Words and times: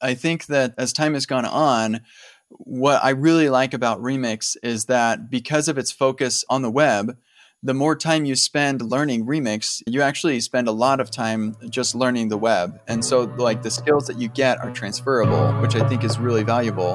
I 0.00 0.14
think 0.14 0.46
that 0.46 0.74
as 0.78 0.92
time 0.92 1.14
has 1.14 1.26
gone 1.26 1.44
on, 1.44 2.00
what 2.48 3.02
I 3.04 3.10
really 3.10 3.48
like 3.48 3.74
about 3.74 4.02
Remix 4.02 4.56
is 4.62 4.86
that 4.86 5.30
because 5.30 5.68
of 5.68 5.78
its 5.78 5.92
focus 5.92 6.44
on 6.48 6.62
the 6.62 6.70
web, 6.70 7.16
the 7.62 7.74
more 7.74 7.94
time 7.94 8.24
you 8.24 8.34
spend 8.36 8.80
learning 8.80 9.26
Remix, 9.26 9.82
you 9.86 10.00
actually 10.02 10.40
spend 10.40 10.66
a 10.66 10.72
lot 10.72 10.98
of 10.98 11.10
time 11.10 11.56
just 11.68 11.94
learning 11.94 12.28
the 12.28 12.38
web. 12.38 12.80
And 12.88 13.04
so, 13.04 13.22
like, 13.22 13.62
the 13.62 13.70
skills 13.70 14.06
that 14.06 14.18
you 14.18 14.28
get 14.28 14.58
are 14.64 14.70
transferable, 14.70 15.52
which 15.60 15.76
I 15.76 15.86
think 15.88 16.02
is 16.02 16.18
really 16.18 16.42
valuable. 16.42 16.94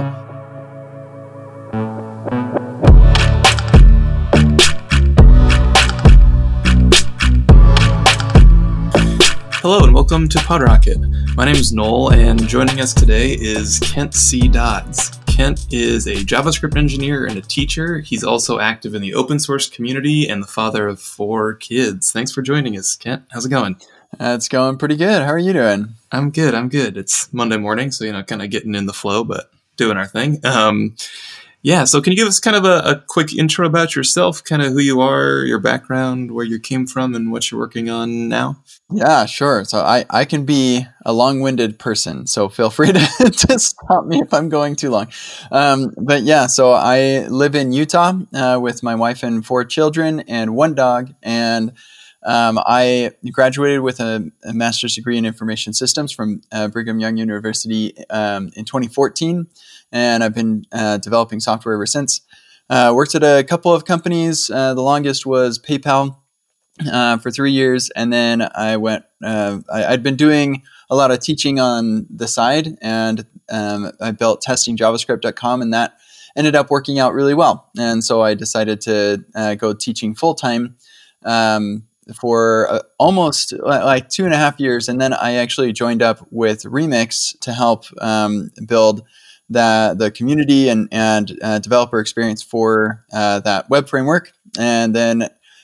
Welcome 10.08 10.30
to 10.30 10.38
PodRocket. 10.38 11.36
My 11.36 11.46
name 11.46 11.56
is 11.56 11.74
Noel, 11.74 12.12
and 12.12 12.48
joining 12.48 12.80
us 12.80 12.94
today 12.94 13.32
is 13.32 13.80
Kent 13.80 14.14
C. 14.14 14.48
Dodds. 14.48 15.18
Kent 15.26 15.66
is 15.74 16.06
a 16.06 16.14
JavaScript 16.14 16.78
engineer 16.78 17.26
and 17.26 17.40
a 17.40 17.42
teacher. 17.42 18.02
He's 18.02 18.24
also 18.24 18.60
active 18.60 18.94
in 18.94 19.02
the 19.02 19.16
open 19.16 19.40
source 19.40 19.68
community 19.68 20.30
and 20.30 20.44
the 20.44 20.48
father 20.48 20.88
of 20.88 21.00
four 21.00 21.56
kids. 21.56 22.12
Thanks 22.12 22.32
for 22.32 22.44
joining 22.44 22.78
us, 22.78 22.96
Kent. 22.96 23.24
How's 23.32 23.48
it 23.48 23.50
going? 23.50 23.78
Uh, 24.20 24.36
it's 24.38 24.48
going 24.48 24.78
pretty 24.78 24.96
good. 24.96 25.24
How 25.24 25.30
are 25.30 25.40
you 25.40 25.54
doing? 25.54 25.96
I'm 26.12 26.30
good. 26.30 26.54
I'm 26.54 26.70
good. 26.70 26.98
It's 26.98 27.34
Monday 27.34 27.58
morning, 27.58 27.90
so 27.92 28.06
you 28.06 28.12
know, 28.12 28.22
kind 28.22 28.44
of 28.44 28.52
getting 28.52 28.76
in 28.76 28.86
the 28.86 28.94
flow, 28.94 29.24
but 29.24 29.50
doing 29.76 29.98
our 29.98 30.06
thing. 30.06 30.40
Um, 30.46 30.98
yeah, 31.66 31.84
so 31.84 32.00
can 32.00 32.12
you 32.12 32.18
give 32.18 32.28
us 32.28 32.40
kind 32.40 32.56
of 32.56 32.64
a, 32.64 32.92
a, 32.92 33.04
quick 33.08 33.36
intro 33.36 33.66
about 33.66 33.96
yourself, 33.96 34.44
kind 34.44 34.62
of 34.62 34.74
who 34.74 34.78
you 34.78 35.02
are, 35.02 35.44
your 35.46 35.58
background, 35.58 36.30
where 36.30 36.46
you 36.46 36.60
came 36.60 36.86
from, 36.86 37.16
and 37.16 37.32
what 37.32 37.50
you're 37.50 37.60
working 37.60 37.90
on 37.90 38.30
now? 38.30 38.58
Yeah, 38.92 39.26
sure. 39.26 39.66
So 39.66 39.80
I, 39.80 40.06
I 40.12 40.26
can 40.26 40.46
be 40.46 40.86
a 41.08 41.12
long 41.12 41.40
winded 41.40 41.80
person, 41.80 42.28
so 42.28 42.50
feel 42.50 42.70
free 42.70 42.92
to, 42.92 43.00
to 43.48 43.58
stop 43.58 44.06
me 44.06 44.22
if 44.22 44.32
I'm 44.32 44.48
going 44.48 44.76
too 44.76 44.92
long. 44.92 45.08
Um, 45.52 45.92
but 45.98 46.22
yeah, 46.22 46.46
so 46.46 46.72
I 46.72 47.26
live 47.30 47.56
in 47.56 47.74
Utah 47.74 48.14
uh, 48.32 48.60
with 48.62 48.84
my 48.84 48.94
wife 48.94 49.24
and 49.24 49.44
four 49.44 49.66
children 49.66 50.20
and 50.28 50.56
one 50.56 50.76
dog. 50.76 51.16
And 51.24 51.72
um, 52.26 52.60
I 52.66 53.12
graduated 53.32 53.82
with 53.82 54.00
a, 54.00 54.32
a, 54.44 54.54
master's 54.54 54.96
degree 54.96 55.18
in 55.18 55.26
information 55.26 55.74
systems 55.74 56.12
from 56.12 56.42
uh, 56.52 56.68
Brigham 56.68 57.00
Young 57.00 57.18
University 57.18 57.94
um, 58.10 58.50
in 58.56 58.66
2014 58.66 59.48
and 59.96 60.24
I've 60.24 60.34
been 60.34 60.66
uh, 60.72 60.98
developing 60.98 61.40
software 61.40 61.74
ever 61.74 61.86
since. 61.86 62.22
Uh, 62.70 62.92
worked 62.94 63.16
at 63.16 63.24
a 63.24 63.44
couple 63.44 63.74
of 63.74 63.86
companies. 63.86 64.50
Uh, 64.50 64.74
the 64.74 64.82
longest 64.82 65.26
was 65.26 65.58
PayPal 65.58 66.18
uh, 66.92 67.18
for 67.18 67.32
three 67.32 67.52
years, 67.52 67.90
and 67.96 68.12
then 68.12 68.48
I 68.56 68.78
went. 68.78 69.06
Uh, 69.24 69.60
I, 69.72 69.82
had 69.82 70.04
been 70.04 70.18
doing 70.18 70.64
a 70.90 70.96
lot 70.96 71.12
of 71.12 71.20
teaching 71.20 71.60
on 71.60 72.08
the 72.10 72.28
side, 72.28 72.78
and 72.82 73.26
um, 73.50 73.92
I 74.02 74.12
built 74.12 74.44
testingjavascript.com, 74.44 75.62
and 75.62 75.74
that 75.74 75.98
ended 76.36 76.56
up 76.56 76.70
working 76.70 77.00
out 77.00 77.14
really 77.14 77.34
well. 77.34 77.70
And 77.78 78.04
so 78.04 78.22
I 78.22 78.34
decided 78.34 78.82
to 78.82 79.24
go 79.58 79.74
teaching 79.74 80.14
full 80.16 80.36
time. 80.36 80.76
Um, 81.24 81.84
for 82.14 82.70
uh, 82.70 82.80
almost 83.00 83.54
like 83.54 84.10
two 84.10 84.26
and 84.26 84.34
a 84.34 84.38
half 84.38 84.60
years. 84.60 84.88
And 84.88 85.02
then 85.02 85.14
I 85.14 85.36
actually 85.36 85.74
joined 85.74 86.02
up 86.02 86.26
with 86.32 86.64
Remix 86.64 87.38
to 87.42 87.54
help 87.54 87.86
um, 88.02 88.52
build 88.68 89.04
the 89.50 89.96
the 89.98 90.12
community 90.12 90.70
and 90.70 90.88
and 90.92 91.38
uh, 91.42 91.60
developer 91.60 92.00
experience 92.00 92.42
for 92.42 93.04
uh, 93.14 93.40
that 93.42 93.70
web 93.70 93.88
framework. 93.88 94.32
And 94.58 94.96
then 94.96 95.24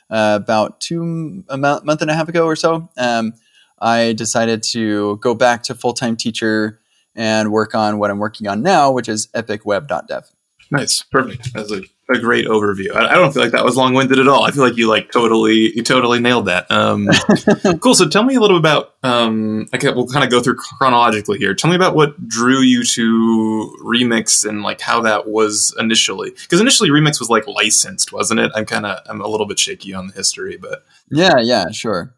uh, 0.10 0.40
about 0.42 0.82
two 0.82 1.44
a 1.50 1.58
month, 1.58 2.02
and 2.02 2.12
a 2.12 2.14
half 2.14 2.30
ago 2.30 2.46
or 2.46 2.56
so, 2.56 2.90
um, 2.98 3.34
I 3.80 4.14
decided 4.14 4.64
to 4.72 5.18
go 5.18 5.34
back 5.34 5.64
to 5.64 5.76
full 5.76 5.94
time 5.94 6.16
teacher 6.16 6.80
and 7.16 7.52
work 7.52 7.76
on 7.76 7.98
what 7.98 8.12
I'm 8.12 8.20
working 8.20 8.48
on 8.48 8.62
now, 8.62 8.92
which 8.92 9.10
is 9.10 9.28
epicweb.dev. 9.28 10.24
Nice, 10.70 11.04
perfect. 11.04 11.54
That's 11.54 11.72
a 11.72 11.82
a 12.16 12.20
great 12.20 12.46
overview. 12.46 12.96
I, 12.96 13.12
I 13.12 13.14
don't 13.16 13.34
feel 13.34 13.42
like 13.42 13.52
that 13.52 13.64
was 13.64 13.78
long 13.78 13.94
winded 13.94 14.20
at 14.20 14.28
all. 14.28 14.44
I 14.44 14.52
feel 14.52 14.64
like 14.64 14.78
you 14.78 14.88
like 14.88 15.12
totally 15.12 15.76
you 15.76 15.84
totally 15.84 16.20
nailed 16.20 16.46
that. 16.46 16.70
Um, 16.70 17.08
cool. 17.82 17.96
So 17.96 18.08
tell 18.08 18.24
me 18.24 18.36
a 18.36 18.40
little 18.40 18.58
bit 18.58 18.62
about. 18.62 18.96
Um, 19.04 19.68
okay, 19.74 19.92
we'll 19.92 20.08
kind 20.08 20.24
of 20.24 20.30
go 20.30 20.42
through 20.42 20.56
chronologically 20.56 21.38
here. 21.38 21.54
Tell 21.54 21.70
me 21.70 21.76
about 21.76 21.96
what 21.96 22.28
drew 22.28 22.60
you 22.62 22.84
to 22.84 23.76
Remix 23.84 24.48
and 24.48 24.62
like 24.62 24.82
how 24.82 25.02
that 25.02 25.28
was 25.28 25.76
initially. 25.80 26.32
Because 26.32 26.62
initially 26.62 26.90
Remix 26.90 27.20
was 27.20 27.30
like 27.30 27.48
licensed, 27.48 28.14
wasn't 28.14 28.40
it? 28.40 28.52
I'm 28.56 28.66
kind 28.66 28.86
of 28.86 29.00
I'm 29.08 29.22
a 29.22 29.28
little 29.28 29.48
bit 29.48 29.60
shaky 29.60 29.94
on 29.94 30.08
the 30.08 30.14
history, 30.14 30.58
but 30.58 30.84
yeah, 31.10 31.40
yeah, 31.40 31.72
sure. 31.72 32.14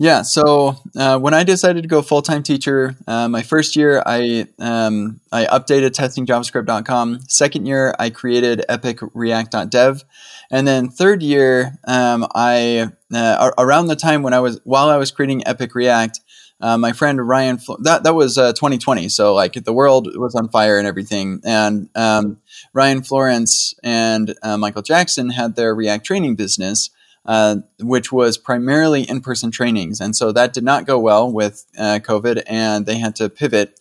Yeah. 0.00 0.22
So 0.22 0.76
uh, 0.96 1.18
when 1.18 1.34
I 1.34 1.44
decided 1.44 1.82
to 1.82 1.88
go 1.88 2.00
full 2.00 2.22
time 2.22 2.42
teacher, 2.42 2.96
uh, 3.06 3.28
my 3.28 3.42
first 3.42 3.76
year 3.76 4.02
I 4.06 4.46
um, 4.58 5.20
I 5.30 5.44
updated 5.44 5.90
testingjavascript.com. 5.90 7.20
Second 7.28 7.66
year 7.66 7.94
I 7.98 8.08
created 8.08 8.64
epicreact.dev, 8.66 10.04
and 10.50 10.66
then 10.66 10.88
third 10.88 11.22
year 11.22 11.78
um, 11.86 12.26
I 12.34 12.88
uh, 13.12 13.50
around 13.58 13.88
the 13.88 13.94
time 13.94 14.22
when 14.22 14.32
I 14.32 14.40
was 14.40 14.58
while 14.64 14.88
I 14.88 14.96
was 14.96 15.10
creating 15.10 15.46
Epic 15.46 15.74
React. 15.74 16.20
Uh, 16.62 16.78
my 16.78 16.92
friend 16.92 17.26
Ryan, 17.26 17.58
that 17.82 18.04
that 18.04 18.14
was 18.14 18.36
2020, 18.36 19.04
uh, 19.04 19.08
so 19.10 19.34
like 19.34 19.52
the 19.52 19.72
world 19.72 20.08
was 20.16 20.34
on 20.34 20.48
fire 20.48 20.78
and 20.78 20.86
everything. 20.86 21.42
And 21.44 21.90
um, 21.94 22.38
Ryan 22.72 23.02
Florence 23.02 23.74
and 23.82 24.34
uh, 24.42 24.56
Michael 24.56 24.82
Jackson 24.82 25.28
had 25.28 25.56
their 25.56 25.74
React 25.74 26.06
training 26.06 26.36
business, 26.36 26.88
uh, 27.26 27.56
which 27.80 28.12
was 28.12 28.38
primarily 28.38 29.02
in 29.02 29.20
person 29.20 29.50
trainings. 29.50 30.00
And 30.00 30.16
so 30.16 30.32
that 30.32 30.52
did 30.52 30.64
not 30.64 30.86
go 30.86 30.98
well 30.98 31.30
with 31.30 31.66
uh, 31.78 32.00
COVID, 32.02 32.42
and 32.46 32.86
they 32.86 32.98
had 32.98 33.16
to 33.16 33.28
pivot. 33.28 33.78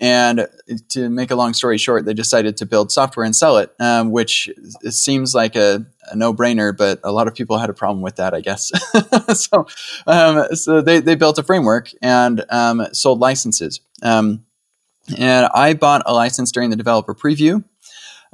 And 0.00 0.48
to 0.88 1.08
make 1.08 1.30
a 1.30 1.36
long 1.36 1.54
story 1.54 1.78
short, 1.78 2.04
they 2.04 2.14
decided 2.14 2.56
to 2.56 2.66
build 2.66 2.90
software 2.90 3.24
and 3.24 3.36
sell 3.36 3.58
it, 3.58 3.72
um, 3.78 4.10
which 4.10 4.50
seems 4.88 5.32
like 5.32 5.54
a, 5.54 5.86
a 6.10 6.16
no 6.16 6.34
brainer, 6.34 6.76
but 6.76 6.98
a 7.04 7.12
lot 7.12 7.28
of 7.28 7.34
people 7.34 7.58
had 7.58 7.70
a 7.70 7.74
problem 7.74 8.02
with 8.02 8.16
that, 8.16 8.34
I 8.34 8.40
guess. 8.40 8.72
so 9.38 9.66
um, 10.08 10.54
so 10.56 10.80
they, 10.80 10.98
they 10.98 11.14
built 11.14 11.38
a 11.38 11.44
framework 11.44 11.90
and 12.02 12.44
um, 12.50 12.84
sold 12.92 13.20
licenses. 13.20 13.80
Um, 14.02 14.44
and 15.16 15.48
I 15.54 15.74
bought 15.74 16.02
a 16.04 16.12
license 16.12 16.50
during 16.50 16.70
the 16.70 16.76
developer 16.76 17.14
preview. 17.14 17.64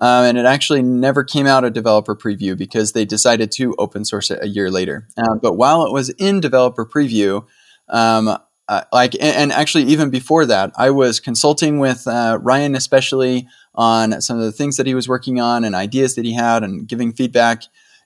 Um, 0.00 0.24
and 0.24 0.38
it 0.38 0.46
actually 0.46 0.82
never 0.82 1.24
came 1.24 1.46
out 1.46 1.64
a 1.64 1.70
developer 1.70 2.14
preview 2.14 2.56
because 2.56 2.92
they 2.92 3.04
decided 3.04 3.50
to 3.52 3.74
open 3.78 4.04
source 4.04 4.30
it 4.30 4.38
a 4.42 4.48
year 4.48 4.70
later. 4.70 5.08
Um, 5.16 5.38
but 5.40 5.54
while 5.54 5.84
it 5.84 5.92
was 5.92 6.10
in 6.10 6.40
developer 6.40 6.86
preview, 6.86 7.44
um, 7.88 8.38
uh, 8.68 8.82
like 8.92 9.14
and, 9.14 9.36
and, 9.36 9.52
actually 9.52 9.84
even 9.84 10.10
before 10.10 10.44
that, 10.46 10.72
I 10.76 10.90
was 10.90 11.20
consulting 11.20 11.78
with 11.78 12.06
uh, 12.06 12.38
Ryan 12.40 12.74
especially 12.74 13.48
on 13.74 14.20
some 14.20 14.36
of 14.36 14.44
the 14.44 14.52
things 14.52 14.76
that 14.76 14.86
he 14.86 14.94
was 14.94 15.08
working 15.08 15.40
on 15.40 15.64
and 15.64 15.74
ideas 15.74 16.14
that 16.16 16.24
he 16.24 16.34
had 16.34 16.62
and 16.62 16.86
giving 16.86 17.12
feedback. 17.12 17.62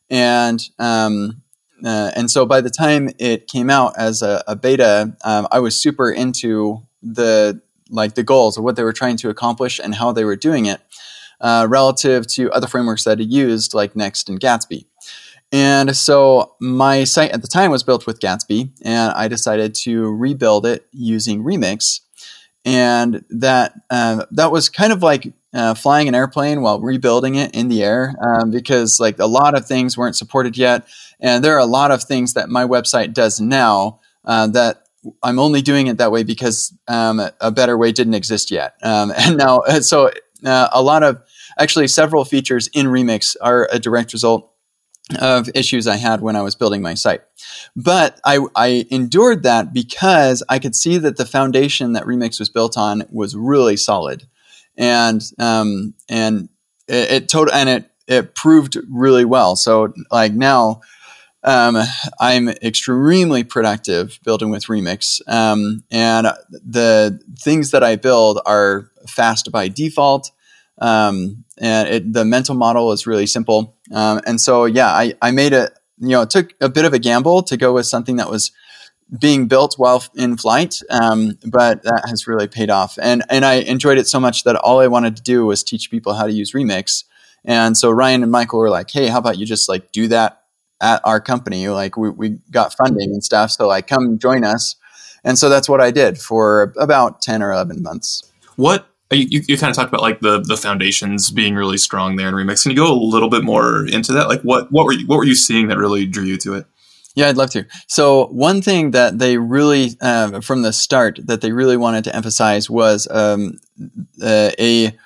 And 0.09 0.63
um, 0.79 1.43
uh, 1.85 2.13
and 2.15 2.31
so 2.31 2.47
by 2.47 2.61
the 2.61 2.71
time 2.71 3.11
it 3.19 3.49
came 3.49 3.71
out 3.71 3.95
as 3.99 4.23
a, 4.23 4.45
a 4.47 4.55
beta, 4.55 5.17
um, 5.25 5.49
I 5.51 5.59
was 5.59 5.81
super 5.81 6.11
into 6.11 6.87
the 7.03 7.61
like 7.91 8.15
the 8.15 8.23
goals 8.23 8.57
of 8.57 8.65
what 8.65 8.77
they 8.77 8.85
were 8.85 8.93
trying 8.93 9.17
to 9.19 9.29
accomplish 9.29 9.79
and 9.79 9.95
how 9.95 10.13
they 10.13 10.25
were 10.25 10.37
doing 10.37 10.67
it 10.67 10.81
uh, 11.43 11.67
relative 11.69 12.27
to 12.29 12.51
other 12.53 12.67
frameworks 12.67 13.05
that 13.05 13.19
I 13.19 13.23
used, 13.23 13.75
like 13.75 13.95
Next 13.95 14.29
and 14.29 14.41
Gatsby. 14.41 14.87
And 15.51 15.95
so 15.95 16.55
my 16.61 17.05
site 17.05 17.33
at 17.33 17.43
the 17.43 17.49
time 17.49 17.71
was 17.71 17.83
built 17.83 18.07
with 18.07 18.21
Gatsby, 18.21 18.71
and 18.83 19.13
I 19.13 19.29
decided 19.29 19.75
to 19.83 20.11
rebuild 20.11 20.65
it 20.65 20.87
using 20.93 21.45
Remix. 21.45 22.01
And 22.65 23.25
that 23.29 23.75
uh, 23.91 24.25
that 24.31 24.51
was 24.51 24.71
kind 24.71 24.93
of 24.93 25.03
like 25.03 25.35
uh, 25.53 25.75
flying 25.75 26.09
an 26.09 26.15
airplane 26.15 26.63
while 26.63 26.81
rebuilding 26.81 27.35
it 27.35 27.55
in 27.55 27.69
the 27.69 27.83
air, 27.83 28.15
um, 28.23 28.51
because 28.51 28.99
like 28.99 29.19
a 29.19 29.27
lot 29.27 29.55
of 29.55 29.67
things 29.67 29.99
weren't 29.99 30.17
supported 30.17 30.57
yet, 30.57 30.87
and 31.21 31.45
there 31.45 31.55
are 31.55 31.61
a 31.61 31.67
lot 31.67 31.91
of 31.91 32.05
things 32.05 32.35
that 32.35 32.49
my 32.49 32.65
website 32.65 33.13
does 33.13 33.41
now 33.41 34.01
uh, 34.25 34.47
that 34.47 34.87
I'm 35.23 35.39
only 35.39 35.61
doing 35.61 35.89
it 35.89 35.99
that 35.99 36.13
way 36.13 36.23
because 36.23 36.73
um, 36.89 37.21
a 37.41 37.51
better 37.51 37.77
way 37.77 37.93
didn't 37.93 38.15
exist 38.15 38.51
yet. 38.51 38.77
Um, 38.83 39.13
and 39.19 39.37
now, 39.37 39.61
so 39.81 40.13
uh, 40.45 40.69
a 40.73 40.83
lot 40.83 41.03
of 41.03 41.21
actually 41.59 41.89
several 41.89 42.25
features 42.25 42.69
in 42.69 42.87
Remix 42.87 43.37
are 43.41 43.69
a 43.71 43.79
direct 43.79 44.13
result 44.13 44.53
of 45.21 45.51
issues 45.55 45.87
I 45.87 45.97
had 45.97 46.21
when 46.21 46.37
I 46.37 46.43
was 46.43 46.55
building 46.55 46.83
my 46.83 46.95
site. 46.95 47.23
But 47.77 48.21
I, 48.25 48.39
I, 48.55 48.87
endured 48.91 49.43
that 49.43 49.73
because 49.73 50.43
I 50.49 50.59
could 50.59 50.77
see 50.77 50.99
that 50.99 51.17
the 51.17 51.27
foundation 51.27 51.93
that 51.93 52.05
Remix 52.05 52.39
was 52.39 52.49
built 52.49 52.79
on 52.79 53.05
was 53.11 53.35
really 53.37 53.77
solid, 53.77 54.27
and 54.77 55.21
um, 55.39 55.95
and 56.09 56.49
it, 56.89 57.11
it 57.11 57.29
total 57.29 57.53
and 57.53 57.69
it 57.69 57.91
it 58.07 58.35
proved 58.35 58.79
really 58.89 59.25
well. 59.25 59.57
So 59.57 59.93
like 60.11 60.33
now. 60.33 60.81
Um, 61.45 61.77
I'm 62.21 62.51
extremely 62.51 63.43
productive 63.43 64.21
building 64.23 64.51
with 64.51 64.67
Remix, 64.67 65.21
um, 65.27 65.83
and 65.91 66.29
the 66.51 67.21
things 67.37 67.73
that 67.73 67.83
I 67.83 67.97
build 67.97 68.41
are 68.47 68.93
fast 69.09 69.51
by 69.51 69.67
default. 69.67 70.31
Um, 70.79 71.45
and 71.59 71.89
it, 71.89 72.13
the 72.13 72.25
mental 72.25 72.55
model 72.55 72.93
is 72.93 73.07
really 73.07 73.27
simple. 73.27 73.77
Um, 73.93 74.21
and 74.27 74.41
so, 74.41 74.65
yeah, 74.65 74.89
I, 74.89 75.15
I 75.23 75.31
made 75.31 75.53
it, 75.53 75.73
you 75.99 76.09
know, 76.09 76.23
it 76.23 76.31
took 76.31 76.55
a 76.61 76.69
bit 76.69 76.85
of 76.85 76.93
a 76.93 76.99
gamble 76.99 77.43
to 77.45 77.57
go 77.57 77.73
with 77.73 77.87
something 77.87 78.17
that 78.17 78.31
was 78.31 78.51
being 79.19 79.47
built 79.47 79.75
while 79.77 80.03
in 80.15 80.37
flight, 80.37 80.81
um, 80.91 81.39
but 81.47 81.83
that 81.83 82.05
has 82.09 82.27
really 82.27 82.49
paid 82.49 82.71
off. 82.71 82.99
And 83.01 83.23
and 83.29 83.45
I 83.45 83.55
enjoyed 83.55 83.99
it 83.99 84.07
so 84.07 84.19
much 84.19 84.45
that 84.45 84.57
all 84.57 84.81
I 84.81 84.87
wanted 84.87 85.17
to 85.17 85.23
do 85.23 85.45
was 85.45 85.63
teach 85.63 85.91
people 85.91 86.15
how 86.15 86.27
to 86.27 86.33
use 86.33 86.53
Remix. 86.53 87.05
And 87.45 87.77
so 87.77 87.91
Ryan 87.91 88.23
and 88.23 88.33
Michael 88.33 88.59
were 88.59 88.71
like, 88.71 88.91
"Hey, 88.91 89.09
how 89.09 89.19
about 89.19 89.39
you 89.39 89.45
just 89.45 89.69
like 89.69 89.93
do 89.93 90.09
that 90.09 90.43
at 90.81 91.01
our 91.05 91.21
company? 91.21 91.69
Like 91.69 91.97
we 91.97 92.11
we 92.11 92.39
got 92.51 92.75
funding 92.75 93.11
and 93.11 93.23
stuff, 93.23 93.51
so 93.51 93.69
like 93.69 93.87
come 93.87 94.19
join 94.19 94.45
us." 94.45 94.77
And 95.25 95.39
so 95.39 95.49
that's 95.49 95.69
what 95.69 95.81
I 95.81 95.91
did 95.91 96.19
for 96.19 96.73
about 96.79 97.21
ten 97.21 97.43
or 97.43 97.53
eleven 97.53 97.83
months. 97.83 98.23
What 98.57 98.89
you, 99.13 99.43
you 99.49 99.59
kind 99.59 99.71
of 99.71 99.77
talked 99.77 99.89
about 99.89 100.03
like 100.03 100.21
the 100.21 100.41
the 100.41 100.57
foundations 100.57 101.31
being 101.31 101.55
really 101.55 101.79
strong 101.79 102.17
there 102.17 102.29
in 102.29 102.35
Remix. 102.35 102.63
Can 102.63 102.71
you 102.71 102.77
go 102.77 102.93
a 102.93 102.95
little 102.95 103.29
bit 103.29 103.45
more 103.45 103.87
into 103.87 104.13
that? 104.13 104.29
Like 104.29 104.43
what 104.43 104.71
what 104.71 104.85
were 104.85 104.93
you, 104.93 105.07
what 105.07 105.17
were 105.17 105.25
you 105.25 105.35
seeing 105.35 105.69
that 105.69 105.79
really 105.79 106.07
drew 106.07 106.25
you 106.25 106.37
to 106.39 106.55
it? 106.55 106.67
Yeah, 107.15 107.29
I'd 107.29 107.37
love 107.37 107.51
to. 107.51 107.67
So 107.89 108.29
one 108.29 108.63
thing 108.63 108.93
that 108.93 109.19
they 109.19 109.37
really, 109.37 109.91
uh, 110.01 110.41
from 110.41 110.63
the 110.63 110.73
start, 110.73 111.19
that 111.25 111.43
they 111.43 111.53
really 111.53 111.77
wanted 111.77 112.05
to 112.05 112.17
emphasize 112.17 112.71
was 112.71 113.07
um, 113.11 113.61
uh, 114.23 114.51
a 114.59 114.97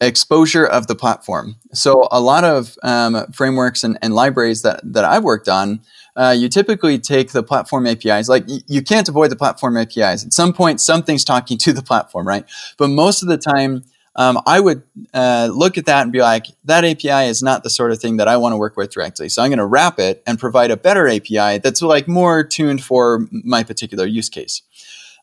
exposure 0.00 0.64
of 0.64 0.86
the 0.86 0.94
platform. 0.94 1.56
So 1.72 2.08
a 2.10 2.20
lot 2.20 2.44
of 2.44 2.76
um, 2.82 3.26
frameworks 3.32 3.84
and, 3.84 3.98
and, 4.00 4.14
libraries 4.14 4.62
that 4.62 4.80
that 4.84 5.04
I've 5.04 5.24
worked 5.24 5.48
on, 5.48 5.80
uh, 6.20 6.32
you 6.32 6.50
typically 6.50 6.98
take 6.98 7.32
the 7.32 7.42
platform 7.42 7.86
APIs. 7.86 8.28
Like 8.28 8.46
y- 8.46 8.60
you 8.66 8.82
can't 8.82 9.08
avoid 9.08 9.30
the 9.30 9.36
platform 9.36 9.78
APIs. 9.78 10.24
At 10.24 10.34
some 10.34 10.52
point, 10.52 10.80
something's 10.80 11.24
talking 11.24 11.56
to 11.58 11.72
the 11.72 11.82
platform, 11.82 12.28
right? 12.28 12.44
But 12.76 12.88
most 12.88 13.22
of 13.22 13.28
the 13.28 13.38
time, 13.38 13.84
um, 14.16 14.38
I 14.44 14.60
would 14.60 14.82
uh, 15.14 15.48
look 15.50 15.78
at 15.78 15.86
that 15.86 16.02
and 16.02 16.12
be 16.12 16.20
like, 16.20 16.46
that 16.64 16.84
API 16.84 17.28
is 17.28 17.42
not 17.42 17.62
the 17.62 17.70
sort 17.70 17.90
of 17.90 18.00
thing 18.00 18.18
that 18.18 18.28
I 18.28 18.36
want 18.36 18.52
to 18.52 18.58
work 18.58 18.76
with 18.76 18.90
directly. 18.90 19.30
So 19.30 19.42
I'm 19.42 19.48
going 19.48 19.60
to 19.60 19.66
wrap 19.66 19.98
it 19.98 20.22
and 20.26 20.38
provide 20.38 20.70
a 20.70 20.76
better 20.76 21.08
API 21.08 21.58
that's 21.58 21.80
like 21.80 22.06
more 22.06 22.44
tuned 22.44 22.84
for 22.84 23.26
my 23.30 23.62
particular 23.62 24.04
use 24.04 24.28
case. 24.28 24.60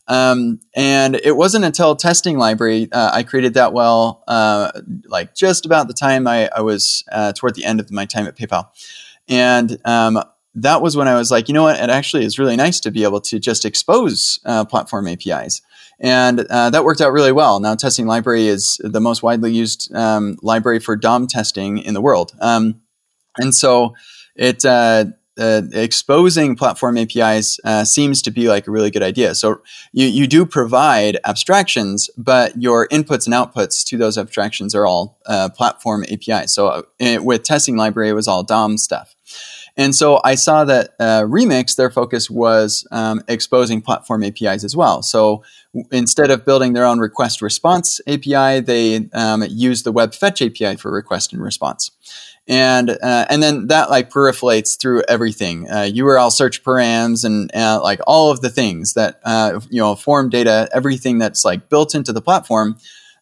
Um, 0.07 0.61
and 0.73 1.15
it 1.15 1.35
wasn't 1.35 1.65
until 1.65 1.95
testing 1.95 2.37
library 2.39 2.87
uh, 2.91 3.11
I 3.13 3.21
created 3.23 3.53
that 3.55 3.71
well, 3.71 4.23
uh, 4.27 4.71
like 5.05 5.35
just 5.35 5.65
about 5.65 5.89
the 5.89 5.93
time 5.93 6.25
I, 6.25 6.49
I 6.55 6.61
was 6.61 7.03
uh, 7.11 7.33
toward 7.33 7.53
the 7.55 7.65
end 7.65 7.79
of 7.79 7.91
my 7.91 8.05
time 8.05 8.25
at 8.25 8.35
PayPal. 8.35 8.69
And 9.27 9.77
um, 9.83 10.23
that 10.57 10.81
was 10.81 10.97
when 10.97 11.07
I 11.07 11.15
was 11.15 11.29
like, 11.29 11.47
you 11.47 11.53
know 11.53 11.63
what? 11.63 11.79
It 11.79 11.89
actually 11.89 12.25
is 12.25 12.39
really 12.39 12.55
nice 12.55 12.79
to 12.81 12.91
be 12.91 13.03
able 13.03 13.21
to 13.21 13.39
just 13.39 13.63
expose 13.63 14.39
uh, 14.43 14.65
platform 14.65 15.07
APIs. 15.07 15.61
And 15.99 16.41
uh, 16.41 16.69
that 16.71 16.83
worked 16.83 17.01
out 17.01 17.11
really 17.11 17.31
well. 17.31 17.59
Now, 17.59 17.75
Testing 17.75 18.07
Library 18.07 18.47
is 18.47 18.79
the 18.83 18.99
most 18.99 19.23
widely 19.23 19.53
used 19.53 19.93
um, 19.95 20.37
library 20.41 20.79
for 20.79 20.95
DOM 20.95 21.27
testing 21.27 21.79
in 21.79 21.93
the 21.93 22.01
world. 22.01 22.33
Um, 22.39 22.81
and 23.37 23.53
so 23.53 23.95
it 24.35 24.65
uh, 24.65 25.05
uh, 25.39 25.61
exposing 25.73 26.55
platform 26.55 26.97
APIs 26.97 27.59
uh, 27.63 27.83
seems 27.83 28.21
to 28.23 28.31
be 28.31 28.47
like 28.47 28.67
a 28.67 28.71
really 28.71 28.89
good 28.89 29.03
idea. 29.03 29.35
So 29.35 29.61
you, 29.91 30.07
you 30.07 30.27
do 30.27 30.45
provide 30.45 31.19
abstractions, 31.25 32.09
but 32.17 32.59
your 32.59 32.87
inputs 32.87 33.27
and 33.27 33.33
outputs 33.33 33.85
to 33.85 33.97
those 33.97 34.17
abstractions 34.17 34.73
are 34.73 34.85
all 34.85 35.19
uh, 35.27 35.49
platform 35.49 36.03
APIs. 36.09 36.53
So 36.53 36.67
uh, 36.67 36.81
it, 36.97 37.23
with 37.23 37.43
testing 37.43 37.77
library, 37.77 38.09
it 38.09 38.13
was 38.13 38.27
all 38.27 38.43
DOM 38.43 38.77
stuff. 38.77 39.15
And 39.77 39.95
so 39.95 40.19
I 40.23 40.33
saw 40.33 40.65
that 40.65 40.95
uh, 40.99 41.21
Remix, 41.21 41.75
their 41.75 41.91
focus 41.91 42.29
was 42.29 42.87
um, 42.91 43.21
exposing 43.27 43.81
platform 43.81 44.23
APIs 44.23 44.63
as 44.63 44.75
well. 44.75 45.03
So 45.03 45.43
instead 45.91 46.31
of 46.31 46.45
building 46.45 46.73
their 46.73 46.85
own 46.85 46.97
request 46.97 47.43
response 47.43 48.01
API, 48.07 48.59
they 48.61 49.07
um, 49.13 49.43
use 49.47 49.83
the 49.83 49.91
Web 49.91 50.15
Fetch 50.15 50.41
API 50.41 50.77
for 50.77 50.91
request 50.91 51.31
and 51.31 51.43
response. 51.43 51.91
And 52.47 52.91
uh, 52.91 53.25
and 53.29 53.43
then 53.43 53.67
that 53.67 53.89
like 53.89 54.09
proliferates 54.09 54.79
through 54.79 55.03
everything, 55.09 55.69
uh, 55.69 55.89
URL 55.93 56.31
search 56.31 56.63
params 56.63 57.25
and 57.25 57.53
uh, 57.53 57.81
like 57.83 57.99
all 58.07 58.31
of 58.31 58.39
the 58.39 58.49
things 58.49 58.93
that 58.93 59.19
uh, 59.25 59.59
you 59.69 59.81
know 59.81 59.95
form 59.95 60.29
data, 60.29 60.69
everything 60.73 61.17
that's 61.17 61.43
like 61.43 61.67
built 61.67 61.93
into 61.93 62.13
the 62.13 62.21
platform 62.21 62.77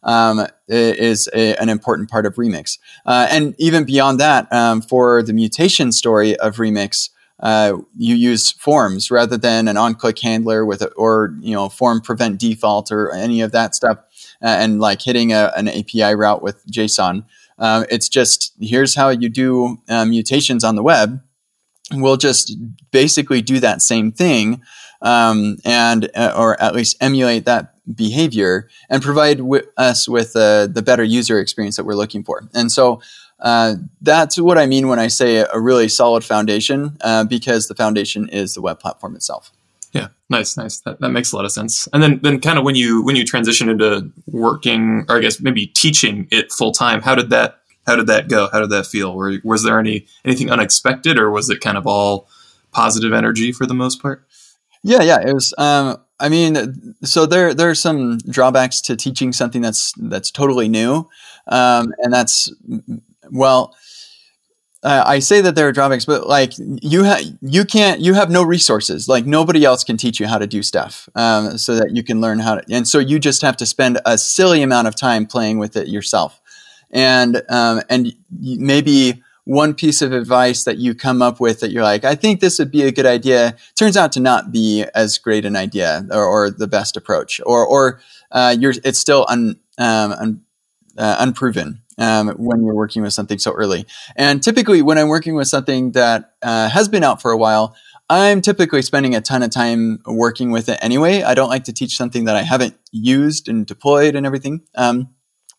um, 0.05 0.47
is 0.67 1.27
a, 1.33 1.55
an 1.57 1.67
important 1.67 2.09
part 2.09 2.25
of 2.25 2.35
Remix. 2.35 2.77
Uh, 3.05 3.27
and 3.29 3.55
even 3.57 3.83
beyond 3.83 4.19
that, 4.19 4.51
um, 4.53 4.81
for 4.81 5.21
the 5.21 5.33
mutation 5.33 5.91
story 5.91 6.37
of 6.37 6.57
Remix, 6.57 7.09
uh, 7.41 7.77
you 7.97 8.15
use 8.15 8.51
forms 8.51 9.11
rather 9.11 9.37
than 9.37 9.67
an 9.67 9.75
on-click 9.75 10.19
handler 10.19 10.65
with 10.65 10.81
a, 10.81 10.87
or 10.93 11.35
you 11.41 11.53
know 11.53 11.67
form 11.67 11.99
prevent 11.99 12.39
default 12.39 12.91
or 12.91 13.11
any 13.11 13.41
of 13.41 13.51
that 13.51 13.75
stuff, 13.75 13.97
uh, 14.41 14.47
and 14.47 14.79
like 14.79 15.01
hitting 15.01 15.33
a, 15.33 15.51
an 15.57 15.67
API 15.67 16.15
route 16.15 16.41
with 16.41 16.65
JSON. 16.67 17.25
Uh, 17.59 17.85
it's 17.89 18.07
just 18.07 18.53
here's 18.61 18.95
how 18.95 19.09
you 19.09 19.27
do 19.27 19.77
uh, 19.89 20.05
mutations 20.05 20.63
on 20.63 20.75
the 20.75 20.83
web. 20.83 21.21
We'll 21.91 22.17
just 22.17 22.55
basically 22.91 23.41
do 23.41 23.59
that 23.59 23.81
same 23.81 24.13
thing, 24.13 24.61
um, 25.01 25.57
and 25.65 26.09
uh, 26.15 26.33
or 26.37 26.59
at 26.61 26.73
least 26.73 26.95
emulate 27.01 27.45
that 27.45 27.74
behavior 27.93 28.69
and 28.89 29.01
provide 29.01 29.37
w- 29.37 29.65
us 29.77 30.07
with 30.07 30.35
uh, 30.35 30.67
the 30.67 30.81
better 30.81 31.03
user 31.03 31.39
experience 31.39 31.75
that 31.77 31.85
we're 31.85 31.95
looking 31.95 32.23
for. 32.23 32.47
And 32.53 32.71
so 32.71 33.01
uh, 33.39 33.75
that's 34.01 34.39
what 34.39 34.57
I 34.57 34.65
mean 34.65 34.87
when 34.87 34.99
I 34.99 35.07
say 35.07 35.37
a, 35.37 35.59
really 35.59 35.89
solid 35.89 36.23
foundation, 36.23 36.97
uh, 37.01 37.25
because 37.25 37.67
the 37.67 37.75
foundation 37.75 38.29
is 38.29 38.53
the 38.53 38.61
web 38.61 38.79
platform 38.79 39.15
itself. 39.15 39.51
Yeah, 39.91 40.07
nice, 40.29 40.57
nice. 40.57 40.79
That, 40.79 40.99
that 40.99 41.09
makes 41.09 41.31
a 41.31 41.35
lot 41.35 41.45
of 41.45 41.51
sense. 41.51 41.87
And 41.93 42.01
then, 42.01 42.19
then 42.21 42.41
kind 42.41 42.57
of 42.57 42.65
when 42.65 42.75
you 42.75 43.03
when 43.03 43.15
you 43.15 43.23
transition 43.23 43.69
into 43.69 44.09
working, 44.27 45.05
or 45.07 45.17
I 45.17 45.19
guess 45.19 45.39
maybe 45.39 45.67
teaching 45.67 46.27
it 46.31 46.51
full 46.51 46.71
time, 46.71 47.01
how 47.01 47.15
did 47.15 47.29
that 47.29 47.59
how 47.85 47.95
did 47.95 48.07
that 48.07 48.27
go? 48.27 48.49
How 48.51 48.59
did 48.59 48.71
that 48.71 48.87
feel? 48.87 49.15
Were, 49.15 49.37
was 49.43 49.63
there 49.63 49.79
any 49.79 50.05
anything 50.25 50.51
unexpected, 50.51 51.17
or 51.17 51.31
was 51.31 51.49
it 51.49 51.61
kind 51.61 51.77
of 51.77 51.87
all 51.87 52.27
positive 52.71 53.13
energy 53.13 53.51
for 53.51 53.65
the 53.65 53.73
most 53.73 54.01
part? 54.01 54.25
Yeah, 54.85 55.01
yeah, 55.01 55.19
it 55.27 55.33
was. 55.33 55.51
Um, 55.57 55.97
I 56.19 56.29
mean, 56.29 56.95
so 57.03 57.25
there 57.25 57.55
there 57.55 57.69
are 57.71 57.75
some 57.75 58.19
drawbacks 58.19 58.81
to 58.81 58.95
teaching 58.95 59.33
something 59.33 59.61
that's 59.61 59.93
that's 59.97 60.29
totally 60.29 60.69
new, 60.69 61.09
um, 61.47 61.91
and 62.03 62.13
that's 62.13 62.53
well. 63.31 63.75
I 64.83 65.17
say 65.17 65.41
that 65.41 65.55
there 65.55 65.67
are 65.67 65.71
drawbacks, 65.71 66.05
but 66.05 66.27
like 66.27 66.53
you 66.59 67.03
have, 67.05 67.21
you 67.41 67.65
can't, 67.65 68.01
you 68.01 68.13
have 68.13 68.29
no 68.29 68.43
resources. 68.43 69.07
Like 69.09 69.25
nobody 69.25 69.65
else 69.65 69.83
can 69.83 69.97
teach 69.97 70.19
you 70.19 70.27
how 70.27 70.37
to 70.37 70.45
do 70.45 70.61
stuff, 70.61 71.09
um, 71.15 71.57
so 71.57 71.73
that 71.75 71.95
you 71.95 72.03
can 72.03 72.21
learn 72.21 72.37
how 72.37 72.55
to. 72.55 72.63
And 72.71 72.87
so 72.87 72.99
you 72.99 73.17
just 73.17 73.41
have 73.41 73.57
to 73.57 73.65
spend 73.65 73.99
a 74.05 74.15
silly 74.15 74.61
amount 74.61 74.87
of 74.87 74.95
time 74.95 75.25
playing 75.25 75.57
with 75.57 75.75
it 75.75 75.87
yourself, 75.87 76.39
and 76.91 77.41
um, 77.49 77.81
and 77.89 78.13
maybe 78.31 79.23
one 79.45 79.73
piece 79.75 80.01
of 80.01 80.11
advice 80.11 80.63
that 80.63 80.77
you 80.77 80.93
come 80.93 81.21
up 81.21 81.39
with 81.39 81.59
that 81.59 81.71
you're 81.71 81.83
like, 81.83 82.03
I 82.03 82.15
think 82.15 82.39
this 82.39 82.59
would 82.59 82.71
be 82.71 82.83
a 82.83 82.91
good 82.91 83.05
idea, 83.05 83.55
turns 83.75 83.95
out 83.95 84.11
to 84.13 84.19
not 84.19 84.51
be 84.51 84.83
as 84.93 85.17
great 85.17 85.45
an 85.45 85.55
idea 85.55 86.05
or, 86.11 86.25
or 86.25 86.49
the 86.49 86.67
best 86.67 86.97
approach, 86.97 87.39
or 87.45 87.65
or 87.65 88.01
uh, 88.31 88.55
you're 88.59 88.73
it's 88.83 88.99
still 88.99 89.25
un, 89.29 89.59
um, 89.77 90.11
un, 90.11 90.41
uh, 90.97 91.15
unproven 91.19 91.81
um, 91.97 92.29
when 92.29 92.63
you're 92.63 92.75
working 92.75 93.03
with 93.03 93.13
something 93.13 93.37
so 93.37 93.51
early. 93.53 93.85
And 94.15 94.41
typically, 94.43 94.81
when 94.81 94.97
I'm 94.97 95.07
working 95.07 95.35
with 95.35 95.47
something 95.47 95.91
that 95.91 96.33
uh, 96.41 96.69
has 96.69 96.89
been 96.89 97.03
out 97.03 97.21
for 97.21 97.31
a 97.31 97.37
while, 97.37 97.75
I'm 98.09 98.41
typically 98.41 98.81
spending 98.81 99.15
a 99.15 99.21
ton 99.21 99.43
of 99.43 99.51
time 99.51 99.99
working 100.05 100.51
with 100.51 100.69
it 100.69 100.79
anyway. 100.81 101.21
I 101.21 101.35
don't 101.35 101.49
like 101.49 101.65
to 101.65 101.73
teach 101.73 101.97
something 101.97 102.25
that 102.25 102.35
I 102.35 102.41
haven't 102.41 102.75
used 102.91 103.47
and 103.47 103.65
deployed 103.65 104.15
and 104.15 104.25
everything. 104.25 104.61
Um, 104.75 105.09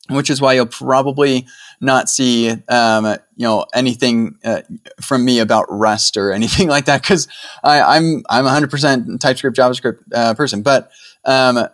which 0.08 0.30
is 0.30 0.40
why 0.40 0.52
you'll 0.54 0.66
probably 0.66 1.46
not 1.80 2.08
see 2.08 2.50
um, 2.68 3.06
you 3.36 3.46
know 3.46 3.66
anything 3.74 4.36
uh, 4.44 4.62
from 5.00 5.24
me 5.24 5.38
about 5.40 5.66
Rust 5.68 6.16
or 6.16 6.32
anything 6.32 6.68
like 6.76 6.86
that 6.86 7.02
because 7.02 7.28
I'm 7.62 8.22
I'm 8.28 8.44
100% 8.44 9.20
TypeScript 9.20 9.56
JavaScript 9.56 9.98
uh, 10.14 10.34
person. 10.34 10.62
But 10.62 10.90
um, 11.24 11.68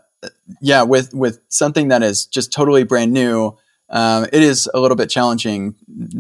yeah, 0.61 0.83
with 0.83 1.15
with 1.15 1.41
something 1.49 1.89
that 1.89 2.03
is 2.03 2.27
just 2.27 2.53
totally 2.53 2.85
brand 2.85 3.13
new, 3.13 3.57
um, 3.91 4.25
it 4.33 4.43
is 4.43 4.69
a 4.73 4.81
little 4.81 4.97
bit 4.97 5.11
challenging 5.11 5.75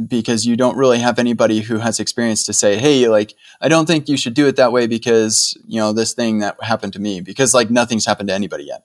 because 0.07 0.47
you 0.47 0.57
don't 0.57 0.77
really 0.77 0.99
have 0.99 1.19
anybody 1.19 1.61
who 1.61 1.79
has 1.79 2.01
experience 2.01 2.45
to 2.47 2.53
say, 2.53 2.77
hey, 2.77 3.09
like 3.09 3.35
I 3.61 3.69
don't 3.69 3.87
think 3.87 4.09
you 4.09 4.17
should 4.17 4.35
do 4.35 4.47
it 4.47 4.57
that 4.57 4.73
way 4.73 4.87
because 4.87 5.57
you 5.67 5.81
know 5.81 5.93
this 5.93 6.13
thing 6.13 6.41
that 6.41 6.63
happened 6.63 6.93
to 6.95 6.99
me 6.99 7.21
because 7.21 7.55
like 7.55 7.71
nothing's 7.71 8.07
happened 8.07 8.29
to 8.29 8.35
anybody 8.35 8.65
yet. 8.65 8.85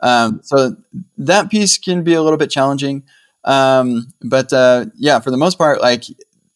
Um, 0.00 0.40
so 0.44 0.76
that 1.16 1.50
piece 1.50 1.76
can 1.76 2.04
be 2.04 2.14
a 2.14 2.22
little 2.22 2.38
bit 2.38 2.50
challenging. 2.50 3.02
Um, 3.44 4.08
but 4.22 4.52
uh, 4.52 4.86
yeah, 4.96 5.20
for 5.20 5.30
the 5.30 5.36
most 5.36 5.58
part, 5.58 5.80
like 5.80 6.04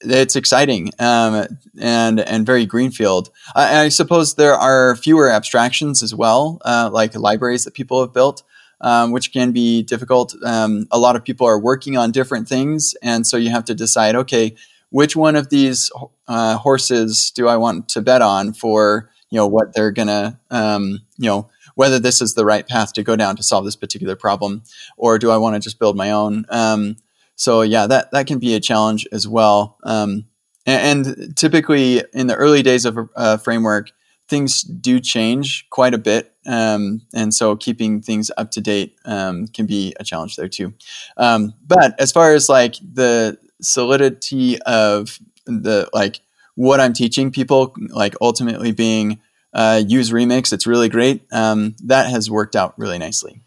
it's 0.00 0.36
exciting 0.36 0.90
um, 0.98 1.46
and 1.78 2.20
and 2.20 2.44
very 2.46 2.66
greenfield. 2.66 3.30
I, 3.54 3.84
I, 3.84 3.88
suppose 3.88 4.34
there 4.34 4.54
are 4.54 4.96
fewer 4.96 5.30
abstractions 5.30 6.02
as 6.02 6.14
well, 6.14 6.60
uh, 6.64 6.90
like 6.92 7.14
libraries 7.14 7.64
that 7.64 7.74
people 7.74 8.00
have 8.00 8.12
built, 8.12 8.42
um, 8.80 9.12
which 9.12 9.32
can 9.32 9.52
be 9.52 9.82
difficult. 9.82 10.34
Um, 10.44 10.86
a 10.90 10.98
lot 10.98 11.16
of 11.16 11.24
people 11.24 11.46
are 11.46 11.58
working 11.58 11.96
on 11.96 12.10
different 12.10 12.48
things, 12.48 12.94
and 13.02 13.26
so 13.26 13.36
you 13.36 13.50
have 13.50 13.64
to 13.66 13.74
decide, 13.74 14.16
okay, 14.16 14.54
which 14.90 15.16
one 15.16 15.36
of 15.36 15.50
these 15.50 15.90
uh, 16.28 16.56
horses 16.58 17.30
do 17.30 17.48
I 17.48 17.56
want 17.56 17.88
to 17.90 18.02
bet 18.02 18.22
on 18.22 18.52
for 18.52 19.08
you 19.30 19.36
know 19.36 19.46
what 19.46 19.74
they're 19.74 19.92
gonna 19.92 20.38
um, 20.50 21.00
you 21.16 21.28
know 21.28 21.48
whether 21.74 21.98
this 21.98 22.20
is 22.20 22.34
the 22.34 22.44
right 22.44 22.66
path 22.66 22.92
to 22.94 23.02
go 23.02 23.16
down 23.16 23.36
to 23.36 23.42
solve 23.42 23.64
this 23.64 23.76
particular 23.76 24.16
problem, 24.16 24.62
or 24.96 25.18
do 25.18 25.30
I 25.30 25.36
want 25.36 25.54
to 25.54 25.60
just 25.60 25.78
build 25.78 25.96
my 25.96 26.10
own? 26.10 26.44
Um, 26.48 26.96
so 27.36 27.62
yeah, 27.62 27.86
that 27.86 28.10
that 28.12 28.26
can 28.26 28.38
be 28.38 28.54
a 28.54 28.60
challenge 28.60 29.06
as 29.12 29.26
well. 29.26 29.78
Um, 29.84 30.26
and, 30.64 31.06
and, 31.06 31.36
typically 31.36 32.04
in 32.12 32.28
the 32.28 32.36
early 32.36 32.62
days 32.62 32.84
of 32.84 32.96
a 33.16 33.36
framework, 33.38 33.90
things 34.28 34.62
do 34.62 35.00
change 35.00 35.68
quite 35.70 35.92
a 35.92 35.98
bit, 35.98 36.32
um, 36.46 37.02
and 37.12 37.34
so 37.34 37.56
keeping 37.56 38.00
things 38.00 38.30
up 38.36 38.50
to 38.52 38.60
date 38.60 38.96
um, 39.04 39.48
can 39.48 39.66
be 39.66 39.94
a 39.98 40.04
challenge 40.04 40.36
there 40.36 40.48
too. 40.48 40.72
Um, 41.16 41.54
but 41.66 41.98
as 42.00 42.12
far 42.12 42.32
as 42.32 42.48
like 42.48 42.76
the 42.80 43.38
solidity 43.60 44.60
of 44.62 45.18
the 45.46 45.88
like 45.92 46.20
what 46.54 46.80
I'm 46.80 46.92
teaching 46.92 47.30
people, 47.30 47.74
like 47.88 48.14
ultimately 48.20 48.72
being 48.72 49.20
uh, 49.52 49.82
use 49.86 50.10
Remix, 50.10 50.52
it's 50.52 50.66
really 50.66 50.88
great. 50.88 51.22
Um, 51.32 51.76
that 51.84 52.10
has 52.10 52.30
worked 52.30 52.56
out 52.56 52.78
really 52.78 52.98
nicely. 52.98 53.40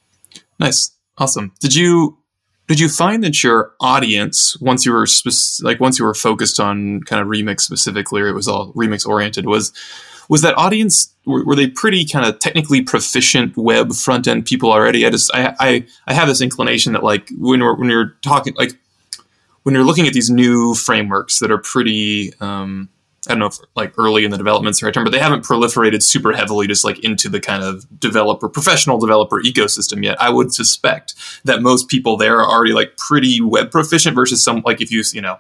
Nice, 0.60 0.92
awesome. 1.18 1.54
Did 1.60 1.76
you 1.76 2.18
did 2.68 2.80
you 2.80 2.90
find 2.90 3.24
that 3.24 3.44
your 3.44 3.74
audience 3.80 4.58
once 4.60 4.86
you 4.86 4.92
were 4.92 5.08
like 5.62 5.80
once 5.80 6.00
you 6.00 6.06
were 6.06 6.14
focused 6.14 6.60
on 6.60 7.02
kind 7.02 7.22
of 7.22 7.28
remix 7.28 7.62
specifically 7.62 8.22
or 8.22 8.28
it 8.28 8.34
was 8.34 8.48
all 8.48 8.74
remix 8.74 9.06
oriented 9.06 9.46
was 9.46 9.72
was 10.28 10.42
that 10.42 10.58
audience 10.58 11.14
were, 11.26 11.46
were 11.46 11.56
they 11.56 11.68
pretty 11.68 12.06
kind 12.06 12.26
of 12.26 12.40
technically 12.40 12.82
proficient 12.82 13.56
web 13.56 13.94
front 13.94 14.28
end 14.28 14.46
people 14.46 14.72
already 14.72 15.06
i 15.06 15.10
just 15.10 15.32
I, 15.34 15.56
I 15.60 15.86
i 16.08 16.14
have 16.14 16.28
this 16.28 16.42
inclination 16.42 16.94
that 16.94 17.04
like 17.04 17.30
when 17.38 17.62
we're 17.62 17.76
when 17.76 17.90
you're 17.90 18.18
talking 18.24 18.56
like 18.58 18.72
when 19.64 19.76
you're 19.76 19.84
looking 19.84 20.08
at 20.08 20.14
these 20.14 20.30
new 20.30 20.74
frameworks 20.74 21.40
that 21.40 21.52
are 21.52 21.60
pretty 21.60 22.34
um 22.40 22.90
I 23.28 23.32
don't 23.32 23.40
know 23.40 23.48
if 23.48 23.58
like 23.76 23.94
early 23.98 24.26
in 24.26 24.32
the 24.32 24.38
development's 24.38 24.82
right 24.84 24.94
term, 24.94 25.04
but 25.04 25.12
they 25.12 25.20
haven't 25.20 25.44
proliferated 25.44 26.04
super 26.04 26.34
heavily 26.34 26.68
just 26.68 26.84
like 26.84 27.00
into 27.00 27.30
the 27.30 27.40
kind 27.40 27.64
of 27.64 27.86
developer, 28.00 28.50
professional 28.50 29.00
developer 29.00 29.42
ecosystem 29.42 30.04
yet. 30.04 30.22
I 30.22 30.30
would 30.30 30.54
suspect 30.54 31.16
that 31.44 31.62
most 31.62 31.88
people 31.88 32.18
there 32.18 32.40
are 32.40 32.50
already 32.50 32.74
like 32.74 32.98
pretty 32.98 33.42
web 33.42 33.72
proficient 33.72 34.16
versus 34.16 34.44
some 34.44 34.62
like 34.66 34.82
if 34.82 34.92
you, 34.92 35.04
you 35.14 35.22
know, 35.22 35.38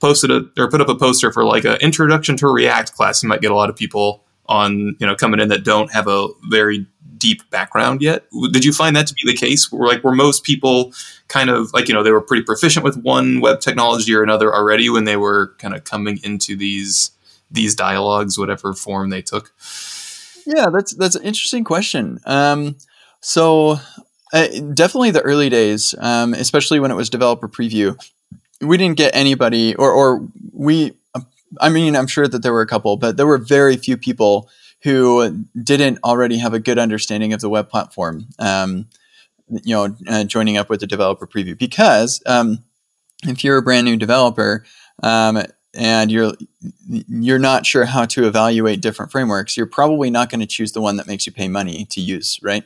posted 0.00 0.30
a 0.30 0.48
or 0.58 0.68
put 0.70 0.80
up 0.80 0.88
a 0.88 0.94
poster 0.94 1.32
for 1.32 1.44
like 1.44 1.64
an 1.64 1.76
introduction 1.80 2.36
to 2.38 2.48
React 2.48 2.94
class, 2.94 3.22
you 3.22 3.28
might 3.28 3.40
get 3.40 3.50
a 3.50 3.54
lot 3.54 3.70
of 3.70 3.76
people 3.76 4.24
on, 4.46 4.96
you 4.98 5.06
know, 5.06 5.16
coming 5.16 5.40
in 5.40 5.48
that 5.48 5.64
don't 5.64 5.90
have 5.92 6.06
a 6.06 6.28
very 6.50 6.86
deep 7.24 7.48
background 7.48 8.02
yet. 8.02 8.26
Did 8.52 8.66
you 8.66 8.72
find 8.72 8.94
that 8.96 9.06
to 9.06 9.14
be 9.14 9.22
the 9.24 9.34
case? 9.34 9.72
Where 9.72 9.88
like 9.88 10.04
were 10.04 10.14
most 10.14 10.44
people 10.44 10.92
kind 11.28 11.48
of 11.48 11.72
like 11.72 11.88
you 11.88 11.94
know 11.94 12.02
they 12.02 12.12
were 12.12 12.20
pretty 12.20 12.42
proficient 12.42 12.84
with 12.84 12.96
one 13.02 13.40
web 13.40 13.60
technology 13.60 14.14
or 14.14 14.22
another 14.22 14.54
already 14.54 14.90
when 14.90 15.04
they 15.04 15.16
were 15.16 15.54
kind 15.58 15.74
of 15.74 15.84
coming 15.84 16.18
into 16.22 16.54
these 16.54 17.12
these 17.50 17.74
dialogues, 17.74 18.38
whatever 18.38 18.74
form 18.74 19.08
they 19.08 19.22
took? 19.22 19.52
Yeah, 20.46 20.68
that's 20.68 20.94
that's 20.94 21.16
an 21.16 21.22
interesting 21.22 21.64
question. 21.64 22.20
Um, 22.26 22.76
so 23.20 23.78
uh, 24.34 24.48
definitely 24.74 25.12
the 25.12 25.22
early 25.22 25.48
days, 25.48 25.94
um, 25.98 26.34
especially 26.34 26.78
when 26.78 26.90
it 26.90 26.96
was 26.96 27.08
developer 27.08 27.48
preview, 27.48 27.96
we 28.60 28.76
didn't 28.76 28.98
get 28.98 29.16
anybody, 29.16 29.74
or 29.76 29.90
or 29.90 30.28
we. 30.52 30.92
I 31.60 31.68
mean, 31.70 31.94
I'm 31.96 32.08
sure 32.08 32.26
that 32.26 32.42
there 32.42 32.52
were 32.52 32.62
a 32.62 32.66
couple, 32.66 32.96
but 32.96 33.16
there 33.16 33.28
were 33.28 33.38
very 33.38 33.76
few 33.76 33.96
people 33.96 34.50
who 34.84 35.44
didn't 35.60 35.98
already 36.04 36.38
have 36.38 36.54
a 36.54 36.60
good 36.60 36.78
understanding 36.78 37.32
of 37.32 37.40
the 37.40 37.48
web 37.48 37.70
platform. 37.70 38.26
Um, 38.38 38.86
you 39.48 39.74
know, 39.74 39.96
uh, 40.06 40.24
joining 40.24 40.56
up 40.56 40.70
with 40.70 40.80
the 40.80 40.86
developer 40.86 41.26
preview 41.26 41.58
because 41.58 42.22
um, 42.26 42.58
if 43.24 43.42
you're 43.42 43.56
a 43.56 43.62
brand 43.62 43.86
new 43.86 43.96
developer 43.96 44.64
um, 45.02 45.42
and 45.74 46.10
you're 46.10 46.32
you're 46.86 47.38
not 47.38 47.66
sure 47.66 47.84
how 47.84 48.04
to 48.06 48.26
evaluate 48.26 48.80
different 48.80 49.10
frameworks, 49.10 49.56
you're 49.56 49.66
probably 49.66 50.10
not 50.10 50.30
going 50.30 50.40
to 50.40 50.46
choose 50.46 50.72
the 50.72 50.80
one 50.80 50.96
that 50.96 51.06
makes 51.06 51.26
you 51.26 51.32
pay 51.32 51.48
money 51.48 51.86
to 51.86 52.00
use, 52.00 52.38
right? 52.42 52.64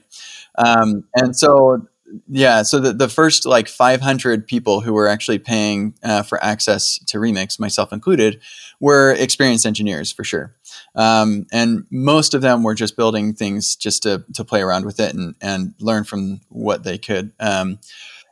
Um, 0.56 1.04
and 1.14 1.36
so 1.36 1.86
yeah, 2.28 2.62
so 2.62 2.80
the, 2.80 2.92
the 2.92 3.08
first 3.08 3.46
like 3.46 3.68
500 3.68 4.46
people 4.46 4.80
who 4.80 4.92
were 4.92 5.08
actually 5.08 5.38
paying 5.38 5.94
uh, 6.02 6.22
for 6.22 6.42
access 6.42 6.98
to 7.06 7.18
Remix, 7.18 7.60
myself 7.60 7.92
included, 7.92 8.40
were 8.80 9.12
experienced 9.12 9.66
engineers 9.66 10.10
for 10.10 10.24
sure. 10.24 10.54
Um, 10.98 11.46
and 11.52 11.86
most 11.90 12.34
of 12.34 12.42
them 12.42 12.62
were 12.62 12.74
just 12.74 12.96
building 12.96 13.32
things 13.32 13.76
just 13.76 14.02
to, 14.02 14.24
to 14.34 14.44
play 14.44 14.60
around 14.60 14.84
with 14.84 14.98
it 14.98 15.14
and, 15.14 15.36
and 15.40 15.72
learn 15.78 16.04
from 16.04 16.40
what 16.48 16.82
they 16.82 16.98
could. 16.98 17.32
Um, 17.38 17.78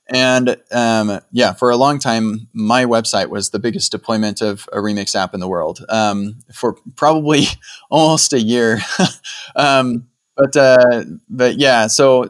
and 0.08 0.56
um, 0.73 1.20
yeah, 1.32 1.52
for 1.52 1.70
a 1.70 1.76
long 1.76 1.99
time, 1.99 2.49
my 2.52 2.85
website 2.85 3.28
was 3.28 3.50
the 3.50 3.58
biggest 3.58 3.90
deployment 3.92 4.40
of 4.40 4.68
a 4.73 4.78
Remix 4.78 5.14
app 5.16 5.32
in 5.32 5.40
the 5.40 5.49
world 5.49 5.85
um, 5.88 6.40
for 6.52 6.76
probably 6.96 7.44
almost 7.90 8.32
a 8.32 8.40
year. 8.40 8.80
Um, 9.54 10.08
but 10.37 10.54
uh, 10.54 11.04
but 11.30 11.56
yeah, 11.56 11.87
so 11.87 12.28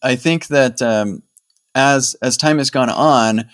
I 0.00 0.14
think 0.14 0.46
that 0.46 0.80
um, 0.80 1.24
as 1.74 2.14
as 2.22 2.36
time 2.36 2.58
has 2.58 2.70
gone 2.70 2.88
on, 2.88 3.48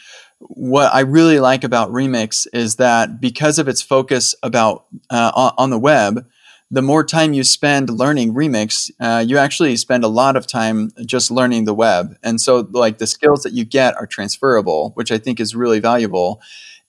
what 0.49 0.95
I 0.95 1.01
really 1.01 1.41
like 1.41 1.65
about 1.65 1.91
Remix 1.91 2.47
is 2.53 2.77
that 2.77 3.21
because 3.21 3.59
of 3.59 3.69
its 3.69 3.83
focus 3.83 4.35
about 4.43 4.87
uh, 5.11 5.53
on 5.57 5.71
the 5.71 5.79
web, 5.79 6.27
the 6.71 6.83
more 6.83 7.05
time 7.05 7.33
you 7.33 7.45
spend 7.45 7.91
learning 7.91 8.35
Remix, 8.35 8.91
uh, 8.99 9.25
you 9.27 9.39
actually 9.39 9.77
spend 9.77 10.05
a 10.05 10.09
lot 10.09 10.37
of 10.37 10.47
time 10.47 10.91
just 11.07 11.31
learning 11.31 11.65
the 11.65 11.75
web, 11.75 12.17
and 12.23 12.41
so 12.41 12.69
like 12.73 12.99
the 12.99 13.07
skills 13.07 13.43
that 13.43 13.53
you 13.53 13.65
get 13.65 13.95
are 13.97 14.07
transferable, 14.07 14.91
which 14.95 15.13
I 15.13 15.19
think 15.19 15.41
is 15.41 15.55
really 15.55 15.81
valuable. 15.81 16.41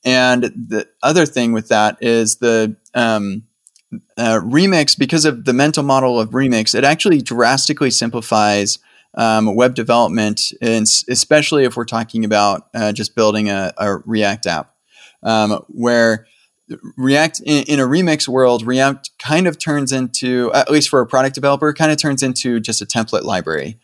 And 0.04 0.44
the 0.44 0.88
other 1.02 1.26
thing 1.26 1.52
with 1.52 1.68
that 1.68 1.98
is 2.00 2.36
the 2.36 2.76
um, 2.94 3.42
uh, 4.16 4.40
Remix, 4.40 4.98
because 4.98 5.24
of 5.24 5.44
the 5.44 5.52
mental 5.52 5.82
model 5.82 6.18
of 6.20 6.30
Remix, 6.30 6.74
it 6.74 6.84
actually 6.84 7.22
drastically 7.22 7.90
simplifies 7.90 8.78
um, 9.16 9.54
web 9.54 9.74
development, 9.74 10.52
and 10.60 10.86
especially 11.08 11.64
if 11.64 11.76
we're 11.76 11.84
talking 11.84 12.24
about 12.24 12.68
uh, 12.74 12.92
just 12.92 13.14
building 13.14 13.48
a, 13.48 13.72
a 13.78 13.96
React 13.96 14.46
app, 14.46 14.74
um, 15.22 15.64
where 15.68 16.26
React 16.96 17.40
in, 17.46 17.64
in, 17.64 17.80
a 17.80 17.84
Remix 17.84 18.28
world, 18.28 18.66
React 18.66 19.10
kind 19.18 19.46
of 19.46 19.58
turns 19.58 19.92
into, 19.92 20.50
at 20.52 20.70
least 20.70 20.88
for 20.88 21.00
a 21.00 21.06
product 21.06 21.34
developer, 21.34 21.72
kind 21.72 21.92
of 21.92 21.98
turns 21.98 22.22
into 22.22 22.60
just 22.60 22.82
a 22.82 22.86
template 22.86 23.22
library. 23.22 23.78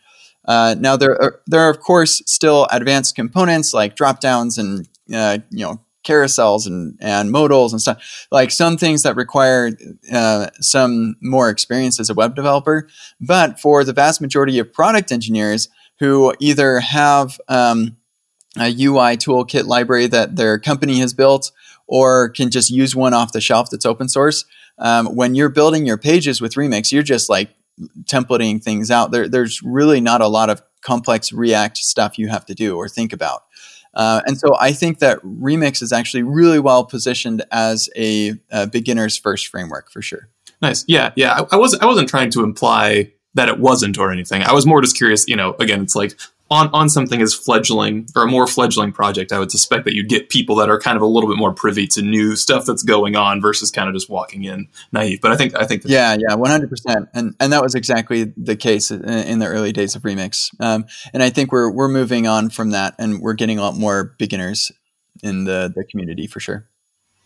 Uh, 0.45 0.75
now 0.77 0.97
there 0.97 1.21
are 1.21 1.41
there 1.47 1.61
are 1.61 1.69
of 1.69 1.79
course 1.79 2.21
still 2.25 2.67
advanced 2.71 3.15
components 3.15 3.73
like 3.73 3.95
dropdowns 3.95 4.57
and 4.57 4.87
uh, 5.15 5.37
you 5.49 5.65
know 5.65 5.79
carousels 6.03 6.67
and, 6.67 6.97
and 7.01 7.31
modals 7.31 7.71
and 7.71 7.81
stuff. 7.81 8.27
Like 8.31 8.51
some 8.51 8.77
things 8.77 9.03
that 9.03 9.15
require 9.15 9.71
uh, 10.11 10.47
some 10.59 11.15
more 11.21 11.49
experience 11.49 11.99
as 11.99 12.09
a 12.09 12.13
web 12.13 12.35
developer. 12.35 12.87
But 13.19 13.59
for 13.59 13.83
the 13.83 13.93
vast 13.93 14.21
majority 14.21 14.59
of 14.59 14.73
product 14.73 15.11
engineers 15.11 15.69
who 15.99 16.33
either 16.39 16.79
have 16.79 17.39
um, 17.47 17.97
a 18.57 18.67
ui 18.67 19.17
toolkit 19.17 19.65
library 19.65 20.07
that 20.07 20.35
their 20.35 20.59
company 20.59 20.99
has 20.99 21.13
built 21.13 21.51
or 21.87 22.29
can 22.29 22.49
just 22.49 22.69
use 22.69 22.95
one 22.95 23.13
off 23.13 23.31
the 23.31 23.41
shelf 23.41 23.69
that's 23.69 23.85
open 23.85 24.07
source 24.07 24.45
um, 24.79 25.07
when 25.15 25.35
you're 25.35 25.49
building 25.49 25.85
your 25.85 25.97
pages 25.97 26.41
with 26.41 26.53
remix 26.55 26.91
you're 26.91 27.03
just 27.03 27.29
like 27.29 27.49
templating 28.03 28.61
things 28.61 28.91
out. 28.91 29.11
There, 29.11 29.27
there's 29.27 29.61
really 29.63 30.01
not 30.01 30.21
a 30.21 30.27
lot 30.27 30.49
of 30.49 30.61
complex 30.81 31.31
react 31.31 31.77
stuff 31.77 32.19
you 32.19 32.27
have 32.27 32.45
to 32.45 32.53
do 32.53 32.75
or 32.75 32.89
think 32.89 33.13
about 33.13 33.43
uh, 33.93 34.21
and 34.25 34.37
so 34.37 34.55
I 34.59 34.71
think 34.71 34.99
that 34.99 35.19
Remix 35.21 35.81
is 35.81 35.91
actually 35.91 36.23
really 36.23 36.59
well 36.59 36.85
positioned 36.85 37.43
as 37.51 37.89
a, 37.95 38.33
a 38.51 38.67
beginner's 38.67 39.17
first 39.17 39.47
framework 39.47 39.91
for 39.91 40.01
sure. 40.01 40.29
Nice. 40.61 40.85
Yeah. 40.87 41.11
Yeah. 41.15 41.33
I, 41.33 41.55
I 41.55 41.57
wasn't, 41.57 41.83
I 41.83 41.85
wasn't 41.85 42.09
trying 42.09 42.31
to 42.31 42.43
imply 42.43 43.11
that 43.35 43.49
it 43.49 43.59
wasn't 43.59 43.97
or 43.97 44.11
anything. 44.11 44.43
I 44.43 44.53
was 44.53 44.65
more 44.65 44.81
just 44.81 44.95
curious, 44.95 45.27
you 45.27 45.35
know, 45.35 45.55
again, 45.59 45.81
it's 45.81 45.95
like 45.95 46.17
on, 46.49 46.69
on 46.73 46.89
something 46.89 47.21
as 47.21 47.33
fledgling 47.33 48.07
or 48.15 48.23
a 48.23 48.27
more 48.27 48.45
fledgling 48.45 48.91
project, 48.91 49.31
I 49.31 49.39
would 49.39 49.51
suspect 49.51 49.85
that 49.85 49.95
you'd 49.95 50.09
get 50.09 50.29
people 50.29 50.55
that 50.57 50.69
are 50.69 50.79
kind 50.79 50.95
of 50.95 51.01
a 51.01 51.07
little 51.07 51.29
bit 51.29 51.37
more 51.37 51.53
privy 51.53 51.87
to 51.87 52.01
new 52.01 52.35
stuff 52.35 52.65
that's 52.65 52.83
going 52.83 53.15
on 53.15 53.41
versus 53.41 53.71
kind 53.71 53.87
of 53.87 53.95
just 53.95 54.09
walking 54.09 54.43
in 54.43 54.67
naive. 54.91 55.19
But 55.21 55.31
I 55.31 55.37
think 55.37 55.55
I 55.55 55.65
think 55.65 55.83
yeah, 55.85 56.15
yeah, 56.19 56.35
one 56.35 56.51
hundred 56.51 56.69
percent, 56.69 57.09
and 57.13 57.35
and 57.39 57.53
that 57.53 57.61
was 57.61 57.75
exactly 57.75 58.33
the 58.37 58.55
case 58.55 58.91
in, 58.91 59.03
in 59.07 59.39
the 59.39 59.47
early 59.47 59.71
days 59.71 59.95
of 59.95 60.03
Remix. 60.03 60.49
Um, 60.59 60.85
and 61.13 61.23
I 61.23 61.29
think 61.29 61.51
we're 61.51 61.71
we're 61.71 61.89
moving 61.89 62.27
on 62.27 62.49
from 62.49 62.71
that, 62.71 62.95
and 62.99 63.19
we're 63.19 63.33
getting 63.33 63.57
a 63.57 63.61
lot 63.61 63.75
more 63.75 64.15
beginners 64.17 64.71
in 65.23 65.45
the 65.45 65.71
the 65.73 65.83
community 65.85 66.27
for 66.27 66.39
sure. 66.39 66.67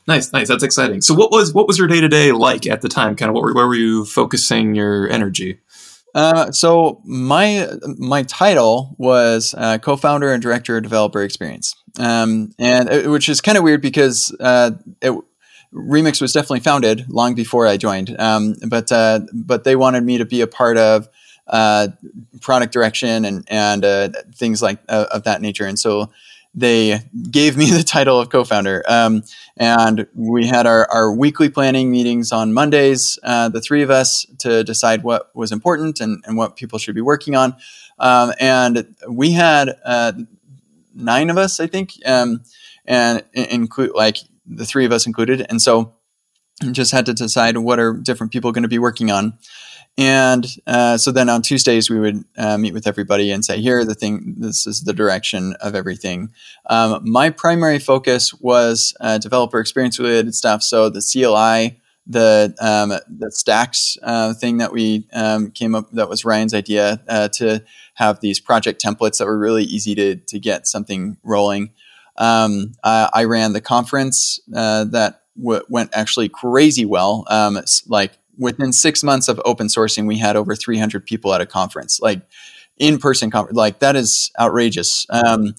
Nice, 0.08 0.32
nice. 0.32 0.48
That's 0.48 0.64
exciting. 0.64 1.02
So, 1.02 1.14
what 1.14 1.32
was 1.32 1.54
what 1.54 1.68
was 1.68 1.78
your 1.78 1.88
day 1.88 2.00
to 2.00 2.08
day 2.08 2.32
like 2.32 2.66
at 2.66 2.82
the 2.82 2.88
time? 2.88 3.18
Kind 3.18 3.30
of, 3.30 3.36
what 3.36 3.44
were, 3.44 3.54
where 3.54 3.68
were 3.68 3.76
you 3.76 4.06
focusing 4.06 4.74
your 4.74 5.10
energy? 5.10 5.60
Uh, 6.18 6.52
so 6.52 7.00
my 7.06 7.70
my 8.00 8.24
title 8.24 8.96
was 8.98 9.54
uh, 9.56 9.78
co-founder 9.78 10.34
and 10.34 10.42
director 10.42 10.76
of 10.76 10.82
developer 10.82 11.22
experience, 11.22 11.76
um, 12.00 12.52
and 12.58 13.12
which 13.12 13.30
is 13.30 13.40
kind 13.40 13.56
of 13.56 13.64
weird 13.64 13.84
because 13.84 14.36
uh, 14.40 14.72
it, 15.00 15.14
Remix 15.72 16.20
was 16.20 16.34
definitely 16.34 16.62
founded 16.62 17.06
long 17.08 17.36
before 17.36 17.68
I 17.68 17.78
joined, 17.78 18.20
um, 18.20 18.56
but 18.68 18.92
uh, 18.92 19.20
but 19.32 19.64
they 19.64 19.76
wanted 19.76 20.04
me 20.06 20.18
to 20.18 20.26
be 20.26 20.42
a 20.42 20.48
part 20.48 20.80
of 20.80 21.08
uh, 21.46 21.90
product 22.42 22.74
direction 22.74 23.24
and 23.24 23.48
and 23.48 24.16
things 24.34 24.60
like 24.60 24.80
of 24.90 25.22
that 25.26 25.40
nature, 25.40 25.68
and 25.68 25.78
so 25.78 26.10
they 26.58 27.00
gave 27.30 27.56
me 27.56 27.70
the 27.72 27.84
title 27.84 28.20
of 28.20 28.30
co-founder. 28.30 28.84
Um, 28.90 29.24
and 29.56 30.08
we 30.16 30.48
had 30.48 30.66
our, 30.66 30.90
our 30.92 31.14
weekly 31.14 31.50
planning 31.50 31.92
meetings 31.92 32.32
on 32.32 32.54
Mondays, 32.54 33.18
uh, 33.24 33.48
the 33.50 33.62
three 33.62 33.84
of 33.84 33.90
us, 33.90 34.26
to 34.40 34.64
decide 34.64 35.04
what 35.04 35.34
was 35.36 35.52
important 35.52 36.02
and, 36.02 36.22
and 36.26 36.36
what 36.36 36.56
people 36.56 36.80
should 36.80 36.96
be 36.96 37.02
working 37.02 37.36
on. 37.36 37.56
Um, 38.00 38.34
and 38.40 38.96
we 39.08 39.32
had 39.32 39.78
uh, 39.86 40.14
nine 40.94 41.30
of 41.30 41.38
us, 41.38 41.60
I 41.60 41.68
think, 41.68 41.94
um, 42.06 42.42
and 42.86 43.24
include 43.34 43.92
like 43.94 44.18
the 44.46 44.66
three 44.66 44.86
of 44.86 44.92
us 44.92 45.06
included. 45.06 45.46
And 45.50 45.62
so 45.62 45.94
just 46.72 46.92
had 46.92 47.06
to 47.06 47.14
decide 47.14 47.58
what 47.58 47.80
are 47.80 47.94
different 47.94 48.34
people 48.34 48.52
going 48.52 48.64
to 48.64 48.68
be 48.68 48.80
working 48.80 49.12
on. 49.12 49.38
And 49.98 50.46
uh, 50.68 50.98
so 50.98 51.12
then 51.12 51.28
on 51.28 51.42
Tuesdays 51.42 51.90
we 51.90 52.00
would 52.00 52.24
uh, 52.38 52.58
meet 52.58 52.74
with 52.74 52.86
everybody 52.86 53.32
and 53.32 53.44
say, 53.44 53.60
here 53.60 53.80
are 53.80 53.86
the 53.86 53.96
thing. 53.96 54.36
This 54.38 54.68
is 54.68 54.84
the 54.84 54.94
direction 54.94 55.56
of 55.60 55.74
everything. 55.74 56.30
Um, 56.70 57.02
my 57.10 57.32
primary 57.32 57.80
focus 57.80 58.34
was 58.36 58.96
uh, 59.02 59.18
developer 59.18 59.60
experience 59.60 59.98
related 59.98 60.36
stuff. 60.36 60.62
So 60.62 60.90
the 60.90 61.02
CLI, 61.02 61.82
the 62.06 62.56
um, 62.62 62.90
the 63.10 63.32
stacks 63.32 63.98
uh, 64.04 64.34
thing 64.34 64.58
that 64.58 64.72
we 64.72 65.08
um, 65.14 65.52
came 65.52 65.76
up 65.76 65.92
that 65.92 66.08
was 66.08 66.24
Ryan's 66.24 66.54
idea 66.54 67.02
uh, 67.10 67.28
to 67.30 67.64
have 67.96 68.22
these 68.22 68.40
project 68.40 68.82
templates 68.82 69.18
that 69.18 69.26
were 69.26 69.38
really 69.38 69.64
easy 69.64 69.96
to 69.96 70.16
to 70.16 70.40
get 70.40 70.68
something 70.68 71.18
rolling. 71.24 71.72
Um, 72.18 72.74
I 72.84 73.26
ran 73.26 73.54
the 73.54 73.62
conference 73.62 74.40
uh, 74.56 74.86
that 74.86 75.22
w- 75.38 75.64
went 75.70 75.92
actually 75.94 76.30
crazy 76.30 76.86
well. 76.86 77.26
Um, 77.30 77.60
like 77.88 78.18
within 78.38 78.74
six 78.74 79.04
months 79.04 79.28
of 79.28 79.42
open 79.46 79.68
sourcing, 79.68 80.08
we 80.08 80.18
had 80.18 80.36
over 80.36 80.56
300 80.56 81.06
people 81.06 81.34
at 81.34 81.42
a 81.42 81.46
conference, 81.46 82.00
like 82.00 82.22
in 82.78 82.98
person 82.98 83.32
conference. 83.32 83.58
Like 83.58 83.80
that 83.80 83.96
is 83.96 84.32
outrageous. 84.40 85.06
Um, 85.10 85.56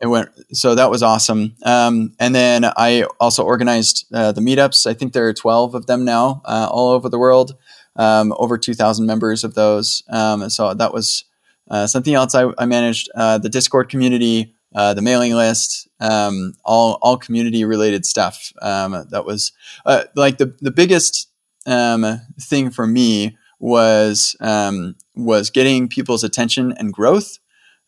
it 0.00 0.06
went 0.06 0.30
so 0.52 0.74
that 0.74 0.90
was 0.90 1.02
awesome. 1.02 1.54
Um, 1.64 2.14
and 2.18 2.34
then 2.34 2.64
I 2.64 3.04
also 3.20 3.44
organized 3.44 4.06
uh, 4.12 4.32
the 4.32 4.40
meetups. 4.40 4.86
I 4.86 4.94
think 4.94 5.12
there 5.12 5.28
are 5.28 5.32
12 5.32 5.74
of 5.74 5.86
them 5.86 6.04
now, 6.04 6.42
uh, 6.44 6.68
all 6.70 6.90
over 6.90 7.08
the 7.08 7.18
world. 7.18 7.56
Um, 7.94 8.32
over 8.38 8.56
2,000 8.56 9.04
members 9.04 9.44
of 9.44 9.54
those. 9.54 10.02
Um, 10.08 10.48
so 10.48 10.72
that 10.72 10.94
was 10.94 11.24
uh, 11.70 11.86
something 11.86 12.14
else 12.14 12.34
I, 12.34 12.50
I 12.58 12.64
managed. 12.64 13.10
Uh, 13.14 13.36
the 13.38 13.50
Discord 13.50 13.90
community, 13.90 14.54
uh, 14.74 14.94
the 14.94 15.02
mailing 15.02 15.34
list, 15.34 15.88
um, 16.00 16.54
all 16.64 16.98
all 17.02 17.16
community 17.16 17.64
related 17.64 18.06
stuff. 18.06 18.52
Um, 18.62 19.06
that 19.10 19.24
was 19.24 19.52
uh, 19.84 20.04
like 20.16 20.38
the 20.38 20.54
the 20.60 20.70
biggest 20.70 21.28
um, 21.66 22.20
thing 22.40 22.70
for 22.70 22.86
me 22.86 23.36
was 23.62 24.36
um, 24.40 24.96
was 25.14 25.50
getting 25.50 25.88
people's 25.88 26.24
attention 26.24 26.72
and 26.78 26.92
growth. 26.92 27.38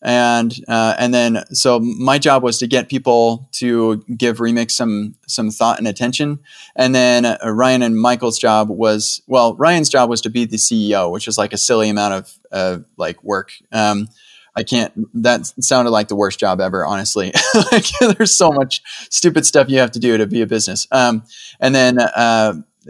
And 0.07 0.55
uh, 0.69 0.95
and 0.99 1.15
then 1.15 1.45
so 1.53 1.81
my 1.81 2.19
job 2.19 2.43
was 2.43 2.59
to 2.59 2.67
get 2.67 2.91
people 2.91 3.49
to 3.53 4.05
give 4.17 4.37
remix 4.37 4.73
some 4.73 5.15
some 5.27 5.51
thought 5.51 5.79
and 5.79 5.89
attention. 5.89 6.41
And 6.77 6.95
then 6.95 7.25
uh, 7.25 7.39
ryan 7.45 7.81
and 7.81 7.99
michael's 7.99 8.39
job 8.39 8.69
was 8.69 9.23
well 9.27 9.55
ryan's 9.55 9.89
job 9.89 10.11
was 10.11 10.21
to 10.23 10.29
be 10.31 10.45
the 10.45 10.59
ceo 10.59 11.11
which 11.11 11.27
is 11.27 11.39
like 11.39 11.55
a 11.55 11.59
silly 11.59 11.89
amount 11.89 12.15
of 12.15 12.39
uh, 12.53 12.79
like 12.99 13.25
work. 13.25 13.53
Um, 13.73 14.09
i 14.57 14.63
can't 14.63 14.93
that 15.15 15.47
sounded 15.61 15.91
like 15.91 16.09
the 16.09 16.17
worst 16.17 16.39
job 16.39 16.61
ever 16.61 16.85
honestly. 16.85 17.33
Like, 17.73 17.87
there's 18.01 18.37
so 18.37 18.53
much 18.53 18.83
stupid 19.11 19.47
stuff 19.47 19.71
you 19.71 19.79
have 19.79 19.93
to 19.93 20.01
do 20.01 20.19
to 20.19 20.27
be 20.27 20.43
a 20.43 20.47
business. 20.47 20.87
Um, 20.93 21.23
and 21.61 21.75
then 21.75 21.99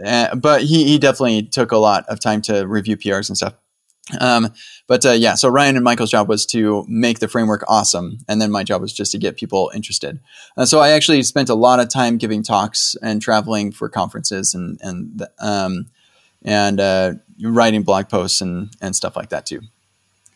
uh, 0.03 0.35
but 0.35 0.63
he, 0.63 0.85
he 0.85 0.97
definitely 0.97 1.43
took 1.43 1.71
a 1.71 1.77
lot 1.77 2.05
of 2.07 2.19
time 2.19 2.41
to 2.43 2.65
review 2.67 2.97
PRs 2.97 3.29
and 3.29 3.37
stuff. 3.37 3.53
Um, 4.19 4.53
but 4.87 5.05
uh, 5.05 5.11
yeah, 5.13 5.33
so 5.33 5.49
Ryan 5.49 5.75
and 5.75 5.83
Michael's 5.83 6.11
job 6.11 6.29
was 6.29 6.45
to 6.47 6.85
make 6.87 7.19
the 7.19 7.27
framework 7.27 7.63
awesome, 7.67 8.19
and 8.27 8.39
then 8.39 8.51
my 8.51 8.63
job 8.63 8.81
was 8.81 8.93
just 8.93 9.11
to 9.13 9.17
get 9.17 9.35
people 9.35 9.71
interested. 9.73 10.19
Uh, 10.57 10.65
so 10.65 10.79
I 10.79 10.91
actually 10.91 11.23
spent 11.23 11.49
a 11.49 11.55
lot 11.55 11.79
of 11.79 11.89
time 11.89 12.17
giving 12.17 12.43
talks 12.43 12.95
and 13.01 13.21
traveling 13.21 13.71
for 13.71 13.89
conferences 13.89 14.53
and 14.53 14.79
and 14.81 15.25
um, 15.39 15.87
and 16.43 16.79
uh, 16.79 17.13
writing 17.41 17.81
blog 17.81 18.07
posts 18.07 18.41
and 18.41 18.69
and 18.79 18.95
stuff 18.95 19.15
like 19.15 19.29
that 19.29 19.47
too. 19.47 19.61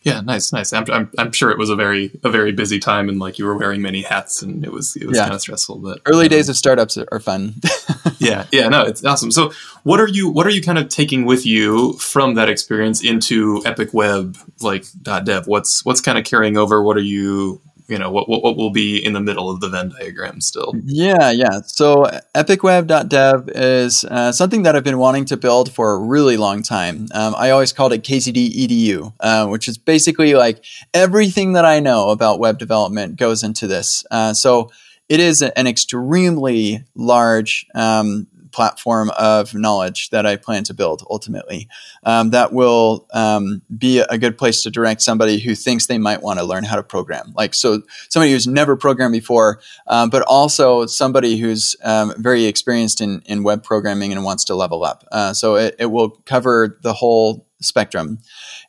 Yeah, 0.02 0.22
nice, 0.22 0.50
nice. 0.50 0.72
I'm, 0.72 0.84
I'm, 0.90 1.10
I'm, 1.18 1.30
sure 1.30 1.50
it 1.50 1.58
was 1.58 1.68
a 1.68 1.76
very 1.76 2.10
a 2.24 2.30
very 2.30 2.52
busy 2.52 2.78
time, 2.78 3.10
and 3.10 3.18
like 3.18 3.38
you 3.38 3.44
were 3.44 3.56
wearing 3.56 3.82
many 3.82 4.00
hats, 4.00 4.40
and 4.40 4.64
it 4.64 4.72
was 4.72 4.96
it 4.96 5.06
was 5.06 5.18
yeah. 5.18 5.24
kind 5.24 5.34
of 5.34 5.42
stressful. 5.42 5.76
But 5.76 6.00
early 6.06 6.24
um, 6.24 6.30
days 6.30 6.48
of 6.48 6.56
startups 6.56 6.96
are 6.96 7.20
fun. 7.20 7.56
yeah, 8.18 8.46
yeah, 8.50 8.68
no, 8.68 8.82
it's 8.82 9.04
awesome. 9.04 9.30
So, 9.30 9.52
what 9.82 10.00
are 10.00 10.08
you 10.08 10.30
what 10.30 10.46
are 10.46 10.50
you 10.50 10.62
kind 10.62 10.78
of 10.78 10.88
taking 10.88 11.26
with 11.26 11.44
you 11.44 11.92
from 11.94 12.34
that 12.34 12.48
experience 12.48 13.04
into 13.04 13.62
Epic 13.66 13.92
Web 13.92 14.38
like 14.62 14.86
.dev? 15.02 15.46
What's 15.46 15.84
what's 15.84 16.00
kind 16.00 16.16
of 16.16 16.24
carrying 16.24 16.56
over? 16.56 16.82
What 16.82 16.96
are 16.96 17.02
you 17.02 17.60
you 17.90 17.98
know 17.98 18.10
what, 18.10 18.28
what, 18.28 18.42
what 18.42 18.56
will 18.56 18.70
be 18.70 19.04
in 19.04 19.12
the 19.12 19.20
middle 19.20 19.50
of 19.50 19.60
the 19.60 19.68
Venn 19.68 19.90
diagram 19.90 20.40
still. 20.40 20.72
Yeah, 20.84 21.30
yeah. 21.30 21.60
So 21.66 22.04
epicweb.dev 22.34 23.50
is 23.54 24.04
uh, 24.04 24.32
something 24.32 24.62
that 24.62 24.76
I've 24.76 24.84
been 24.84 24.98
wanting 24.98 25.24
to 25.26 25.36
build 25.36 25.72
for 25.72 25.94
a 25.94 25.98
really 25.98 26.36
long 26.36 26.62
time. 26.62 27.08
Um, 27.12 27.34
I 27.36 27.50
always 27.50 27.72
called 27.72 27.92
it 27.92 28.02
KCD 28.02 28.54
EDU, 28.54 29.12
uh, 29.20 29.46
which 29.48 29.68
is 29.68 29.78
basically 29.78 30.34
like 30.34 30.64
everything 30.94 31.54
that 31.54 31.64
I 31.64 31.80
know 31.80 32.10
about 32.10 32.38
web 32.38 32.58
development 32.58 33.16
goes 33.16 33.42
into 33.42 33.66
this. 33.66 34.04
Uh, 34.10 34.32
so 34.32 34.70
it 35.08 35.18
is 35.18 35.42
an 35.42 35.66
extremely 35.66 36.84
large 36.94 37.66
um, 37.74 38.28
platform 38.52 39.10
of 39.18 39.54
knowledge 39.54 40.10
that 40.10 40.26
I 40.26 40.36
plan 40.36 40.64
to 40.64 40.74
build 40.74 41.04
ultimately. 41.10 41.68
Um, 42.04 42.30
that 42.30 42.52
will 42.52 43.06
um, 43.12 43.62
be 43.76 44.00
a 44.00 44.18
good 44.18 44.38
place 44.38 44.62
to 44.62 44.70
direct 44.70 45.02
somebody 45.02 45.38
who 45.38 45.54
thinks 45.54 45.86
they 45.86 45.98
might 45.98 46.22
want 46.22 46.38
to 46.38 46.44
learn 46.44 46.64
how 46.64 46.76
to 46.76 46.82
program. 46.82 47.32
Like, 47.36 47.54
so 47.54 47.82
somebody 48.08 48.32
who's 48.32 48.46
never 48.46 48.76
programmed 48.76 49.12
before, 49.12 49.60
um, 49.86 50.10
but 50.10 50.22
also 50.22 50.86
somebody 50.86 51.36
who's 51.36 51.76
um, 51.84 52.14
very 52.18 52.44
experienced 52.44 53.00
in, 53.00 53.22
in 53.26 53.42
web 53.42 53.62
programming 53.62 54.12
and 54.12 54.24
wants 54.24 54.44
to 54.44 54.54
level 54.54 54.84
up. 54.84 55.04
Uh, 55.12 55.32
so 55.32 55.56
it, 55.56 55.76
it 55.78 55.86
will 55.86 56.10
cover 56.26 56.78
the 56.82 56.92
whole 56.92 57.46
spectrum. 57.60 58.18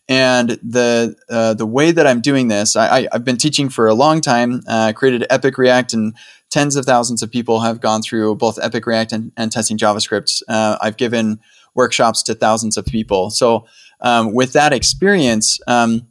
And 0.08 0.60
the 0.62 1.16
uh, 1.30 1.54
the 1.54 1.66
way 1.66 1.92
that 1.92 2.06
I'm 2.06 2.22
doing 2.22 2.50
this, 2.50 2.76
I, 2.76 3.08
have 3.12 3.24
been 3.24 3.38
teaching 3.38 3.70
for 3.70 3.88
a 3.88 3.94
long 3.94 4.20
time. 4.20 4.62
Uh, 4.68 4.92
created 4.94 5.26
Epic 5.30 5.58
React 5.58 5.94
and 5.94 6.16
tens 6.52 6.76
of 6.76 6.86
thousands 6.86 7.24
of 7.24 7.32
people 7.32 7.62
have 7.62 7.82
gone 7.82 8.04
through 8.04 8.36
both 8.36 8.60
Epic 8.62 8.86
React 8.86 9.14
and, 9.14 9.32
and 9.36 9.52
testing 9.52 9.78
JavaScript. 9.78 10.44
Uh, 10.48 10.78
I've 10.80 10.98
given 10.98 11.40
workshops 11.74 12.22
to 12.24 12.36
thousands 12.36 12.78
of 12.78 12.86
people. 12.86 13.32
So 13.32 13.66
um, 14.02 14.34
with 14.34 14.54
that 14.54 14.74
experience, 14.74 15.60
um, 15.68 16.08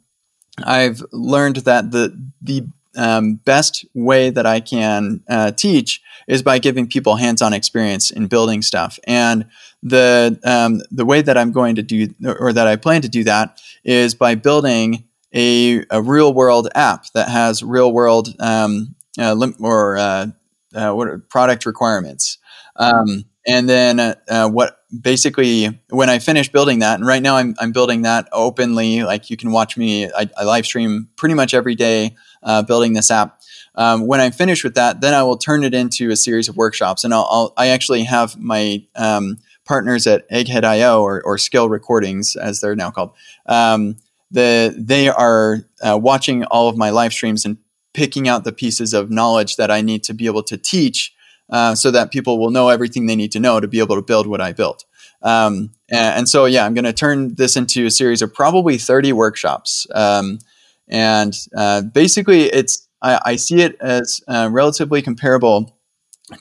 I've 0.63 1.01
learned 1.11 1.57
that 1.57 1.91
the 1.91 2.17
the 2.41 2.67
um, 2.97 3.35
best 3.45 3.85
way 3.93 4.29
that 4.31 4.45
I 4.45 4.59
can 4.59 5.23
uh, 5.29 5.51
teach 5.51 6.01
is 6.27 6.43
by 6.43 6.59
giving 6.59 6.87
people 6.87 7.15
hands-on 7.15 7.53
experience 7.53 8.11
in 8.11 8.27
building 8.27 8.61
stuff. 8.61 8.99
And 9.07 9.45
the 9.81 10.39
um, 10.43 10.81
the 10.91 11.05
way 11.05 11.21
that 11.21 11.37
I'm 11.37 11.51
going 11.51 11.75
to 11.75 11.83
do, 11.83 12.13
or 12.39 12.51
that 12.51 12.67
I 12.67 12.75
plan 12.75 13.01
to 13.01 13.09
do 13.09 13.23
that, 13.23 13.61
is 13.83 14.13
by 14.15 14.35
building 14.35 15.05
a, 15.33 15.85
a 15.89 16.01
real 16.01 16.33
world 16.33 16.67
app 16.75 17.05
that 17.13 17.29
has 17.29 17.63
real 17.63 17.93
world 17.93 18.35
um, 18.39 18.95
uh, 19.21 19.33
lim- 19.33 19.55
or 19.59 19.97
uh, 19.97 20.27
uh, 20.73 20.91
what 20.93 21.29
product 21.29 21.65
requirements. 21.65 22.37
Um, 22.75 23.25
and 23.47 23.67
then 23.67 23.99
uh, 23.99 24.49
what 24.49 24.77
basically 25.01 25.79
when 25.89 26.09
I 26.09 26.19
finish 26.19 26.49
building 26.49 26.79
that, 26.79 26.95
and 26.95 27.07
right 27.07 27.21
now 27.21 27.37
I'm, 27.37 27.55
I'm 27.59 27.71
building 27.71 28.03
that 28.03 28.27
openly, 28.31 29.03
like 29.03 29.29
you 29.29 29.37
can 29.37 29.51
watch 29.51 29.77
me, 29.77 30.07
I, 30.11 30.29
I 30.37 30.43
live 30.43 30.65
stream 30.65 31.09
pretty 31.15 31.35
much 31.35 31.53
every 31.53 31.75
day 31.75 32.15
uh, 32.43 32.61
building 32.63 32.93
this 32.93 33.09
app. 33.09 33.41
Um, 33.75 34.05
when 34.05 34.19
I'm 34.19 34.31
finished 34.31 34.63
with 34.63 34.75
that, 34.75 35.01
then 35.01 35.13
I 35.13 35.23
will 35.23 35.37
turn 35.37 35.63
it 35.63 35.73
into 35.73 36.11
a 36.11 36.15
series 36.15 36.49
of 36.49 36.57
workshops, 36.57 37.03
and 37.03 37.13
I'll, 37.13 37.27
I'll 37.31 37.53
i 37.55 37.67
actually 37.67 38.03
have 38.03 38.37
my 38.37 38.85
um, 38.95 39.37
partners 39.65 40.05
at 40.07 40.29
Egghead.io 40.29 41.01
or, 41.01 41.21
or 41.23 41.37
Skill 41.37 41.69
Recordings, 41.69 42.35
as 42.35 42.59
they're 42.59 42.75
now 42.75 42.91
called. 42.91 43.13
Um, 43.45 43.95
the 44.29 44.75
they 44.77 45.07
are 45.09 45.59
uh, 45.81 45.97
watching 46.01 46.43
all 46.45 46.67
of 46.67 46.77
my 46.77 46.89
live 46.89 47.13
streams 47.13 47.45
and 47.45 47.57
picking 47.93 48.27
out 48.27 48.43
the 48.43 48.51
pieces 48.51 48.93
of 48.93 49.11
knowledge 49.11 49.55
that 49.57 49.71
I 49.71 49.81
need 49.81 50.03
to 50.05 50.13
be 50.13 50.25
able 50.25 50.43
to 50.43 50.57
teach 50.57 51.13
uh, 51.49 51.75
so 51.75 51.91
that 51.91 52.11
people 52.11 52.39
will 52.39 52.51
know 52.51 52.69
everything 52.69 53.05
they 53.05 53.15
need 53.15 53.31
to 53.33 53.39
know 53.39 53.59
to 53.59 53.67
be 53.67 53.79
able 53.79 53.95
to 53.95 54.01
build 54.01 54.27
what 54.27 54.41
I 54.41 54.53
built. 54.53 54.85
Um, 55.21 55.71
and, 55.89 56.19
and, 56.19 56.29
so, 56.29 56.45
yeah, 56.45 56.65
I'm 56.65 56.73
going 56.73 56.85
to 56.85 56.93
turn 56.93 57.35
this 57.35 57.55
into 57.55 57.85
a 57.85 57.91
series 57.91 58.21
of 58.21 58.33
probably 58.33 58.77
30 58.77 59.13
workshops. 59.13 59.85
Um, 59.93 60.39
and 60.87 61.35
uh, 61.55 61.81
basically, 61.81 62.43
it's 62.43 62.87
I, 63.01 63.19
I, 63.25 63.35
see 63.35 63.61
it 63.61 63.75
as 63.79 64.21
uh, 64.27 64.49
relatively 64.51 65.01
comparable 65.01 65.77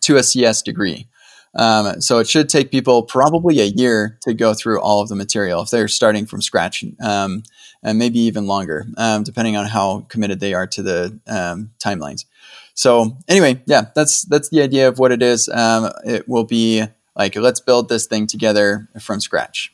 to 0.02 0.16
a 0.16 0.22
CS 0.22 0.62
degree. 0.62 1.08
Um, 1.54 2.00
so 2.00 2.18
it 2.18 2.28
should 2.28 2.48
take 2.48 2.70
people 2.70 3.02
probably 3.02 3.60
a 3.60 3.64
year 3.64 4.18
to 4.22 4.34
go 4.34 4.54
through 4.54 4.80
all 4.80 5.00
of 5.00 5.08
the 5.08 5.16
material 5.16 5.62
if 5.62 5.70
they're 5.70 5.88
starting 5.88 6.26
from 6.26 6.42
scratch. 6.42 6.84
Um, 7.02 7.42
and 7.82 7.98
maybe 7.98 8.18
even 8.20 8.46
longer, 8.46 8.86
um, 8.96 9.22
depending 9.22 9.56
on 9.56 9.66
how 9.66 10.06
committed 10.08 10.40
they 10.40 10.54
are 10.54 10.66
to 10.66 10.82
the 10.82 11.18
um, 11.26 11.70
timelines. 11.78 12.24
So 12.74 13.16
anyway, 13.28 13.62
yeah, 13.66 13.86
that's 13.94 14.22
that's 14.22 14.48
the 14.48 14.62
idea 14.62 14.88
of 14.88 14.98
what 14.98 15.12
it 15.12 15.22
is. 15.22 15.48
Um, 15.48 15.90
it 16.04 16.28
will 16.28 16.44
be 16.44 16.84
like 17.16 17.36
let's 17.36 17.60
build 17.60 17.88
this 17.88 18.06
thing 18.06 18.26
together 18.26 18.88
from 19.00 19.20
scratch. 19.20 19.72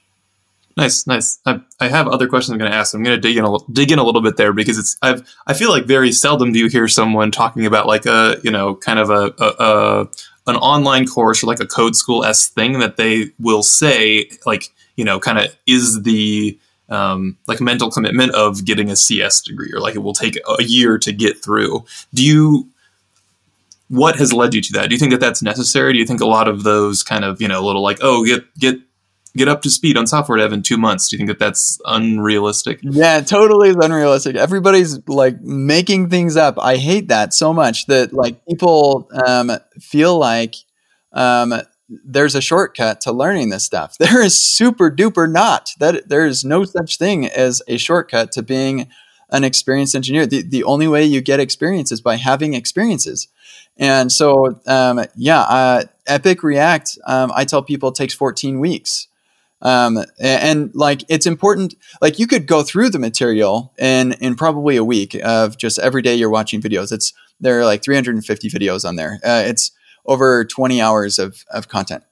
Nice, 0.77 1.07
nice. 1.07 1.39
I, 1.47 1.61
I 1.81 1.89
have 1.89 2.07
other 2.07 2.29
questions 2.29 2.53
I'm 2.53 2.59
going 2.59 2.71
to 2.71 2.77
ask. 2.77 2.93
I'm 2.93 3.03
going 3.03 3.17
to 3.17 3.21
dig 3.21 3.39
in 3.39 3.45
a 3.47 3.57
dig 3.73 3.91
in 3.91 3.99
a 3.99 4.05
little 4.05 4.21
bit 4.21 4.37
there 4.37 4.53
because 4.53 4.79
it's 4.79 4.99
I've 5.01 5.27
I 5.47 5.55
feel 5.55 5.71
like 5.71 5.87
very 5.87 6.13
seldom 6.13 6.53
do 6.53 6.59
you 6.59 6.69
hear 6.69 6.87
someone 6.87 7.31
talking 7.31 7.65
about 7.65 7.87
like 7.87 8.05
a 8.05 8.37
you 8.45 8.51
know 8.51 8.75
kind 8.75 8.99
of 8.99 9.09
a, 9.09 9.33
a, 9.39 9.55
a 9.59 10.09
an 10.49 10.57
online 10.57 11.07
course 11.07 11.43
or 11.43 11.47
like 11.47 11.61
a 11.61 11.67
code 11.67 11.97
school 11.97 12.25
s 12.25 12.49
thing 12.49 12.79
that 12.81 12.99
they 12.99 13.31
will 13.39 13.63
say 13.63 14.29
like 14.45 14.75
you 14.97 15.05
know 15.05 15.19
kind 15.19 15.39
of 15.39 15.57
is 15.67 16.03
the 16.03 16.59
um, 16.89 17.37
like 17.47 17.61
mental 17.61 17.91
commitment 17.91 18.35
of 18.35 18.65
getting 18.65 18.91
a 18.91 18.97
CS 18.97 19.41
degree, 19.41 19.71
or 19.73 19.81
like 19.81 19.95
it 19.95 20.01
will 20.01 20.15
take 20.15 20.39
a 20.59 20.63
year 20.63 20.99
to 20.99 21.13
get 21.13 21.43
through. 21.43 21.85
Do 22.15 22.25
you 22.25 22.69
what 23.89 24.17
has 24.17 24.33
led 24.33 24.55
you 24.55 24.61
to 24.61 24.73
that? 24.75 24.89
Do 24.89 24.95
you 24.95 24.99
think 24.99 25.13
that 25.13 25.21
that's 25.21 25.43
necessary? 25.43 25.93
Do 25.93 25.99
you 25.99 26.07
think 26.07 26.21
a 26.21 26.27
lot 26.27 26.49
of 26.49 26.65
those 26.65 27.03
kind 27.03 27.25
of 27.25 27.41
you 27.41 27.49
know 27.49 27.65
little 27.65 27.83
like 27.83 27.99
oh 28.03 28.25
get 28.25 28.45
get 28.59 28.81
get 29.37 29.49
up 29.49 29.63
to 29.63 29.71
speed 29.71 29.97
on 29.97 30.07
software 30.07 30.39
dev 30.39 30.53
in 30.53 30.63
two 30.63 30.77
months? 30.77 31.09
Do 31.09 31.17
you 31.17 31.19
think 31.19 31.29
that 31.29 31.39
that's 31.39 31.81
unrealistic? 31.87 32.81
Yeah, 32.83 33.21
totally 33.21 33.71
is 33.71 33.77
unrealistic. 33.77 34.37
Everybody's 34.37 34.99
like 35.07 35.41
making 35.43 36.11
things 36.11 36.37
up. 36.37 36.59
I 36.59 36.77
hate 36.77 37.09
that 37.09 37.35
so 37.35 37.53
much 37.53 37.87
that 37.87 38.13
like 38.13 38.45
people 38.47 39.09
um, 39.27 39.53
feel 39.81 40.19
like 40.19 40.55
um, 41.13 41.55
there's 41.89 42.35
a 42.35 42.41
shortcut 42.41 43.01
to 43.03 43.13
learning 43.13 43.51
this 43.51 43.65
stuff. 43.65 43.97
There 44.07 44.23
is 44.23 44.41
super 44.41 44.91
duper 44.91 45.31
not. 45.31 45.73
That 45.79 46.09
there 46.09 46.27
is 46.27 46.45
no 46.45 46.65
such 46.65 46.99
thing 46.99 47.27
as 47.27 47.63
a 47.69 47.77
shortcut 47.77 48.33
to 48.33 48.43
being 48.43 48.89
an 49.31 49.45
experienced 49.45 49.95
engineer. 49.95 50.27
The, 50.27 50.43
the 50.43 50.65
only 50.65 50.89
way 50.89 51.05
you 51.05 51.21
get 51.21 51.41
experience 51.41 51.91
is 51.91 52.01
by 52.01 52.17
having 52.17 52.55
experiences. 52.55 53.29
And 53.77 54.11
so, 54.11 54.59
um, 54.67 55.05
yeah, 55.17 55.41
uh, 55.41 55.85
Epic 56.07 56.43
React, 56.43 56.99
um, 57.07 57.33
I 57.35 57.45
tell 57.45 57.63
people 57.63 57.93
takes 57.93 58.15
14 58.15 58.61
weeks. 58.61 59.09
Um, 59.63 59.97
and, 59.97 60.09
and, 60.21 60.75
like 60.75 61.03
it's 61.09 61.27
important, 61.27 61.75
like 62.03 62.19
you 62.19 62.27
could 62.27 62.47
go 62.47 62.63
through 62.63 62.91
the 62.91 62.99
material 62.99 63.73
in 63.79 64.13
in 64.21 64.37
probably 64.37 64.77
a 64.77 64.85
week 64.85 65.17
of 65.25 65.57
just 65.57 65.79
every 65.79 66.03
day 66.03 66.15
you're 66.15 66.31
watching 66.31 66.61
videos. 66.61 66.93
It's 66.93 67.15
there 67.41 67.59
are 67.59 67.65
like 67.65 67.83
350 67.83 68.51
videos 68.51 68.87
on 68.87 68.97
there. 68.97 69.19
Uh, 69.25 69.45
it's 69.47 69.71
over 70.07 70.45
20 70.45 70.81
hours 70.81 71.19
of 71.19 71.45
of 71.51 71.69
content. 71.69 72.05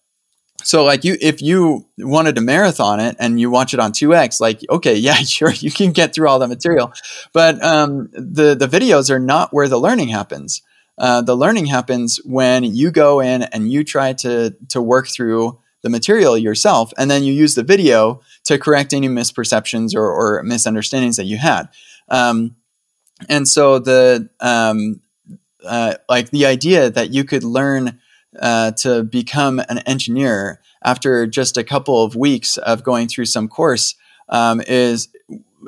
So 0.64 0.82
like 0.82 1.04
you, 1.04 1.16
if 1.20 1.42
you 1.42 1.86
wanted 1.98 2.36
to 2.36 2.40
marathon 2.40 2.98
it 2.98 3.16
and 3.18 3.38
you 3.38 3.50
watch 3.50 3.74
it 3.74 3.80
on 3.80 3.92
2x, 3.92 4.40
like, 4.40 4.60
okay, 4.70 4.94
yeah, 5.08 5.14
sure, 5.14 5.52
you 5.52 5.70
can 5.70 5.92
get 5.92 6.14
through 6.14 6.28
all 6.28 6.38
the 6.38 6.48
material, 6.48 6.92
but 7.32 7.62
um, 7.62 8.08
the, 8.12 8.54
the 8.54 8.66
videos 8.66 9.10
are 9.10 9.18
not 9.18 9.52
where 9.52 9.68
the 9.68 9.78
learning 9.78 10.08
happens. 10.08 10.62
Uh, 10.96 11.20
the 11.20 11.36
learning 11.36 11.66
happens 11.66 12.20
when 12.24 12.62
you 12.64 12.90
go 12.90 13.20
in 13.20 13.42
and 13.42 13.70
you 13.72 13.82
try 13.82 14.12
to, 14.12 14.54
to 14.68 14.80
work 14.80 15.08
through 15.08 15.58
the 15.82 15.90
material 15.90 16.38
yourself, 16.38 16.92
and 16.96 17.10
then 17.10 17.24
you 17.24 17.32
use 17.32 17.56
the 17.56 17.62
video 17.62 18.22
to 18.44 18.58
correct 18.58 18.94
any 18.94 19.08
misperceptions 19.08 19.94
or, 19.94 20.10
or 20.10 20.42
misunderstandings 20.42 21.16
that 21.16 21.26
you 21.26 21.36
had. 21.36 21.68
Um, 22.08 22.56
and 23.28 23.46
so 23.46 23.78
the 23.80 24.30
um, 24.40 25.00
uh, 25.66 25.94
like 26.08 26.30
the 26.30 26.46
idea 26.46 26.90
that 26.90 27.10
you 27.12 27.24
could 27.24 27.44
learn 27.44 28.00
uh, 28.40 28.72
to 28.72 29.04
become 29.04 29.60
an 29.68 29.78
engineer 29.78 30.60
after 30.82 31.26
just 31.26 31.56
a 31.56 31.64
couple 31.64 32.02
of 32.02 32.16
weeks 32.16 32.56
of 32.58 32.82
going 32.82 33.08
through 33.08 33.26
some 33.26 33.48
course 33.48 33.94
um, 34.28 34.60
is 34.66 35.08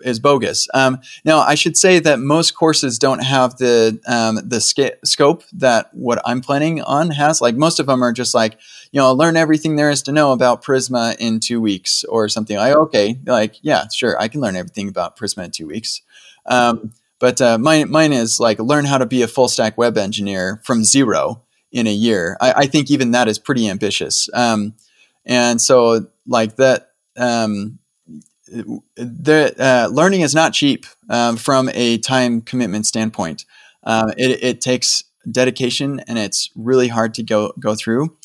is 0.04 0.20
bogus. 0.20 0.68
Um, 0.74 1.00
now, 1.24 1.38
I 1.38 1.54
should 1.54 1.76
say 1.76 1.98
that 2.00 2.18
most 2.18 2.52
courses 2.52 2.98
don't 2.98 3.22
have 3.22 3.56
the 3.56 3.98
um, 4.06 4.40
the 4.46 4.60
sca- 4.60 4.96
scope 5.04 5.44
that 5.52 5.92
what 5.94 6.20
I'm 6.24 6.40
planning 6.40 6.82
on 6.82 7.10
has. 7.10 7.40
Like 7.40 7.56
most 7.56 7.80
of 7.80 7.86
them 7.86 8.02
are 8.02 8.12
just 8.12 8.34
like, 8.34 8.58
you 8.92 9.00
know, 9.00 9.12
learn 9.12 9.36
everything 9.36 9.76
there 9.76 9.90
is 9.90 10.02
to 10.02 10.12
know 10.12 10.32
about 10.32 10.62
Prisma 10.62 11.16
in 11.18 11.40
two 11.40 11.60
weeks 11.60 12.04
or 12.04 12.28
something. 12.28 12.56
Like, 12.56 12.74
okay, 12.74 13.18
like 13.24 13.56
yeah, 13.62 13.86
sure, 13.88 14.20
I 14.20 14.28
can 14.28 14.40
learn 14.40 14.56
everything 14.56 14.88
about 14.88 15.16
Prisma 15.16 15.44
in 15.44 15.50
two 15.50 15.66
weeks. 15.66 16.02
Um, 16.46 16.92
but 17.18 17.40
uh, 17.40 17.58
mine 17.58 17.90
mine 17.90 18.12
is 18.12 18.40
like 18.40 18.58
learn 18.58 18.84
how 18.84 18.98
to 18.98 19.06
be 19.06 19.22
a 19.22 19.28
full 19.28 19.48
stack 19.48 19.78
web 19.78 19.96
engineer 19.96 20.60
from 20.64 20.84
zero 20.84 21.42
in 21.72 21.86
a 21.86 21.92
year. 21.92 22.36
I, 22.40 22.52
I 22.52 22.66
think 22.66 22.90
even 22.90 23.10
that 23.12 23.28
is 23.28 23.38
pretty 23.38 23.68
ambitious. 23.68 24.28
Um, 24.32 24.74
and 25.24 25.60
so 25.60 26.06
like 26.26 26.56
that. 26.56 26.90
Um, 27.16 27.78
the 28.46 29.54
uh, 29.58 29.92
learning 29.92 30.20
is 30.20 30.34
not 30.34 30.52
cheap 30.52 30.86
um, 31.10 31.36
from 31.36 31.68
a 31.74 31.98
time 31.98 32.40
commitment 32.40 32.86
standpoint. 32.86 33.44
Uh, 33.82 34.12
it, 34.16 34.42
it, 34.42 34.60
takes 34.60 35.04
dedication, 35.30 36.00
and 36.06 36.18
it's 36.18 36.50
really 36.54 36.88
hard 36.88 37.14
to 37.14 37.22
go 37.22 37.52
go 37.58 37.74
through. 37.74 38.16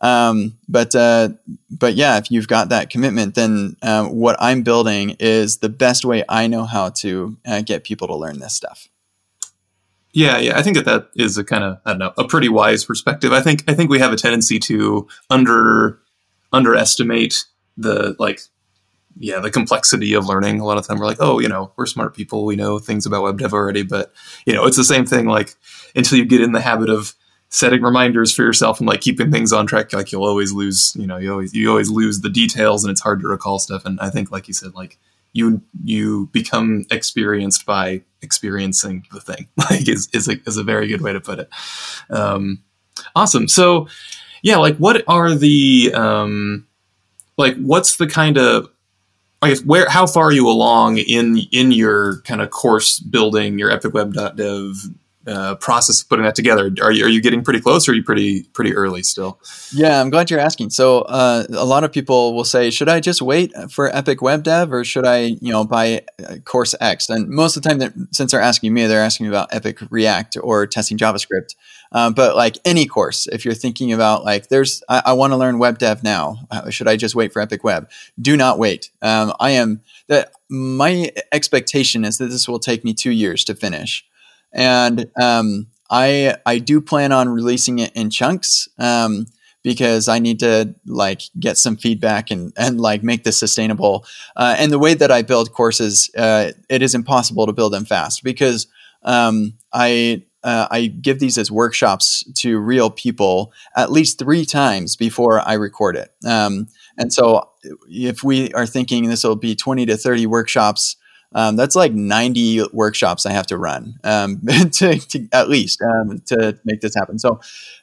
Um, 0.00 0.56
but 0.68 0.94
uh, 0.94 1.30
but 1.70 1.94
yeah, 1.94 2.16
if 2.18 2.30
you've 2.30 2.48
got 2.48 2.70
that 2.70 2.90
commitment, 2.90 3.34
then 3.34 3.76
um, 3.82 4.14
what 4.14 4.36
I'm 4.40 4.62
building 4.62 5.16
is 5.20 5.58
the 5.58 5.68
best 5.68 6.04
way 6.04 6.24
I 6.28 6.46
know 6.46 6.64
how 6.64 6.90
to 6.90 7.36
uh, 7.46 7.60
get 7.62 7.84
people 7.84 8.08
to 8.08 8.16
learn 8.16 8.38
this 8.38 8.54
stuff. 8.54 8.88
Yeah, 10.12 10.38
yeah, 10.38 10.58
I 10.58 10.62
think 10.62 10.76
that 10.76 10.86
that 10.86 11.08
is 11.14 11.38
a 11.38 11.44
kind 11.44 11.62
of 11.62 11.78
I 11.84 11.90
don't 11.90 11.98
know 11.98 12.12
a 12.16 12.26
pretty 12.26 12.48
wise 12.48 12.84
perspective. 12.84 13.32
I 13.32 13.40
think 13.40 13.64
I 13.68 13.74
think 13.74 13.90
we 13.90 13.98
have 13.98 14.12
a 14.12 14.16
tendency 14.16 14.58
to 14.60 15.06
under 15.28 16.00
underestimate 16.52 17.44
the 17.76 18.16
like 18.18 18.40
yeah, 19.18 19.38
the 19.40 19.50
complexity 19.50 20.14
of 20.14 20.26
learning. 20.26 20.60
A 20.60 20.64
lot 20.64 20.78
of 20.78 20.86
time 20.86 20.98
we're 20.98 21.06
like, 21.06 21.20
oh, 21.20 21.40
you 21.40 21.48
know, 21.48 21.72
we're 21.76 21.86
smart 21.86 22.14
people. 22.14 22.46
We 22.46 22.56
know 22.56 22.78
things 22.78 23.06
about 23.06 23.22
web 23.22 23.38
dev 23.38 23.52
already. 23.52 23.82
But, 23.82 24.12
you 24.46 24.54
know, 24.54 24.64
it's 24.64 24.76
the 24.76 24.84
same 24.84 25.04
thing. 25.04 25.26
Like 25.26 25.54
until 25.94 26.18
you 26.18 26.24
get 26.24 26.40
in 26.40 26.52
the 26.52 26.60
habit 26.60 26.88
of 26.88 27.14
setting 27.50 27.82
reminders 27.82 28.32
for 28.34 28.42
yourself 28.42 28.78
and 28.78 28.88
like 28.88 29.00
keeping 29.00 29.30
things 29.30 29.52
on 29.52 29.66
track, 29.66 29.92
like 29.92 30.12
you'll 30.12 30.24
always 30.24 30.52
lose, 30.52 30.94
you 30.96 31.06
know, 31.06 31.16
you 31.16 31.32
always, 31.32 31.52
you 31.52 31.68
always 31.68 31.90
lose 31.90 32.20
the 32.20 32.30
details 32.30 32.84
and 32.84 32.90
it's 32.90 33.00
hard 33.00 33.20
to 33.20 33.26
recall 33.28 33.58
stuff. 33.58 33.84
And 33.84 34.00
I 34.00 34.08
think, 34.08 34.30
like 34.30 34.46
you 34.46 34.54
said, 34.54 34.74
like 34.74 34.98
you, 35.32 35.60
you 35.84 36.28
become 36.32 36.86
experienced 36.90 37.66
by 37.66 38.02
experiencing 38.22 39.04
the 39.12 39.20
thing, 39.20 39.48
like 39.56 39.88
is, 39.88 40.08
is 40.12 40.28
a, 40.28 40.40
is 40.46 40.56
a 40.56 40.64
very 40.64 40.86
good 40.86 41.00
way 41.02 41.12
to 41.12 41.20
put 41.20 41.40
it. 41.40 41.50
Um, 42.08 42.62
awesome. 43.16 43.48
So 43.48 43.88
yeah, 44.42 44.56
like 44.56 44.76
what 44.76 45.02
are 45.08 45.34
the, 45.34 45.92
um, 45.92 46.68
like 47.36 47.56
what's 47.56 47.96
the 47.96 48.06
kind 48.06 48.38
of 48.38 48.70
I 49.42 49.48
guess 49.48 49.64
where 49.64 49.88
how 49.88 50.06
far 50.06 50.24
are 50.24 50.32
you 50.32 50.48
along 50.48 50.98
in 50.98 51.38
in 51.50 51.72
your 51.72 52.20
kind 52.22 52.42
of 52.42 52.50
course 52.50 53.00
building 53.00 53.58
your 53.58 53.70
epic 53.70 53.92
epicweb.dev 53.92 54.94
uh, 55.30 55.54
process 55.56 56.02
of 56.02 56.08
putting 56.08 56.24
that 56.24 56.34
together? 56.34 56.70
Are 56.82 56.90
you, 56.90 57.04
are 57.04 57.08
you 57.08 57.20
getting 57.20 57.42
pretty 57.44 57.60
close 57.60 57.88
or 57.88 57.92
are 57.92 57.94
you 57.94 58.02
pretty 58.02 58.42
pretty 58.52 58.74
early 58.74 59.02
still? 59.02 59.40
Yeah, 59.72 60.00
I'm 60.00 60.10
glad 60.10 60.30
you're 60.30 60.40
asking. 60.40 60.70
So 60.70 61.02
uh, 61.02 61.44
a 61.50 61.64
lot 61.64 61.84
of 61.84 61.92
people 61.92 62.34
will 62.34 62.44
say, 62.44 62.70
should 62.70 62.88
I 62.88 63.00
just 63.00 63.22
wait 63.22 63.52
for 63.70 63.94
Epic 63.94 64.20
Web 64.20 64.42
Dev 64.42 64.72
or 64.72 64.84
should 64.84 65.06
I, 65.06 65.36
you 65.40 65.52
know, 65.52 65.64
buy 65.64 66.02
uh, 66.28 66.36
course 66.44 66.74
X? 66.80 67.08
And 67.08 67.28
most 67.28 67.56
of 67.56 67.62
the 67.62 67.68
time, 67.68 67.78
that 67.78 67.92
since 68.10 68.32
they're 68.32 68.40
asking 68.40 68.74
me, 68.74 68.86
they're 68.86 69.00
asking 69.00 69.28
about 69.28 69.48
Epic 69.52 69.78
React 69.90 70.38
or 70.42 70.66
testing 70.66 70.98
JavaScript. 70.98 71.54
Um, 71.92 72.12
but 72.12 72.36
like 72.36 72.56
any 72.64 72.86
course, 72.86 73.26
if 73.26 73.44
you're 73.44 73.54
thinking 73.54 73.92
about 73.92 74.24
like, 74.24 74.48
there's, 74.48 74.82
I, 74.88 75.02
I 75.06 75.12
want 75.12 75.32
to 75.32 75.36
learn 75.36 75.58
web 75.58 75.78
dev 75.78 76.02
now. 76.02 76.36
Should 76.70 76.88
I 76.88 76.96
just 76.96 77.14
wait 77.14 77.32
for 77.32 77.40
Epic 77.40 77.64
Web? 77.64 77.90
Do 78.20 78.36
not 78.36 78.58
wait. 78.58 78.90
Um, 79.02 79.32
I 79.40 79.50
am 79.50 79.82
that 80.08 80.32
my 80.48 81.12
expectation 81.32 82.04
is 82.04 82.18
that 82.18 82.26
this 82.26 82.48
will 82.48 82.58
take 82.58 82.84
me 82.84 82.94
two 82.94 83.12
years 83.12 83.44
to 83.44 83.54
finish 83.54 84.04
and 84.52 85.06
um, 85.20 85.66
I 85.90 86.36
I 86.46 86.58
do 86.58 86.80
plan 86.80 87.12
on 87.12 87.28
releasing 87.28 87.78
it 87.78 87.92
in 87.94 88.10
chunks 88.10 88.68
um, 88.78 89.26
because 89.62 90.08
I 90.08 90.18
need 90.18 90.40
to 90.40 90.74
like 90.86 91.22
get 91.38 91.58
some 91.58 91.76
feedback 91.76 92.30
and 92.30 92.52
and 92.56 92.80
like 92.80 93.02
make 93.02 93.24
this 93.24 93.38
sustainable. 93.38 94.06
Uh, 94.36 94.56
and 94.58 94.72
the 94.72 94.78
way 94.78 94.94
that 94.94 95.10
I 95.10 95.22
build 95.22 95.52
courses, 95.52 96.10
uh, 96.16 96.52
it 96.68 96.82
is 96.82 96.94
impossible 96.94 97.46
to 97.46 97.52
build 97.52 97.72
them 97.72 97.84
fast 97.84 98.22
because 98.24 98.66
um, 99.02 99.54
I 99.72 100.24
uh, 100.42 100.68
I 100.70 100.86
give 100.86 101.18
these 101.18 101.36
as 101.36 101.50
workshops 101.50 102.24
to 102.36 102.58
real 102.58 102.90
people 102.90 103.52
at 103.76 103.92
least 103.92 104.18
three 104.18 104.44
times 104.46 104.96
before 104.96 105.40
I 105.40 105.54
record 105.54 105.96
it. 105.96 106.10
Um, 106.26 106.68
and 106.96 107.12
so, 107.12 107.50
if 107.88 108.22
we 108.22 108.52
are 108.54 108.66
thinking 108.66 109.08
this 109.08 109.24
will 109.24 109.36
be 109.36 109.54
20 109.54 109.86
to 109.86 109.96
30 109.96 110.26
workshops 110.26 110.96
um, 111.32 111.56
that's 111.56 111.76
like 111.76 111.92
90 111.92 112.68
workshops 112.72 113.24
I 113.24 113.32
have 113.32 113.46
to 113.48 113.56
run 113.56 113.98
um, 114.04 114.40
to, 114.72 114.98
to, 114.98 115.28
at 115.32 115.48
least 115.48 115.80
um, 115.82 116.20
to 116.26 116.58
make 116.64 116.80
this 116.80 116.94
happen. 116.94 117.18
So, 117.18 117.40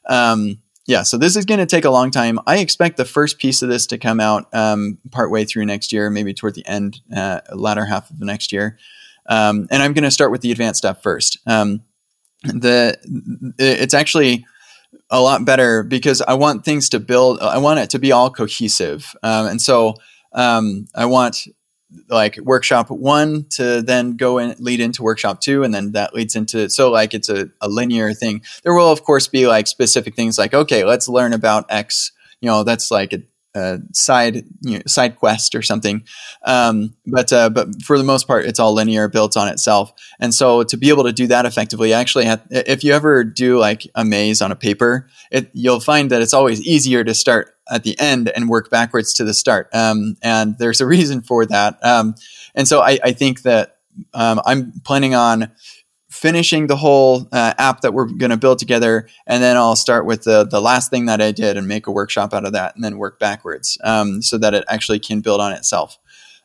um, 0.08 0.60
yeah, 0.86 1.04
so 1.04 1.18
this 1.18 1.36
is 1.36 1.46
going 1.46 1.60
to 1.60 1.66
take 1.66 1.86
a 1.86 1.90
long 1.90 2.12
time. 2.12 2.40
I 2.48 2.60
expect 2.60 2.98
the 2.98 3.06
first 3.06 3.40
piece 3.40 3.62
of 3.62 3.70
this 3.70 3.88
to 3.88 3.98
come 3.98 4.20
out 4.20 4.48
um, 4.54 4.98
partway 5.12 5.44
through 5.44 5.66
next 5.66 5.92
year, 5.92 6.10
maybe 6.10 6.34
toward 6.34 6.56
the 6.56 6.66
end, 6.66 7.02
uh, 7.16 7.42
latter 7.54 7.86
half 7.86 8.10
of 8.10 8.20
the 8.20 8.26
next 8.26 8.52
year. 8.52 8.78
Um, 9.28 9.68
and 9.70 9.84
I'm 9.84 9.94
going 9.94 10.06
to 10.06 10.12
start 10.12 10.32
with 10.32 10.42
the 10.42 10.52
advanced 10.52 10.78
stuff 10.78 11.04
first. 11.04 11.38
the 11.46 12.98
it's 13.60 13.94
actually 13.94 14.46
a 15.10 15.20
lot 15.20 15.44
better 15.44 15.84
because 15.84 16.22
I 16.22 16.36
want 16.36 16.64
things 16.64 16.88
to 16.90 17.00
build. 17.00 17.40
I 17.40 17.58
want 17.58 17.80
it 17.80 17.90
to 17.90 18.00
be 18.00 18.14
all 18.14 18.30
cohesive, 18.30 19.14
and 19.22 19.62
so 19.62 19.96
um, 20.34 20.88
I 20.96 21.06
want 21.06 21.48
like 22.10 22.38
workshop 22.38 22.89
one 22.89 23.45
to 23.50 23.82
then 23.82 24.17
go 24.17 24.38
and 24.38 24.60
lead 24.60 24.80
into 24.80 25.04
workshop 25.04 25.39
two 25.39 25.63
and 25.63 25.73
then 25.73 25.93
that 25.93 26.13
leads 26.13 26.36
into 26.36 26.69
so 26.69 26.91
like 26.91 27.13
it's 27.13 27.30
a, 27.30 27.50
a 27.62 27.69
linear 27.69 28.13
thing. 28.13 28.41
There 28.63 28.73
will 28.73 28.91
of 28.91 29.04
course 29.04 29.28
be 29.28 29.47
like 29.47 29.67
specific 29.67 30.15
things 30.15 30.38
like 30.38 30.54
okay 30.54 30.84
let's 30.84 31.08
learn 31.08 31.34
about 31.34 31.65
x 31.69 32.12
you 32.41 32.50
know 32.50 32.63
that's 32.63 32.91
like 32.91 33.13
a, 33.13 33.21
a 33.56 33.80
side 33.93 34.43
you 34.62 34.78
know, 34.78 34.82
side 34.86 35.15
quest 35.15 35.56
or 35.56 35.62
something. 35.62 36.04
Um, 36.45 36.93
but 37.06 37.32
uh, 37.32 37.50
but 37.50 37.82
for 37.82 37.97
the 37.97 38.04
most 38.04 38.28
part 38.28 38.45
it's 38.45 38.60
all 38.60 38.73
linear 38.73 39.08
built 39.08 39.38
on 39.38 39.47
itself. 39.47 39.93
And 40.19 40.34
so 40.34 40.63
to 40.63 40.78
be 40.78 40.89
able 40.89 41.06
to 41.06 41.13
do 41.13 41.28
that 41.28 41.45
effectively 41.45 41.93
actually 41.93 42.26
have, 42.26 42.45
if 42.50 42.84
you 42.84 42.93
ever 42.93 43.23
do 43.23 43.60
like 43.60 43.88
a 43.95 44.04
maze 44.04 44.41
on 44.41 44.52
a 44.52 44.56
paper 44.56 45.08
it, 45.32 45.50
you'll 45.54 45.80
find 45.80 46.12
that 46.12 46.21
it's 46.21 46.34
always 46.34 46.62
easier 46.62 47.04
to 47.04 47.13
start 47.13 47.57
at 47.71 47.84
the 47.84 47.99
end 47.99 48.30
and 48.36 48.49
work 48.49 48.69
backwards 48.69 49.13
to 49.15 49.23
the 49.23 49.34
start. 49.34 49.69
Um, 49.73 50.17
and 50.21 50.58
there's 50.58 50.82
a 50.82 50.86
reason 50.86 51.21
for 51.21 51.45
that. 51.45 51.84
Um, 51.84 52.15
and 52.56 52.67
so 52.67 52.82
I, 52.82 52.99
I 53.03 53.12
think 53.12 53.43
that 53.43 53.77
um, 54.13 54.41
I'm 54.45 54.73
planning 54.84 55.15
on 55.15 55.51
finishing 56.10 56.67
the 56.67 56.75
whole 56.75 57.27
uh, 57.32 57.53
app 57.58 57.82
that 57.82 57.93
we're 57.93 58.06
going 58.06 58.32
to 58.32 58.38
build 58.38 58.60
together, 58.60 59.08
and 59.25 59.41
then 59.41 59.58
I'll 59.58 59.75
start 59.75 60.06
with 60.06 60.23
the 60.23 60.45
the 60.45 60.62
last 60.62 60.89
thing 60.89 61.06
that 61.06 61.21
I 61.21 61.32
did 61.32 61.58
and 61.58 61.67
make 61.67 61.88
a 61.88 61.91
workshop 61.91 62.34
out 62.34 62.45
of 62.45 62.53
that, 62.53 62.75
and 62.75 62.84
then 62.84 62.97
work 62.97 63.19
backwards 63.19 63.77
um, 63.84 64.21
so 64.21 64.38
that 64.38 64.53
it 64.53 64.63
actually 64.67 64.99
can 64.99 65.21
build 65.21 65.41
on 65.41 65.53
itself. 65.53 65.97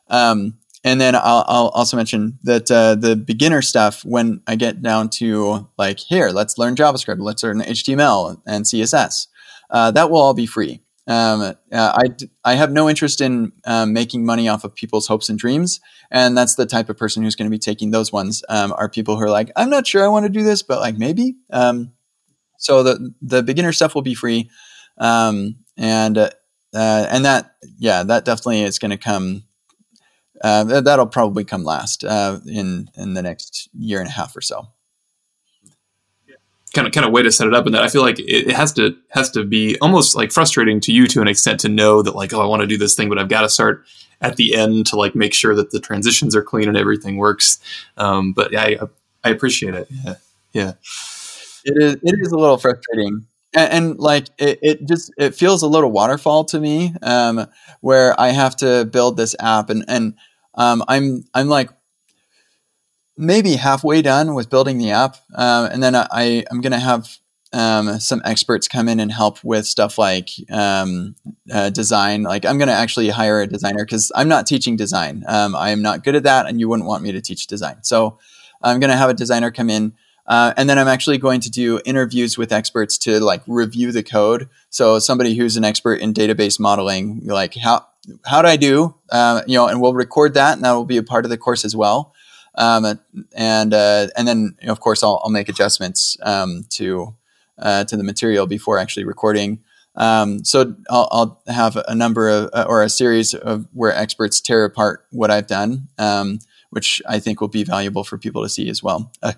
Um, 0.09 0.55
and 0.83 0.99
then 0.99 1.15
I'll, 1.15 1.45
I'll, 1.47 1.67
also 1.69 1.95
mention 1.95 2.37
that 2.43 2.69
uh, 2.69 2.95
the 2.95 3.15
beginner 3.15 3.61
stuff, 3.61 4.03
when 4.03 4.41
I 4.47 4.57
get 4.57 4.81
down 4.81 5.09
to 5.11 5.69
like 5.77 5.97
here, 5.97 6.29
let's 6.29 6.57
learn 6.57 6.75
JavaScript, 6.75 7.21
let's 7.21 7.41
learn 7.41 7.61
HTML 7.61 8.41
and 8.45 8.65
CSS, 8.65 9.27
uh, 9.69 9.91
that 9.91 10.11
will 10.11 10.19
all 10.19 10.33
be 10.33 10.45
free. 10.45 10.81
Um, 11.05 11.41
uh, 11.41 11.53
I, 11.71 12.03
I 12.45 12.55
have 12.55 12.71
no 12.71 12.89
interest 12.89 13.19
in 13.19 13.51
um, 13.65 13.91
making 13.91 14.25
money 14.25 14.47
off 14.47 14.63
of 14.63 14.73
people's 14.73 15.07
hopes 15.07 15.29
and 15.29 15.37
dreams. 15.37 15.81
And 16.11 16.37
that's 16.37 16.55
the 16.55 16.65
type 16.65 16.89
of 16.89 16.97
person 16.97 17.23
who's 17.23 17.35
going 17.35 17.49
to 17.49 17.53
be 17.53 17.59
taking 17.59 17.91
those 17.91 18.11
ones 18.11 18.43
um, 18.49 18.73
are 18.77 18.89
people 18.89 19.15
who 19.15 19.23
are 19.23 19.29
like, 19.29 19.51
I'm 19.55 19.69
not 19.69 19.85
sure 19.85 20.03
I 20.03 20.07
want 20.07 20.25
to 20.25 20.29
do 20.29 20.43
this, 20.43 20.63
but 20.63 20.79
like 20.79 20.97
maybe. 20.97 21.35
Um, 21.49 21.91
so 22.57 22.83
the, 22.83 23.13
the 23.21 23.43
beginner 23.43 23.73
stuff 23.73 23.95
will 23.95 24.01
be 24.01 24.13
free. 24.13 24.49
Um, 24.97 25.55
and, 25.75 26.17
uh, 26.17 26.29
and 26.73 27.25
that, 27.25 27.55
yeah, 27.77 28.03
that 28.03 28.25
definitely 28.25 28.61
is 28.61 28.79
going 28.79 28.91
to 28.91 28.97
come. 28.97 29.43
Uh, 30.41 30.81
that'll 30.81 31.07
probably 31.07 31.43
come 31.43 31.63
last 31.63 32.03
uh, 32.03 32.39
in 32.45 32.89
in 32.97 33.13
the 33.13 33.21
next 33.21 33.69
year 33.73 33.99
and 33.99 34.09
a 34.09 34.11
half 34.11 34.35
or 34.35 34.41
so 34.41 34.67
kind 36.73 36.87
of 36.87 36.93
kind 36.93 37.05
of 37.05 37.11
way 37.11 37.21
to 37.21 37.31
set 37.31 37.47
it 37.47 37.53
up 37.53 37.65
and 37.65 37.75
that 37.75 37.83
I 37.83 37.87
feel 37.87 38.01
like 38.01 38.19
it, 38.19 38.47
it, 38.47 38.55
has 38.55 38.73
to 38.73 38.95
has 39.09 39.29
to 39.31 39.43
be 39.43 39.77
almost 39.79 40.15
like 40.15 40.31
frustrating 40.31 40.79
to 40.81 40.91
you 40.91 41.07
to 41.07 41.21
an 41.21 41.27
extent 41.27 41.59
to 41.61 41.69
know 41.69 42.01
that 42.01 42.15
like 42.15 42.33
oh 42.33 42.41
I 42.41 42.45
want 42.45 42.61
to 42.61 42.67
do 42.67 42.77
this 42.77 42.95
thing 42.95 43.09
but 43.09 43.19
I've 43.19 43.29
got 43.29 43.41
to 43.41 43.49
start 43.49 43.85
at 44.23 44.37
the 44.37 44.55
end 44.55 44.87
to 44.87 44.95
like 44.95 45.13
make 45.15 45.33
sure 45.33 45.53
that 45.53 45.71
the 45.71 45.79
transitions 45.79 46.35
are 46.35 46.41
clean 46.41 46.67
and 46.67 46.77
everything 46.77 47.17
works. 47.17 47.59
Um, 47.97 48.33
but 48.33 48.55
I, 48.57 48.77
I 49.23 49.29
appreciate 49.29 49.75
it. 49.75 49.87
Yeah, 49.91 50.15
yeah. 50.53 50.73
It 51.65 51.81
is 51.81 51.95
it 51.95 52.15
is 52.19 52.31
a 52.31 52.37
little 52.37 52.57
frustrating. 52.57 53.25
And, 53.53 53.73
and 53.73 53.99
like 53.99 54.29
it, 54.37 54.59
it 54.61 54.87
just 54.87 55.13
it 55.17 55.35
feels 55.35 55.61
a 55.61 55.67
little 55.67 55.91
waterfall 55.91 56.45
to 56.45 56.59
me, 56.59 56.95
um, 57.01 57.47
where 57.81 58.19
I 58.19 58.29
have 58.29 58.55
to 58.57 58.85
build 58.85 59.17
this 59.17 59.35
app 59.39 59.69
and 59.69 59.85
and 59.87 60.15
um, 60.55 60.83
I'm 60.87 61.25
I'm 61.33 61.49
like 61.49 61.69
maybe 63.17 63.55
halfway 63.55 64.01
done 64.01 64.33
with 64.33 64.49
building 64.49 64.77
the 64.77 64.91
app, 64.91 65.17
um, 65.35 65.65
and 65.65 65.81
then 65.81 65.95
I 65.95 66.43
I'm 66.49 66.61
gonna 66.61 66.79
have 66.79 67.17
um, 67.51 67.99
some 67.99 68.21
experts 68.25 68.67
come 68.67 68.89
in 68.89 68.99
and 68.99 69.11
help 69.11 69.43
with 69.43 69.65
stuff 69.67 69.97
like 69.97 70.29
um, 70.51 71.15
uh, 71.51 71.69
design. 71.69 72.23
Like 72.23 72.45
I'm 72.45 72.57
gonna 72.57 72.71
actually 72.71 73.09
hire 73.09 73.41
a 73.41 73.47
designer 73.47 73.85
because 73.85 74.11
I'm 74.15 74.27
not 74.27 74.47
teaching 74.47 74.75
design. 74.75 75.23
Um, 75.27 75.55
I 75.55 75.69
am 75.69 75.81
not 75.81 76.03
good 76.03 76.15
at 76.15 76.23
that, 76.23 76.47
and 76.47 76.59
you 76.59 76.67
wouldn't 76.67 76.87
want 76.87 77.03
me 77.03 77.11
to 77.11 77.21
teach 77.21 77.47
design. 77.47 77.77
So 77.83 78.17
I'm 78.61 78.79
gonna 78.79 78.97
have 78.97 79.09
a 79.09 79.13
designer 79.13 79.51
come 79.51 79.69
in. 79.69 79.93
Uh, 80.25 80.53
and 80.55 80.69
then 80.69 80.79
I'm 80.79 80.87
actually 80.87 81.17
going 81.17 81.41
to 81.41 81.51
do 81.51 81.81
interviews 81.83 82.37
with 82.37 82.53
experts 82.53 82.97
to 82.99 83.19
like 83.19 83.41
review 83.45 83.91
the 83.91 84.03
code. 84.03 84.47
So 84.69 84.97
somebody 84.99 85.35
who's 85.35 85.57
an 85.57 85.65
expert 85.65 85.95
in 85.95 86.13
database 86.13 86.61
modeling, 86.61 87.21
like 87.25 87.55
how 87.55 87.85
how 88.25 88.41
do 88.41 88.47
I 88.47 88.55
do? 88.55 88.95
Uh, 89.11 89.41
you 89.47 89.55
know, 89.55 89.67
and 89.67 89.81
we'll 89.81 89.93
record 89.93 90.33
that, 90.35 90.55
and 90.55 90.63
that 90.63 90.71
will 90.71 90.85
be 90.85 90.97
a 90.97 91.03
part 91.03 91.25
of 91.25 91.29
the 91.29 91.37
course 91.37 91.65
as 91.65 91.75
well. 91.75 92.13
Um, 92.55 92.99
and 93.35 93.73
uh, 93.73 94.07
and 94.15 94.27
then 94.27 94.55
of 94.67 94.79
course 94.79 95.03
I'll, 95.03 95.21
I'll 95.23 95.31
make 95.31 95.49
adjustments 95.49 96.17
um, 96.21 96.65
to 96.71 97.15
uh, 97.57 97.83
to 97.85 97.97
the 97.97 98.03
material 98.03 98.47
before 98.47 98.77
actually 98.77 99.05
recording. 99.05 99.59
Um, 99.95 100.43
so 100.43 100.75
I'll, 100.89 101.07
I'll, 101.11 101.41
have 101.53 101.77
a 101.87 101.93
number 101.93 102.27
of 102.27 102.49
uh, 102.53 102.65
or 102.67 102.81
a 102.81 102.89
series 102.89 103.35
of 103.35 103.67
where 103.73 103.93
experts 103.93 104.41
tear 104.41 104.65
apart 104.65 105.05
what 105.11 105.29
I've 105.29 105.45
done, 105.45 105.87
um, 105.99 106.39
which 106.71 106.99
I 107.07 107.19
think 107.19 107.39
will 107.39 107.47
be 107.47 107.63
valuable 107.63 108.03
for 108.03 108.17
people 108.17 108.41
to 108.41 108.49
see 108.49 108.69
as 108.69 108.81
well. 108.81 109.11
Uh, 109.21 109.33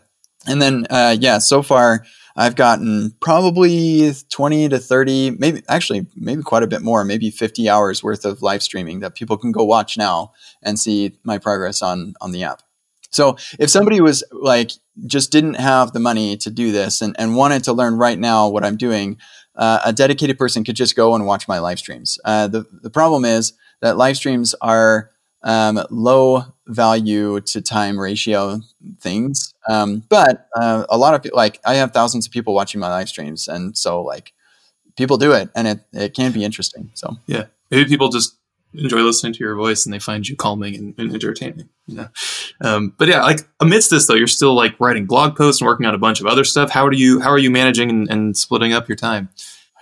and 0.48 0.62
then 0.62 0.88
uh, 0.90 1.16
yeah, 1.20 1.40
so 1.40 1.62
far 1.62 2.06
I've 2.38 2.56
gotten 2.56 3.16
probably 3.20 4.14
20 4.30 4.70
to 4.70 4.80
30, 4.80 5.32
maybe 5.32 5.62
actually 5.68 6.06
maybe 6.16 6.42
quite 6.42 6.64
a 6.64 6.68
bit 6.68 6.82
more, 6.82 7.04
maybe 7.04 7.32
50 7.32 7.70
hours 7.70 8.04
worth 8.04 8.24
of 8.24 8.42
live 8.42 8.64
streaming 8.64 9.02
that 9.02 9.16
people 9.16 9.38
can 9.38 9.52
go 9.52 9.64
watch 9.64 9.98
now 9.98 10.32
and 10.64 10.80
see 10.80 11.18
my 11.24 11.38
progress 11.38 11.82
on 11.82 12.14
on 12.22 12.32
the 12.32 12.44
app. 12.44 12.62
So 13.16 13.38
if 13.60 13.70
somebody 13.70 14.02
was 14.02 14.24
like 14.32 14.72
just 15.06 15.32
didn't 15.32 15.56
have 15.56 15.94
the 15.94 16.00
money 16.00 16.38
to 16.38 16.50
do 16.50 16.72
this 16.72 17.02
and, 17.02 17.16
and 17.18 17.36
wanted 17.36 17.64
to 17.66 17.74
learn 17.74 17.96
right 17.96 18.20
now 18.20 18.50
what 18.50 18.66
I'm 18.66 18.78
doing, 18.78 19.18
uh, 19.56 19.80
a 19.86 19.94
dedicated 19.94 20.38
person 20.38 20.64
could 20.64 20.76
just 20.76 20.96
go 20.96 21.16
and 21.16 21.26
watch 21.26 21.48
my 21.48 21.60
live 21.60 21.80
streams. 21.80 22.20
Uh, 22.26 22.48
the, 22.48 22.66
the 22.82 22.90
problem 22.90 23.24
is 23.24 23.54
that 23.82 23.98
live 23.98 24.18
streams 24.18 24.54
are 24.62 25.12
um, 25.44 25.80
low 25.90 26.44
value 26.68 27.40
to 27.40 27.62
time 27.62 28.00
ratio 28.00 28.60
things. 29.00 29.54
Um, 29.70 30.04
but 30.10 30.48
uh, 30.56 30.86
a 30.90 30.98
lot 30.98 31.14
of 31.14 31.24
people, 31.24 31.38
like 31.38 31.60
I 31.66 31.76
have 31.76 31.92
thousands 31.92 32.26
of 32.26 32.34
people 32.34 32.54
watching 32.54 32.82
my 32.82 32.90
live 32.90 33.08
streams. 33.08 33.48
And 33.48 33.78
so 33.78 34.02
like 34.02 34.34
people 34.98 35.18
do 35.18 35.32
it 35.32 35.50
and 35.56 35.68
it, 35.68 35.80
it 35.94 36.14
can 36.14 36.32
be 36.32 36.44
interesting. 36.44 36.90
So 36.96 37.18
yeah, 37.28 37.46
maybe 37.72 37.88
people 37.88 38.10
just 38.10 38.36
enjoy 38.74 39.02
listening 39.02 39.34
to 39.34 39.40
your 39.40 39.56
voice 39.56 39.86
and 39.86 39.94
they 39.94 40.00
find 40.00 40.28
you 40.28 40.36
calming 40.36 40.76
and, 40.76 40.96
and 40.98 41.14
entertaining. 41.14 41.70
You 41.88 41.96
know? 41.96 42.08
Um, 42.62 42.94
but 42.98 43.08
yeah, 43.08 43.22
like 43.22 43.42
amidst 43.60 43.90
this 43.90 44.08
though, 44.08 44.16
you're 44.16 44.28
still 44.28 44.56
like 44.56 44.80
writing 44.80 45.06
blog 45.06 45.36
posts 45.36 45.62
and 45.62 45.68
working 45.68 45.86
on 45.86 45.94
a 45.94 45.98
bunch 45.98 46.22
of 46.22 46.26
other 46.26 46.44
stuff. 46.44 46.70
How 46.70 46.86
are 46.86 46.94
you, 46.94 47.20
how 47.20 47.30
are 47.30 47.38
you 47.38 47.52
managing 47.52 47.90
and, 47.90 48.10
and 48.10 48.38
splitting 48.38 48.74
up 48.74 48.88
your 48.88 48.96
time? 48.96 49.30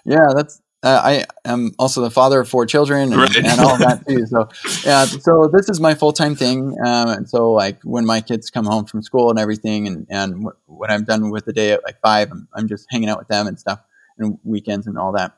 Yeah, 0.05 0.27
that's, 0.36 0.59
uh, 0.81 1.01
I 1.01 1.25
am 1.45 1.71
also 1.79 2.01
the 2.01 2.12
father 2.12 2.41
of 2.41 2.49
four 2.49 2.65
children 2.65 3.13
and, 3.13 3.21
right. 3.21 3.36
and 3.38 3.59
all 3.62 3.77
that 3.77 4.05
too. 4.05 4.25
So 4.25 4.49
yeah, 4.83 5.05
so 5.05 5.47
this 5.47 5.69
is 5.69 5.79
my 5.79 5.93
full 5.93 6.12
time 6.12 6.36
thing. 6.36 6.75
Um, 6.86 7.09
and 7.09 7.29
so 7.29 7.53
like 7.53 7.81
when 7.83 8.05
my 8.05 8.19
kids 8.19 8.49
come 8.49 8.65
home 8.65 8.83
from 8.83 9.01
school 9.01 9.29
and 9.29 9.39
everything, 9.39 9.88
and 9.88 10.05
and 10.09 10.33
w- 10.33 10.57
when 10.65 10.91
I'm 10.91 11.05
done 11.05 11.29
with 11.29 11.45
the 11.45 11.53
day 11.53 11.71
at 11.71 11.86
like 11.86 12.01
five, 12.01 12.29
I'm, 12.31 12.49
I'm 12.53 12.67
just 12.67 12.88
hanging 12.89 13.07
out 13.07 13.17
with 13.17 13.29
them 13.29 13.47
and 13.47 13.57
stuff, 13.57 13.79
and 14.17 14.38
weekends 14.43 14.86
and 14.86 14.97
all 14.97 15.13
that. 15.13 15.38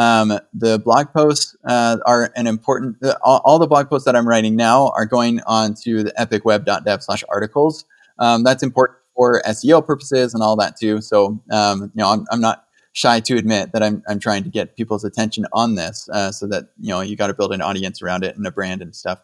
Um, 0.00 0.38
the 0.54 0.78
blog 0.78 1.12
posts 1.12 1.54
uh, 1.66 1.98
are 2.06 2.32
an 2.34 2.46
important. 2.46 2.96
Uh, 3.02 3.16
all, 3.22 3.42
all, 3.44 3.58
the 3.58 3.66
blog 3.66 3.90
posts 3.90 4.06
that 4.06 4.16
I'm 4.16 4.26
writing 4.26 4.56
now 4.56 4.88
are 4.96 5.04
going 5.04 5.40
on 5.46 5.74
to 5.82 6.02
the 6.02 6.12
epicweb.dev/articles. 6.12 7.84
Um, 8.18 8.42
that's 8.42 8.62
important 8.62 8.98
for 9.14 9.42
SEO 9.42 9.86
purposes 9.86 10.32
and 10.32 10.42
all 10.42 10.56
that 10.56 10.76
too. 10.78 11.02
So 11.02 11.38
um, 11.50 11.82
you 11.94 12.02
know, 12.02 12.08
I'm, 12.08 12.24
I'm, 12.30 12.40
not 12.40 12.64
shy 12.92 13.20
to 13.20 13.36
admit 13.36 13.72
that 13.72 13.82
I'm, 13.82 14.02
I'm 14.08 14.18
trying 14.18 14.42
to 14.42 14.48
get 14.48 14.74
people's 14.74 15.04
attention 15.04 15.44
on 15.52 15.74
this, 15.74 16.08
uh, 16.10 16.32
so 16.32 16.46
that 16.46 16.70
you 16.80 16.88
know 16.88 17.02
you 17.02 17.14
got 17.14 17.26
to 17.26 17.34
build 17.34 17.52
an 17.52 17.60
audience 17.60 18.00
around 18.00 18.24
it 18.24 18.38
and 18.38 18.46
a 18.46 18.50
brand 18.50 18.80
and 18.80 18.96
stuff. 18.96 19.20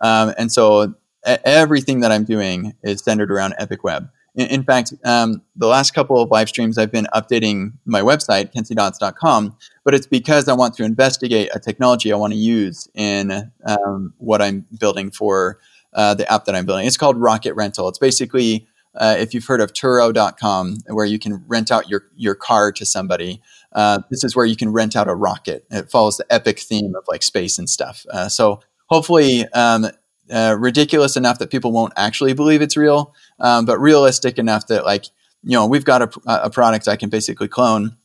Um, 0.00 0.32
and 0.38 0.50
so 0.50 0.94
everything 1.26 2.00
that 2.00 2.10
I'm 2.10 2.24
doing 2.24 2.72
is 2.82 3.02
centered 3.02 3.30
around 3.30 3.54
Epic 3.58 3.84
Web. 3.84 4.08
In, 4.36 4.46
in 4.48 4.62
fact, 4.62 4.92
um, 5.04 5.42
the 5.56 5.66
last 5.66 5.92
couple 5.94 6.20
of 6.20 6.30
live 6.30 6.48
streams, 6.48 6.78
I've 6.78 6.92
been 6.92 7.08
updating 7.14 7.72
my 7.84 8.02
website, 8.02 8.52
kentcdodds.com, 8.54 9.56
but 9.84 9.94
it's 9.94 10.06
because 10.06 10.48
I 10.48 10.52
want 10.54 10.74
to 10.74 10.84
investigate 10.84 11.50
a 11.54 11.58
technology 11.58 12.12
I 12.12 12.16
want 12.16 12.32
to 12.32 12.38
use 12.38 12.88
in 12.94 13.50
um, 13.66 14.14
what 14.18 14.40
I'm 14.40 14.66
building 14.78 15.10
for 15.10 15.58
uh, 15.94 16.14
the 16.14 16.30
app 16.30 16.44
that 16.44 16.54
I'm 16.54 16.66
building. 16.66 16.86
It's 16.86 16.96
called 16.96 17.16
Rocket 17.16 17.54
Rental. 17.54 17.88
It's 17.88 17.98
basically, 17.98 18.68
uh, 18.94 19.16
if 19.18 19.34
you've 19.34 19.46
heard 19.46 19.60
of 19.60 19.72
Turo.com, 19.72 20.78
where 20.88 21.06
you 21.06 21.18
can 21.18 21.42
rent 21.48 21.72
out 21.72 21.88
your, 21.88 22.04
your 22.16 22.34
car 22.34 22.70
to 22.72 22.84
somebody, 22.84 23.40
uh, 23.72 24.00
this 24.10 24.22
is 24.22 24.36
where 24.36 24.46
you 24.46 24.56
can 24.56 24.72
rent 24.72 24.96
out 24.96 25.08
a 25.08 25.14
rocket. 25.14 25.64
It 25.70 25.90
follows 25.90 26.16
the 26.16 26.26
epic 26.32 26.60
theme 26.60 26.94
of 26.94 27.04
like 27.08 27.22
space 27.22 27.58
and 27.58 27.68
stuff. 27.68 28.04
Uh, 28.10 28.28
so 28.28 28.60
hopefully, 28.86 29.46
um, 29.48 29.86
uh, 30.30 30.56
ridiculous 30.58 31.16
enough 31.16 31.38
that 31.38 31.50
people 31.50 31.72
won't 31.72 31.92
actually 31.96 32.32
believe 32.32 32.62
it's 32.62 32.76
real, 32.76 33.14
um, 33.40 33.64
but 33.64 33.78
realistic 33.78 34.38
enough 34.38 34.66
that 34.68 34.84
like 34.84 35.06
you 35.42 35.52
know 35.52 35.66
we've 35.66 35.84
got 35.84 36.02
a, 36.02 36.44
a 36.44 36.50
product 36.50 36.88
I 36.88 36.96
can 36.96 37.10
basically 37.10 37.48
clone, 37.48 37.96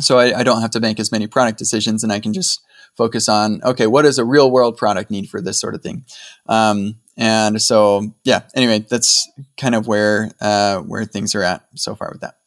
so 0.00 0.18
I, 0.18 0.40
I, 0.40 0.42
don't 0.42 0.60
have 0.60 0.72
to 0.72 0.80
make 0.80 1.00
as 1.00 1.12
many 1.12 1.26
product 1.26 1.58
decisions, 1.58 2.02
and 2.02 2.12
I 2.12 2.20
can 2.20 2.32
just 2.32 2.62
focus 2.96 3.28
on 3.28 3.62
okay, 3.62 3.86
what 3.86 4.02
does 4.02 4.18
a 4.18 4.24
real 4.24 4.50
world 4.50 4.76
product 4.76 5.10
need 5.10 5.28
for 5.28 5.40
this 5.40 5.60
sort 5.60 5.74
of 5.74 5.82
thing, 5.82 6.04
um, 6.48 6.96
and 7.16 7.60
so 7.60 8.12
yeah. 8.24 8.42
Anyway, 8.54 8.80
that's 8.80 9.28
kind 9.56 9.74
of 9.74 9.86
where 9.86 10.30
uh, 10.40 10.78
where 10.78 11.04
things 11.04 11.34
are 11.34 11.42
at 11.42 11.64
so 11.74 11.94
far 11.94 12.10
with 12.12 12.20
that. 12.20 12.38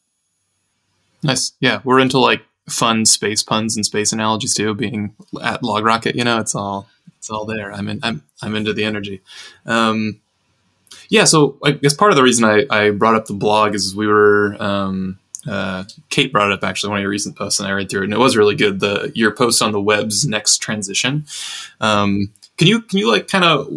Nice, 1.22 1.52
yeah. 1.60 1.80
We're 1.84 1.98
into 1.98 2.18
like 2.18 2.42
fun 2.68 3.06
space 3.06 3.42
puns 3.42 3.76
and 3.76 3.84
space 3.84 4.12
analogies 4.12 4.54
too. 4.54 4.74
Being 4.74 5.14
at 5.42 5.62
LogRocket, 5.62 6.14
you 6.14 6.24
know, 6.24 6.38
it's 6.38 6.54
all 6.54 6.88
it's 7.18 7.30
all 7.30 7.44
there. 7.44 7.72
I'm 7.72 7.88
in. 7.88 8.00
I'm 8.02 8.22
I'm 8.42 8.54
into 8.54 8.72
the 8.72 8.84
energy. 8.84 9.20
Um, 9.66 10.20
yeah. 11.08 11.24
So 11.24 11.58
I 11.64 11.72
guess 11.72 11.94
part 11.94 12.12
of 12.12 12.16
the 12.16 12.22
reason 12.22 12.44
I, 12.44 12.64
I 12.70 12.90
brought 12.90 13.14
up 13.14 13.26
the 13.26 13.34
blog 13.34 13.74
is 13.74 13.94
we 13.94 14.06
were. 14.06 14.56
Um, 14.60 15.18
uh, 15.48 15.84
Kate 16.10 16.32
brought 16.32 16.50
it 16.50 16.52
up 16.52 16.64
actually 16.64 16.90
one 16.90 16.98
of 16.98 17.02
your 17.02 17.10
recent 17.10 17.36
posts, 17.36 17.58
and 17.60 17.68
I 17.68 17.72
read 17.72 17.88
through 17.88 18.02
it, 18.02 18.04
and 18.04 18.12
it 18.12 18.18
was 18.18 18.36
really 18.36 18.54
good. 18.54 18.80
The 18.80 19.12
your 19.14 19.30
post 19.30 19.62
on 19.62 19.72
the 19.72 19.80
web's 19.80 20.26
next 20.26 20.58
transition. 20.58 21.24
Um, 21.80 22.32
can 22.58 22.66
you 22.66 22.82
can 22.82 22.98
you 22.98 23.10
like 23.10 23.28
kind 23.28 23.44
of 23.44 23.68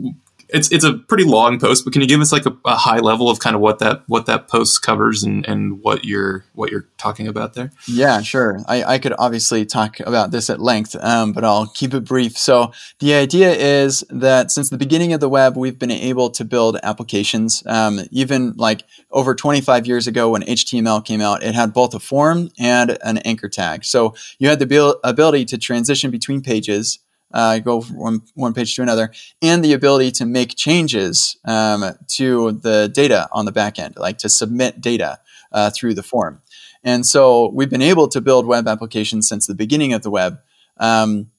it's 0.51 0.71
it's 0.71 0.83
a 0.83 0.93
pretty 0.93 1.23
long 1.23 1.59
post, 1.59 1.85
but 1.85 1.93
can 1.93 2.01
you 2.01 2.07
give 2.07 2.19
us 2.19 2.31
like 2.31 2.45
a, 2.45 2.55
a, 2.65 2.75
high 2.75 2.99
level 2.99 3.29
of 3.29 3.39
kind 3.39 3.55
of 3.55 3.61
what 3.61 3.79
that 3.79 4.03
what 4.07 4.25
that 4.25 4.47
post 4.49 4.81
covers 4.81 5.23
and, 5.23 5.47
and 5.47 5.81
what 5.81 6.03
you're 6.03 6.43
what 6.53 6.71
you're 6.71 6.87
talking 6.97 7.27
about 7.27 7.53
there? 7.53 7.71
Yeah, 7.87 8.21
sure. 8.21 8.59
I, 8.67 8.83
I 8.83 8.99
could 8.99 9.13
obviously 9.17 9.65
talk 9.65 9.99
about 10.01 10.31
this 10.31 10.49
at 10.49 10.59
length, 10.59 10.95
um, 11.01 11.31
but 11.31 11.45
I'll 11.45 11.67
keep 11.67 11.93
it 11.93 12.03
brief. 12.03 12.37
So 12.37 12.73
the 12.99 13.13
idea 13.13 13.51
is 13.51 14.03
that 14.09 14.51
since 14.51 14.69
the 14.69 14.77
beginning 14.77 15.13
of 15.13 15.21
the 15.21 15.29
web, 15.29 15.55
we've 15.55 15.79
been 15.79 15.91
able 15.91 16.29
to 16.31 16.43
build 16.43 16.77
applications. 16.83 17.63
Um, 17.65 18.01
even 18.11 18.53
like 18.57 18.83
over 19.09 19.33
25 19.33 19.87
years 19.87 20.05
ago, 20.05 20.31
when 20.31 20.41
HTML 20.43 21.03
came 21.03 21.21
out, 21.21 21.43
it 21.43 21.55
had 21.55 21.73
both 21.73 21.93
a 21.93 21.99
form 21.99 22.49
and 22.59 22.97
an 23.03 23.19
anchor 23.19 23.47
tag. 23.47 23.85
So 23.85 24.15
you 24.37 24.49
had 24.49 24.59
the 24.59 24.99
ability 25.03 25.45
to 25.45 25.57
transition 25.57 26.11
between 26.11 26.41
pages 26.41 26.99
uh, 27.33 27.59
go 27.59 27.81
from 27.81 27.97
one, 27.97 28.21
one 28.35 28.53
page 28.53 28.75
to 28.75 28.81
another, 28.81 29.11
and 29.41 29.63
the 29.63 29.73
ability 29.73 30.11
to 30.11 30.25
make 30.25 30.55
changes 30.55 31.37
um, 31.45 31.97
to 32.07 32.51
the 32.51 32.89
data 32.93 33.27
on 33.31 33.45
the 33.45 33.51
back 33.51 33.79
end, 33.79 33.95
like 33.97 34.17
to 34.19 34.29
submit 34.29 34.81
data 34.81 35.19
uh, 35.51 35.69
through 35.69 35.93
the 35.93 36.03
form. 36.03 36.41
And 36.83 37.05
so 37.05 37.51
we've 37.53 37.69
been 37.69 37.81
able 37.81 38.07
to 38.09 38.21
build 38.21 38.45
web 38.45 38.67
applications 38.67 39.27
since 39.27 39.45
the 39.47 39.55
beginning 39.55 39.93
of 39.93 40.01
the 40.01 40.09
web. 40.09 40.39
Um, 40.77 41.31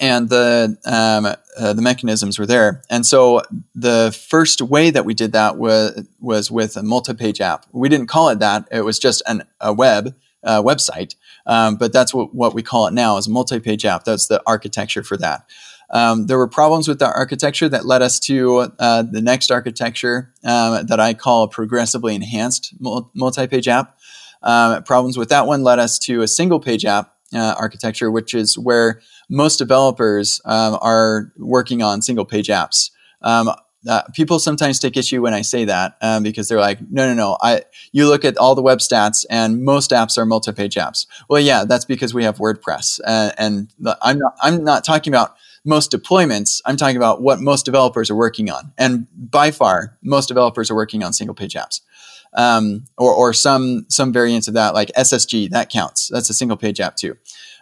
and 0.00 0.28
the 0.28 0.76
um, 0.86 1.26
uh, 1.26 1.72
the 1.72 1.82
mechanisms 1.82 2.38
were 2.38 2.46
there. 2.46 2.82
And 2.90 3.04
so 3.04 3.42
the 3.74 4.16
first 4.28 4.62
way 4.62 4.90
that 4.90 5.04
we 5.04 5.14
did 5.14 5.32
that 5.32 5.58
was 5.58 6.06
was 6.20 6.50
with 6.50 6.76
a 6.76 6.82
multi-page 6.82 7.40
app. 7.40 7.66
We 7.70 7.88
didn't 7.88 8.08
call 8.08 8.30
it 8.30 8.38
that; 8.38 8.66
it 8.70 8.80
was 8.80 8.98
just 8.98 9.22
an, 9.26 9.44
a 9.60 9.72
web 9.72 10.14
uh, 10.42 10.62
website. 10.62 11.14
Um, 11.46 11.76
but 11.76 11.92
that's 11.92 12.14
what, 12.14 12.34
what 12.34 12.54
we 12.54 12.62
call 12.62 12.86
it 12.86 12.94
now 12.94 13.16
is 13.16 13.26
a 13.26 13.30
multi-page 13.30 13.84
app. 13.84 14.04
That's 14.04 14.28
the 14.28 14.42
architecture 14.46 15.02
for 15.02 15.16
that. 15.18 15.48
Um, 15.90 16.26
there 16.26 16.38
were 16.38 16.48
problems 16.48 16.88
with 16.88 16.98
the 16.98 17.06
architecture 17.06 17.68
that 17.68 17.84
led 17.84 18.02
us 18.02 18.18
to 18.20 18.72
uh, 18.78 19.02
the 19.02 19.20
next 19.20 19.50
architecture 19.50 20.32
um, 20.42 20.86
that 20.86 20.98
I 20.98 21.14
call 21.14 21.44
a 21.44 21.48
progressively 21.48 22.14
enhanced 22.14 22.74
multi-page 22.80 23.68
app. 23.68 23.98
Um, 24.42 24.82
problems 24.82 25.16
with 25.16 25.28
that 25.28 25.46
one 25.46 25.62
led 25.62 25.78
us 25.78 25.98
to 26.00 26.22
a 26.22 26.28
single-page 26.28 26.84
app 26.84 27.14
uh, 27.34 27.54
architecture, 27.58 28.10
which 28.10 28.34
is 28.34 28.58
where 28.58 29.00
most 29.28 29.58
developers 29.58 30.40
um, 30.44 30.78
are 30.80 31.32
working 31.36 31.82
on 31.82 32.02
single-page 32.02 32.48
apps. 32.48 32.90
Uh, 33.88 34.02
people 34.14 34.38
sometimes 34.38 34.78
take 34.78 34.96
issue 34.96 35.22
when 35.22 35.34
I 35.34 35.42
say 35.42 35.64
that 35.66 35.96
um, 36.00 36.22
because 36.22 36.48
they're 36.48 36.60
like, 36.60 36.80
no, 36.90 37.06
no, 37.06 37.14
no. 37.14 37.36
I 37.42 37.62
you 37.92 38.08
look 38.08 38.24
at 38.24 38.36
all 38.38 38.54
the 38.54 38.62
web 38.62 38.78
stats 38.78 39.24
and 39.28 39.62
most 39.62 39.90
apps 39.90 40.16
are 40.16 40.24
multi-page 40.24 40.74
apps. 40.76 41.06
Well, 41.28 41.40
yeah, 41.40 41.64
that's 41.64 41.84
because 41.84 42.14
we 42.14 42.24
have 42.24 42.38
WordPress, 42.38 43.00
uh, 43.06 43.32
and 43.36 43.68
the, 43.78 43.96
I'm 44.02 44.18
not 44.18 44.34
I'm 44.42 44.64
not 44.64 44.84
talking 44.84 45.12
about 45.12 45.36
most 45.64 45.90
deployments. 45.90 46.60
I'm 46.64 46.76
talking 46.76 46.96
about 46.96 47.22
what 47.22 47.40
most 47.40 47.64
developers 47.64 48.10
are 48.10 48.16
working 48.16 48.50
on, 48.50 48.72
and 48.78 49.06
by 49.14 49.50
far, 49.50 49.96
most 50.02 50.28
developers 50.28 50.70
are 50.70 50.74
working 50.74 51.02
on 51.02 51.12
single-page 51.12 51.54
apps. 51.54 51.80
Um, 52.36 52.86
or, 52.98 53.14
or 53.14 53.32
some 53.32 53.86
some 53.88 54.12
variants 54.12 54.48
of 54.48 54.54
that, 54.54 54.74
like 54.74 54.90
SSG, 54.96 55.50
that 55.50 55.70
counts. 55.70 56.08
That's 56.08 56.28
a 56.30 56.34
single 56.34 56.56
page 56.56 56.80
app 56.80 56.96
too. 56.96 57.16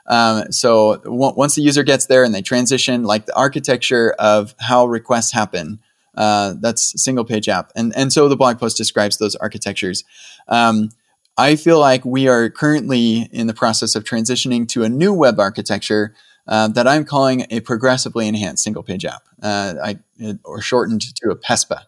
Um, 0.06 0.50
so 0.50 0.96
w- 0.96 1.34
once 1.36 1.54
the 1.54 1.62
user 1.62 1.82
gets 1.82 2.06
there 2.06 2.24
and 2.24 2.34
they 2.34 2.42
transition, 2.42 3.04
like 3.04 3.26
the 3.26 3.36
architecture 3.36 4.14
of 4.18 4.54
how 4.58 4.86
requests 4.86 5.32
happen 5.32 5.78
uh, 6.14 6.54
that's 6.60 7.02
single 7.02 7.24
page 7.24 7.48
app. 7.48 7.72
And, 7.74 7.92
and 7.96 8.12
so 8.12 8.28
the 8.28 8.36
blog 8.36 8.58
post 8.58 8.76
describes 8.76 9.18
those 9.18 9.36
architectures. 9.36 10.04
Um, 10.48 10.90
I 11.38 11.56
feel 11.56 11.80
like 11.80 12.04
we 12.04 12.28
are 12.28 12.50
currently 12.50 13.28
in 13.32 13.46
the 13.46 13.54
process 13.54 13.94
of 13.94 14.04
transitioning 14.04 14.68
to 14.68 14.84
a 14.84 14.88
new 14.88 15.14
web 15.14 15.40
architecture 15.40 16.14
uh, 16.46 16.68
that 16.68 16.86
I'm 16.86 17.04
calling 17.04 17.46
a 17.50 17.60
progressively 17.60 18.28
enhanced 18.28 18.64
single 18.64 18.82
page 18.82 19.04
app, 19.04 19.22
uh, 19.42 19.74
I, 19.82 19.98
or 20.44 20.60
shortened 20.60 21.02
to 21.16 21.30
a 21.30 21.36
PESPA. 21.36 21.82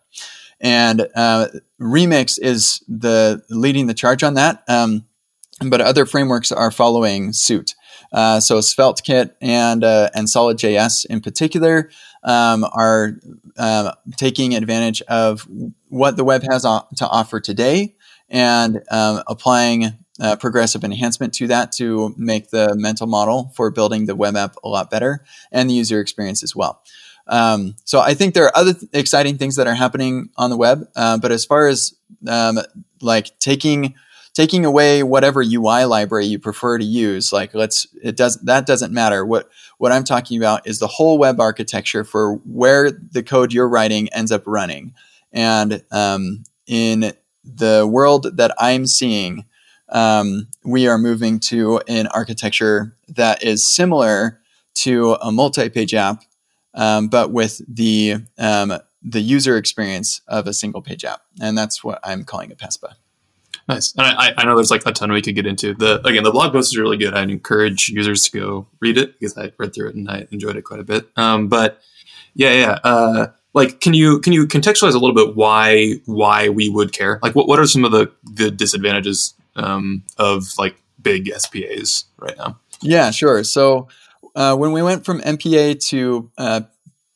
And 0.60 1.08
uh, 1.14 1.48
Remix 1.80 2.38
is 2.40 2.82
the 2.88 3.42
leading 3.50 3.86
the 3.86 3.94
charge 3.94 4.22
on 4.22 4.34
that, 4.34 4.62
um, 4.68 5.04
but 5.60 5.80
other 5.80 6.06
frameworks 6.06 6.52
are 6.52 6.70
following 6.70 7.32
suit. 7.32 7.74
Uh, 8.12 8.40
so 8.40 8.58
SvelteKit 8.58 9.32
and 9.40 9.82
uh, 9.82 10.10
and 10.14 10.26
SolidJS 10.26 11.06
in 11.06 11.20
particular 11.20 11.90
um, 12.22 12.64
are 12.72 13.18
uh, 13.56 13.92
taking 14.16 14.54
advantage 14.54 15.02
of 15.02 15.46
what 15.88 16.16
the 16.16 16.24
web 16.24 16.42
has 16.42 16.62
to 16.62 17.08
offer 17.08 17.40
today 17.40 17.96
and 18.28 18.82
um, 18.90 19.22
applying 19.26 19.98
uh, 20.20 20.36
progressive 20.36 20.84
enhancement 20.84 21.34
to 21.34 21.48
that 21.48 21.72
to 21.72 22.14
make 22.16 22.50
the 22.50 22.74
mental 22.76 23.06
model 23.06 23.52
for 23.56 23.70
building 23.70 24.06
the 24.06 24.14
web 24.14 24.36
app 24.36 24.54
a 24.62 24.68
lot 24.68 24.90
better 24.90 25.24
and 25.50 25.68
the 25.68 25.74
user 25.74 26.00
experience 26.00 26.42
as 26.42 26.54
well. 26.54 26.82
Um, 27.26 27.74
so 27.84 28.00
I 28.00 28.14
think 28.14 28.34
there 28.34 28.44
are 28.44 28.56
other 28.56 28.74
th- 28.74 28.90
exciting 28.92 29.38
things 29.38 29.56
that 29.56 29.66
are 29.66 29.74
happening 29.74 30.30
on 30.36 30.50
the 30.50 30.56
web, 30.56 30.86
uh, 30.94 31.18
but 31.18 31.32
as 31.32 31.44
far 31.44 31.66
as 31.66 31.94
um, 32.28 32.58
like 33.00 33.38
taking 33.38 33.94
taking 34.34 34.64
away 34.64 35.02
whatever 35.02 35.42
UI 35.42 35.84
library 35.84 36.26
you 36.26 36.38
prefer 36.38 36.76
to 36.76 36.84
use. 36.84 37.32
Like 37.32 37.54
let's 37.54 37.86
it 38.02 38.16
does 38.16 38.36
that 38.40 38.66
doesn't 38.66 38.92
matter. 38.92 39.24
What 39.24 39.48
what 39.78 39.92
I'm 39.92 40.04
talking 40.04 40.36
about 40.36 40.66
is 40.66 40.78
the 40.78 40.86
whole 40.86 41.18
web 41.18 41.40
architecture 41.40 42.04
for 42.04 42.36
where 42.44 42.90
the 42.90 43.22
code 43.22 43.52
you're 43.52 43.68
writing 43.68 44.08
ends 44.12 44.32
up 44.32 44.42
running. 44.46 44.94
And 45.32 45.82
um, 45.90 46.44
in 46.66 47.12
the 47.44 47.86
world 47.90 48.36
that 48.36 48.54
I'm 48.58 48.86
seeing, 48.86 49.44
um, 49.88 50.48
we 50.64 50.86
are 50.86 50.98
moving 50.98 51.40
to 51.40 51.80
an 51.88 52.06
architecture 52.08 52.94
that 53.08 53.42
is 53.42 53.68
similar 53.68 54.40
to 54.74 55.14
a 55.14 55.30
multi-page 55.30 55.94
app, 55.94 56.22
um, 56.74 57.08
but 57.08 57.30
with 57.30 57.60
the 57.68 58.16
um, 58.38 58.78
the 59.02 59.20
user 59.20 59.56
experience 59.56 60.22
of 60.26 60.46
a 60.46 60.54
single 60.54 60.82
page 60.82 61.04
app, 61.04 61.20
and 61.40 61.58
that's 61.58 61.84
what 61.84 62.00
I'm 62.02 62.24
calling 62.24 62.50
a 62.50 62.56
PESPA. 62.56 62.94
Nice. 63.68 63.94
And 63.96 64.06
I, 64.06 64.32
I 64.36 64.44
know 64.44 64.56
there's 64.56 64.70
like 64.70 64.86
a 64.86 64.92
ton 64.92 65.10
we 65.10 65.22
could 65.22 65.34
get 65.34 65.46
into. 65.46 65.74
The 65.74 66.06
again, 66.06 66.22
the 66.22 66.30
blog 66.30 66.52
post 66.52 66.72
is 66.72 66.78
really 66.78 66.96
good. 66.96 67.14
I'd 67.14 67.30
encourage 67.30 67.88
users 67.88 68.22
to 68.24 68.38
go 68.38 68.66
read 68.80 68.98
it 68.98 69.18
because 69.18 69.36
I 69.38 69.52
read 69.58 69.74
through 69.74 69.88
it 69.90 69.94
and 69.94 70.10
I 70.10 70.26
enjoyed 70.30 70.56
it 70.56 70.62
quite 70.62 70.80
a 70.80 70.84
bit. 70.84 71.08
Um, 71.16 71.48
but 71.48 71.80
yeah, 72.34 72.52
yeah. 72.52 72.78
Uh, 72.84 73.26
like, 73.54 73.80
can 73.80 73.94
you 73.94 74.20
can 74.20 74.32
you 74.32 74.46
contextualize 74.46 74.94
a 74.94 74.98
little 74.98 75.14
bit 75.14 75.36
why 75.36 75.94
why 76.04 76.48
we 76.48 76.68
would 76.68 76.92
care? 76.92 77.20
Like, 77.22 77.34
what 77.34 77.48
what 77.48 77.58
are 77.58 77.66
some 77.66 77.84
of 77.84 77.92
the 77.92 78.12
the 78.24 78.50
disadvantages 78.50 79.34
um, 79.56 80.02
of 80.18 80.52
like 80.58 80.76
big 81.00 81.30
SPAs 81.34 82.04
right 82.18 82.36
now? 82.36 82.58
Yeah, 82.82 83.10
sure. 83.12 83.44
So 83.44 83.88
uh, 84.34 84.56
when 84.56 84.72
we 84.72 84.82
went 84.82 85.04
from 85.04 85.20
MPA 85.20 85.80
to 85.88 86.30
uh, 86.36 86.60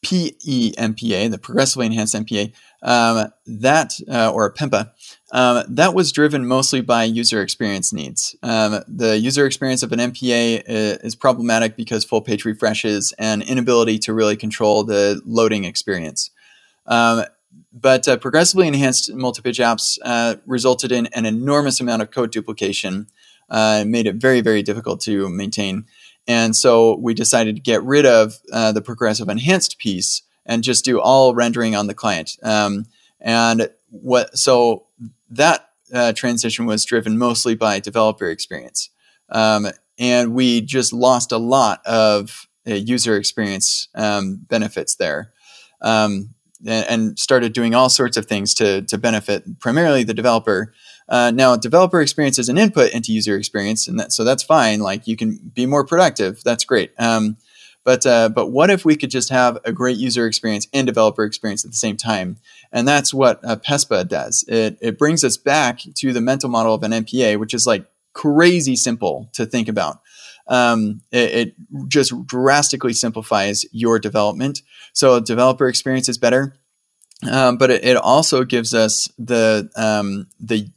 PEMPA, 0.05 1.31
the 1.31 1.39
progressively 1.39 1.87
enhanced 1.87 2.15
MPA, 2.15 2.53
um, 2.83 3.33
that 3.47 3.95
uh, 4.09 4.31
or 4.31 4.53
PEMPA, 4.53 4.93
um, 5.31 5.65
that 5.69 5.95
was 5.95 6.11
driven 6.11 6.47
mostly 6.47 6.81
by 6.81 7.05
user 7.05 7.43
experience 7.43 7.93
needs. 7.93 8.35
Um, 8.43 8.83
the 8.89 9.19
user 9.19 9.45
experience 9.47 9.83
of 9.83 9.93
an 9.93 9.99
MPA 9.99 10.63
is, 10.67 10.99
is, 10.99 11.15
problematic 11.15 11.77
because 11.77 12.05
full 12.05 12.23
page 12.23 12.47
refreshes 12.47 13.13
and 13.19 13.43
inability 13.43 13.99
to 14.01 14.15
really 14.15 14.37
control 14.37 14.85
the 14.85 15.21
loading 15.27 15.65
experience. 15.65 16.31
Um, 16.87 17.25
but 17.73 18.09
uh, 18.09 18.17
progressively 18.17 18.67
enhanced 18.67 19.13
multi-page 19.13 19.59
apps 19.59 19.99
uh, 20.03 20.37
resulted 20.47 20.91
in 20.91 21.07
an 21.09 21.27
enormous 21.27 21.81
amount 21.81 22.01
of 22.01 22.11
code 22.11 22.33
duplication, 22.33 23.07
uh, 23.51 23.85
made 23.87 24.07
it 24.07 24.17
very, 24.17 24.41
very 24.41 24.63
difficult 24.63 25.01
to 25.03 25.29
maintain. 25.29 25.85
And 26.27 26.57
so 26.57 26.97
we 26.97 27.13
decided 27.13 27.57
to 27.57 27.63
get 27.63 27.83
rid 27.83 28.07
of 28.07 28.39
uh, 28.53 28.73
the 28.73 28.83
progressive 28.83 29.29
enhanced 29.29 29.79
piece 29.79 30.23
and 30.47 30.65
just 30.65 30.85
do 30.85 31.01
all 31.01 31.35
rendering 31.35 31.77
on 31.77 31.87
the 31.87 31.95
client. 31.95 32.39
Um, 32.43 32.87
and 33.21 33.69
what 33.91 34.37
so 34.37 34.88
that 35.31 35.69
uh, 35.93 36.13
transition 36.13 36.67
was 36.67 36.85
driven 36.85 37.19
mostly 37.19 37.55
by 37.55 37.81
developer 37.81 38.29
experience. 38.29 38.91
Um, 39.31 39.69
and 39.99 40.35
we 40.35 40.61
just 40.61 40.93
lost 40.93 41.33
a 41.33 41.39
lot 41.39 41.85
of 41.87 42.47
uh, 42.67 42.75
user 42.75 43.17
experience 43.17 43.89
um, 43.95 44.41
benefits 44.49 44.97
there. 44.97 45.33
Um, 45.81 46.35
and, 46.67 46.87
and, 46.89 47.19
started 47.19 47.53
doing 47.53 47.73
all 47.73 47.89
sorts 47.89 48.17
of 48.17 48.27
things 48.27 48.53
to, 48.55 48.83
to 48.83 48.99
benefit 48.99 49.61
primarily 49.61 50.03
the 50.03 50.15
developer. 50.15 50.75
Uh, 51.09 51.31
now, 51.33 51.57
developer 51.57 52.01
experience 52.01 52.39
is 52.39 52.49
an 52.49 52.59
input 52.59 52.91
into 52.93 53.13
user 53.13 53.37
experience, 53.37 53.87
and 53.87 53.99
that, 54.01 54.13
so 54.13 54.25
that's 54.25 54.43
fine. 54.43 54.81
Like 54.81 55.07
you 55.07 55.17
can 55.17 55.39
be 55.55 55.67
more 55.67 55.87
productive. 55.87 56.43
That's 56.43 56.65
great. 56.65 56.91
Um, 56.99 57.37
but 57.89 58.05
uh, 58.05 58.29
but 58.29 58.49
what 58.49 58.69
if 58.69 58.85
we 58.85 58.97
could 58.97 59.11
just 59.11 59.31
have 59.31 59.57
a 59.65 59.73
great 59.73 59.97
user 59.97 60.27
experience 60.27 60.69
and 60.75 60.87
developer 60.87 61.25
experience 61.25 61.65
at 61.65 61.71
the 61.71 61.77
same 61.79 61.97
time? 61.97 62.37
And 62.71 62.87
that's 62.87 63.15
what 63.15 63.43
uh, 63.43 63.57
PESPA 63.57 64.07
does. 64.09 64.45
It 64.47 64.77
it 64.83 64.99
brings 64.99 65.25
us 65.25 65.39
back 65.39 65.81
to 65.95 66.13
the 66.13 66.21
mental 66.21 66.51
model 66.51 66.75
of 66.75 66.83
an 66.83 66.93
MPA, 66.93 67.41
which 67.41 67.55
is 67.55 67.67
like 67.67 67.87
crazy 68.13 68.77
simple 68.77 69.31
to 69.33 69.47
think 69.47 69.69
about. 69.69 70.03
Um, 70.49 71.01
it, 71.11 71.31
it, 71.35 71.55
just 71.89 72.13
drastically 72.27 72.93
simplifies 72.93 73.65
your 73.73 73.99
development. 73.99 74.61
So 74.93 75.19
developer 75.19 75.67
experience 75.67 76.11
is 76.11 76.19
better, 76.19 76.57
um, 77.31 77.57
but 77.57 77.71
it, 77.71 77.85
it, 77.85 77.97
also 77.97 78.45
gives 78.45 78.75
us 78.75 79.09
the 79.19 79.71
um, 79.77 80.27
the 80.41 80.69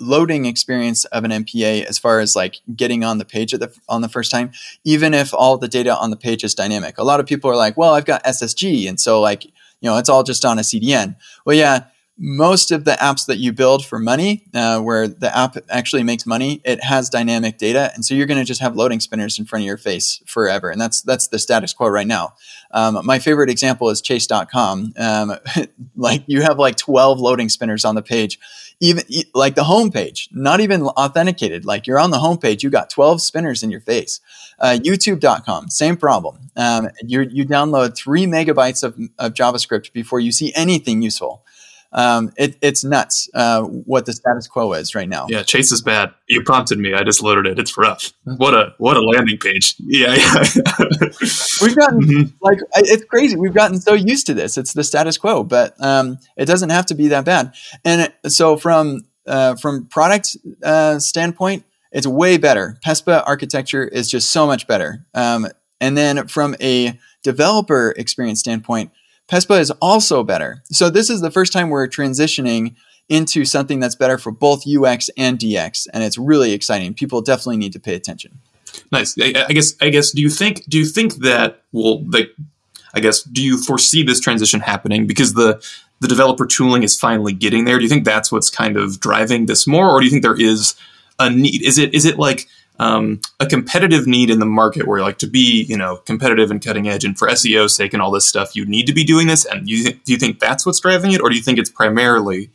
loading 0.00 0.46
experience 0.46 1.04
of 1.06 1.24
an 1.24 1.30
MPA 1.30 1.84
as 1.84 1.98
far 1.98 2.20
as 2.20 2.34
like 2.34 2.56
getting 2.74 3.04
on 3.04 3.18
the 3.18 3.24
page 3.24 3.52
the, 3.52 3.72
on 3.88 4.00
the 4.00 4.08
first 4.08 4.30
time, 4.30 4.52
even 4.84 5.14
if 5.14 5.34
all 5.34 5.58
the 5.58 5.68
data 5.68 5.96
on 5.96 6.10
the 6.10 6.16
page 6.16 6.42
is 6.42 6.54
dynamic. 6.54 6.98
A 6.98 7.04
lot 7.04 7.20
of 7.20 7.26
people 7.26 7.50
are 7.50 7.56
like, 7.56 7.76
well, 7.76 7.94
I've 7.94 8.06
got 8.06 8.24
SSG. 8.24 8.88
And 8.88 8.98
so 8.98 9.20
like 9.20 9.44
you 9.80 9.88
know, 9.88 9.96
it's 9.98 10.08
all 10.08 10.22
just 10.22 10.44
on 10.44 10.58
a 10.58 10.62
CDN. 10.62 11.16
Well, 11.44 11.56
yeah, 11.56 11.84
most 12.20 12.72
of 12.72 12.84
the 12.84 12.92
apps 12.92 13.26
that 13.26 13.38
you 13.38 13.52
build 13.52 13.86
for 13.86 13.98
money, 13.98 14.44
uh, 14.52 14.80
where 14.80 15.06
the 15.06 15.34
app 15.36 15.56
actually 15.70 16.02
makes 16.02 16.26
money, 16.26 16.60
it 16.64 16.82
has 16.82 17.08
dynamic 17.08 17.58
data, 17.58 17.92
and 17.94 18.04
so 18.04 18.14
you're 18.14 18.26
going 18.26 18.40
to 18.40 18.44
just 18.44 18.60
have 18.60 18.74
loading 18.74 18.98
spinners 18.98 19.38
in 19.38 19.44
front 19.44 19.62
of 19.62 19.66
your 19.66 19.76
face 19.76 20.20
forever, 20.26 20.68
and 20.68 20.80
that's 20.80 21.00
that's 21.02 21.28
the 21.28 21.38
status 21.38 21.72
quo 21.72 21.86
right 21.86 22.08
now. 22.08 22.34
Um, 22.72 23.00
my 23.04 23.20
favorite 23.20 23.50
example 23.50 23.88
is 23.88 24.00
Chase.com. 24.00 24.94
Um, 24.98 25.36
like 25.96 26.24
you 26.26 26.42
have 26.42 26.58
like 26.58 26.76
12 26.76 27.20
loading 27.20 27.48
spinners 27.48 27.84
on 27.84 27.94
the 27.94 28.02
page, 28.02 28.38
even 28.80 29.04
like 29.34 29.54
the 29.54 29.62
homepage, 29.62 30.28
not 30.32 30.60
even 30.60 30.82
authenticated. 30.82 31.64
Like 31.64 31.86
you're 31.86 31.98
on 31.98 32.10
the 32.10 32.18
homepage, 32.18 32.62
you 32.62 32.70
got 32.70 32.90
12 32.90 33.20
spinners 33.20 33.62
in 33.62 33.70
your 33.70 33.80
face. 33.80 34.20
Uh, 34.58 34.78
YouTube.com, 34.80 35.68
same 35.68 35.96
problem. 35.96 36.50
Um, 36.56 36.88
you 37.02 37.22
you 37.22 37.44
download 37.44 37.96
three 37.96 38.26
megabytes 38.26 38.82
of, 38.82 38.98
of 39.18 39.34
JavaScript 39.34 39.92
before 39.92 40.20
you 40.20 40.32
see 40.32 40.52
anything 40.54 41.02
useful 41.02 41.44
um, 41.92 42.32
it, 42.36 42.56
it's 42.60 42.84
nuts 42.84 43.28
uh, 43.34 43.62
what 43.62 44.06
the 44.06 44.12
status 44.12 44.46
quo 44.46 44.72
is 44.74 44.94
right 44.94 45.08
now. 45.08 45.26
Yeah, 45.28 45.42
Chase 45.42 45.72
is 45.72 45.80
bad. 45.80 46.12
You 46.28 46.42
prompted 46.42 46.78
me. 46.78 46.92
I 46.92 47.02
just 47.02 47.22
loaded 47.22 47.46
it. 47.46 47.58
It's 47.58 47.76
rough. 47.78 48.12
What 48.24 48.54
a 48.54 48.74
what 48.78 48.96
a 48.96 49.00
landing 49.00 49.38
page. 49.38 49.74
Yeah, 49.78 50.14
yeah. 50.14 50.44
We've 51.62 51.76
gotten 51.76 52.00
mm-hmm. 52.00 52.36
like 52.42 52.58
it's 52.76 53.04
crazy. 53.04 53.36
We've 53.36 53.54
gotten 53.54 53.80
so 53.80 53.94
used 53.94 54.26
to 54.26 54.34
this. 54.34 54.58
It's 54.58 54.74
the 54.74 54.84
status 54.84 55.16
quo, 55.16 55.42
but 55.42 55.74
um, 55.82 56.18
it 56.36 56.44
doesn't 56.44 56.70
have 56.70 56.86
to 56.86 56.94
be 56.94 57.08
that 57.08 57.24
bad. 57.24 57.54
And 57.84 58.12
so 58.26 58.56
from 58.56 59.06
uh, 59.26 59.56
from 59.56 59.86
product 59.86 60.36
uh, 60.62 60.98
standpoint, 60.98 61.64
it's 61.90 62.06
way 62.06 62.36
better. 62.36 62.78
PESPA 62.84 63.24
architecture 63.26 63.84
is 63.86 64.10
just 64.10 64.30
so 64.30 64.46
much 64.46 64.66
better. 64.66 65.06
Um, 65.14 65.48
and 65.80 65.96
then 65.96 66.26
from 66.26 66.56
a 66.60 66.98
developer 67.22 67.94
experience 67.96 68.40
standpoint, 68.40 68.90
PESPA 69.28 69.60
is 69.60 69.70
also 69.82 70.24
better. 70.24 70.62
So 70.70 70.90
this 70.90 71.10
is 71.10 71.20
the 71.20 71.30
first 71.30 71.52
time 71.52 71.70
we're 71.70 71.86
transitioning 71.88 72.74
into 73.08 73.44
something 73.44 73.80
that's 73.80 73.94
better 73.94 74.18
for 74.18 74.30
both 74.30 74.64
UX 74.66 75.10
and 75.16 75.38
DX, 75.38 75.86
and 75.92 76.02
it's 76.02 76.18
really 76.18 76.52
exciting. 76.52 76.94
People 76.94 77.22
definitely 77.22 77.56
need 77.56 77.72
to 77.72 77.80
pay 77.80 77.94
attention. 77.94 78.38
Nice. 78.92 79.16
I, 79.20 79.46
I 79.48 79.52
guess. 79.52 79.74
I 79.80 79.90
guess. 79.90 80.12
Do 80.12 80.22
you 80.22 80.30
think? 80.30 80.64
Do 80.68 80.78
you 80.78 80.84
think 80.84 81.16
that 81.16 81.62
Well, 81.72 82.04
like? 82.10 82.30
I 82.94 83.00
guess. 83.00 83.22
Do 83.22 83.42
you 83.42 83.58
foresee 83.58 84.02
this 84.02 84.20
transition 84.20 84.60
happening 84.60 85.06
because 85.06 85.34
the 85.34 85.62
the 86.00 86.08
developer 86.08 86.46
tooling 86.46 86.82
is 86.82 86.98
finally 86.98 87.32
getting 87.32 87.64
there? 87.64 87.78
Do 87.78 87.82
you 87.82 87.88
think 87.88 88.04
that's 88.04 88.30
what's 88.30 88.50
kind 88.50 88.76
of 88.76 89.00
driving 89.00 89.46
this 89.46 89.66
more, 89.66 89.90
or 89.90 90.00
do 90.00 90.06
you 90.06 90.10
think 90.10 90.22
there 90.22 90.40
is 90.40 90.74
a 91.18 91.30
need? 91.30 91.62
Is 91.62 91.78
it 91.78 91.94
is 91.94 92.04
it 92.04 92.18
like 92.18 92.46
um, 92.78 93.20
a 93.40 93.46
competitive 93.46 94.06
need 94.06 94.30
in 94.30 94.38
the 94.38 94.46
market 94.46 94.86
where 94.86 95.00
like 95.00 95.18
to 95.18 95.26
be 95.26 95.64
you 95.64 95.76
know 95.76 95.96
competitive 95.98 96.50
and 96.50 96.64
cutting 96.64 96.88
edge 96.88 97.04
and 97.04 97.18
for 97.18 97.28
SEO 97.28 97.68
sake 97.68 97.92
and 97.92 98.02
all 98.02 98.10
this 98.10 98.26
stuff 98.26 98.54
you 98.54 98.64
need 98.64 98.86
to 98.86 98.94
be 98.94 99.04
doing 99.04 99.26
this. 99.26 99.44
And 99.44 99.68
you 99.68 99.84
th- 99.84 100.04
do 100.04 100.12
you 100.12 100.18
think 100.18 100.38
that's 100.38 100.64
what's 100.64 100.80
driving 100.80 101.12
it? 101.12 101.20
Or 101.20 101.30
do 101.30 101.36
you 101.36 101.42
think 101.42 101.58
it's 101.58 101.70
primarily 101.70 102.50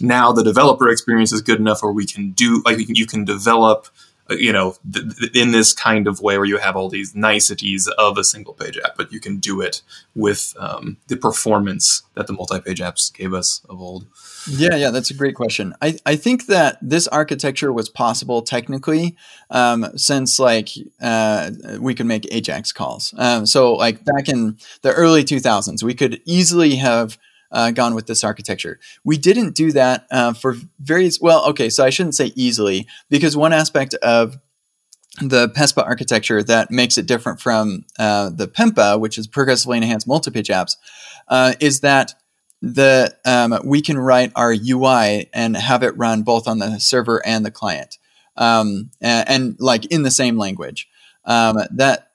now 0.00 0.32
the 0.32 0.44
developer 0.44 0.88
experience 0.88 1.32
is 1.32 1.42
good 1.42 1.58
enough 1.58 1.82
where 1.82 1.92
we 1.92 2.06
can 2.06 2.30
do 2.32 2.62
like 2.64 2.78
you 2.88 3.06
can 3.06 3.24
develop 3.24 3.88
uh, 4.30 4.34
you 4.34 4.52
know 4.52 4.76
th- 4.92 5.16
th- 5.16 5.36
in 5.36 5.52
this 5.52 5.72
kind 5.72 6.06
of 6.06 6.20
way 6.20 6.36
where 6.36 6.46
you 6.46 6.58
have 6.58 6.76
all 6.76 6.88
these 6.88 7.14
niceties 7.14 7.88
of 7.98 8.18
a 8.18 8.24
single 8.24 8.54
page 8.54 8.78
app 8.84 8.96
but 8.96 9.12
you 9.12 9.20
can 9.20 9.38
do 9.38 9.60
it 9.60 9.82
with 10.14 10.54
um, 10.58 10.96
the 11.08 11.16
performance 11.16 12.02
that 12.14 12.26
the 12.26 12.32
multi-page 12.32 12.80
apps 12.80 13.12
gave 13.12 13.34
us 13.34 13.62
of 13.68 13.80
old 13.80 14.06
yeah, 14.50 14.76
yeah, 14.76 14.90
that's 14.90 15.10
a 15.10 15.14
great 15.14 15.34
question. 15.34 15.74
I, 15.80 15.96
I 16.06 16.16
think 16.16 16.46
that 16.46 16.78
this 16.80 17.08
architecture 17.08 17.72
was 17.72 17.88
possible 17.88 18.42
technically 18.42 19.16
um, 19.50 19.86
since 19.96 20.38
like 20.38 20.70
uh, 21.00 21.50
we 21.80 21.94
could 21.94 22.06
make 22.06 22.22
AJAX 22.24 22.74
calls. 22.74 23.14
Um, 23.16 23.46
so 23.46 23.74
like 23.74 24.04
back 24.04 24.28
in 24.28 24.58
the 24.82 24.92
early 24.92 25.24
2000s, 25.24 25.82
we 25.82 25.94
could 25.94 26.20
easily 26.24 26.76
have 26.76 27.18
uh, 27.50 27.70
gone 27.70 27.94
with 27.94 28.06
this 28.06 28.24
architecture. 28.24 28.78
We 29.04 29.16
didn't 29.16 29.54
do 29.54 29.72
that 29.72 30.06
uh, 30.10 30.32
for 30.32 30.56
various. 30.80 31.20
Well, 31.20 31.46
okay, 31.50 31.70
so 31.70 31.84
I 31.84 31.90
shouldn't 31.90 32.14
say 32.14 32.32
easily 32.34 32.86
because 33.08 33.36
one 33.36 33.52
aspect 33.52 33.94
of 33.94 34.36
the 35.20 35.48
PESPA 35.48 35.84
architecture 35.84 36.42
that 36.42 36.70
makes 36.70 36.98
it 36.98 37.06
different 37.06 37.40
from 37.40 37.84
uh, 37.98 38.30
the 38.30 38.46
PEMPA, 38.46 39.00
which 39.00 39.18
is 39.18 39.26
progressively 39.26 39.78
enhanced 39.78 40.06
multi-page 40.06 40.48
apps, 40.48 40.76
uh, 41.28 41.54
is 41.60 41.80
that 41.80 42.14
the 42.60 43.14
um, 43.24 43.58
we 43.64 43.80
can 43.80 43.98
write 43.98 44.32
our 44.34 44.52
UI 44.52 45.28
and 45.32 45.56
have 45.56 45.82
it 45.82 45.96
run 45.96 46.22
both 46.22 46.48
on 46.48 46.58
the 46.58 46.78
server 46.78 47.24
and 47.24 47.44
the 47.44 47.50
client, 47.50 47.98
um, 48.36 48.90
and, 49.00 49.28
and, 49.28 49.56
like 49.60 49.86
in 49.86 50.02
the 50.02 50.10
same 50.10 50.38
language. 50.38 50.88
Um, 51.24 51.58
that 51.72 52.12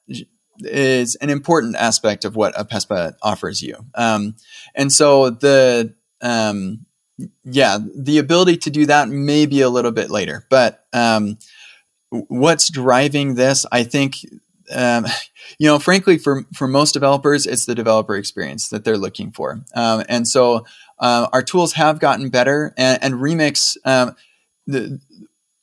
is 0.59 1.15
an 1.15 1.29
important 1.29 1.75
aspect 1.75 2.25
of 2.25 2.35
what 2.35 2.53
a 2.59 2.65
PESPA 2.65 3.15
offers 3.21 3.61
you. 3.61 3.85
Um, 3.95 4.35
and 4.75 4.91
so 4.91 5.29
the 5.29 5.93
um, 6.21 6.85
yeah, 7.43 7.77
the 7.95 8.17
ability 8.17 8.57
to 8.57 8.69
do 8.69 8.85
that 8.87 9.09
may 9.09 9.45
be 9.45 9.61
a 9.61 9.69
little 9.69 9.91
bit 9.91 10.09
later, 10.09 10.45
but 10.49 10.85
um, 10.93 11.37
what's 12.09 12.69
driving 12.69 13.35
this, 13.35 13.65
I 13.71 13.83
think 13.83 14.17
um, 14.71 15.05
you 15.57 15.67
know, 15.67 15.79
frankly, 15.79 16.17
for 16.17 16.45
for 16.53 16.67
most 16.67 16.93
developers, 16.93 17.45
it's 17.45 17.65
the 17.65 17.75
developer 17.75 18.15
experience 18.15 18.69
that 18.69 18.83
they're 18.83 18.97
looking 18.97 19.31
for, 19.31 19.63
um, 19.75 20.03
and 20.07 20.27
so 20.27 20.65
uh, 20.99 21.27
our 21.33 21.41
tools 21.41 21.73
have 21.73 21.99
gotten 21.99 22.29
better. 22.29 22.73
And, 22.77 23.03
and 23.03 23.13
Remix, 23.15 23.75
um, 23.85 24.15
the 24.65 25.01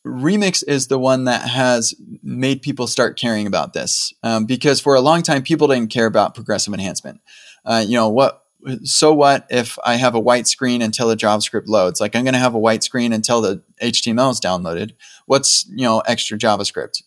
Remix 0.06 0.62
is 0.66 0.86
the 0.86 0.98
one 0.98 1.24
that 1.24 1.48
has 1.48 1.94
made 2.22 2.62
people 2.62 2.86
start 2.86 3.18
caring 3.18 3.46
about 3.46 3.72
this 3.72 4.12
um, 4.22 4.46
because 4.46 4.80
for 4.80 4.94
a 4.94 5.00
long 5.00 5.22
time 5.22 5.42
people 5.42 5.68
didn't 5.68 5.90
care 5.90 6.06
about 6.06 6.34
progressive 6.34 6.72
enhancement. 6.72 7.20
Uh, 7.64 7.84
you 7.86 7.94
know 7.94 8.08
what? 8.08 8.42
So 8.84 9.14
what 9.14 9.46
if 9.50 9.78
I 9.84 9.96
have 9.96 10.14
a 10.14 10.20
white 10.20 10.46
screen 10.46 10.82
until 10.82 11.08
the 11.08 11.16
JavaScript 11.16 11.66
loads? 11.66 12.00
Like 12.00 12.14
I'm 12.14 12.24
going 12.24 12.34
to 12.34 12.40
have 12.40 12.54
a 12.54 12.58
white 12.58 12.82
screen 12.82 13.12
until 13.12 13.40
the 13.40 13.62
HTML 13.82 14.30
is 14.30 14.40
downloaded. 14.40 14.92
What's 15.26 15.66
you 15.68 15.84
know 15.84 16.00
extra 16.00 16.38
JavaScript? 16.38 17.02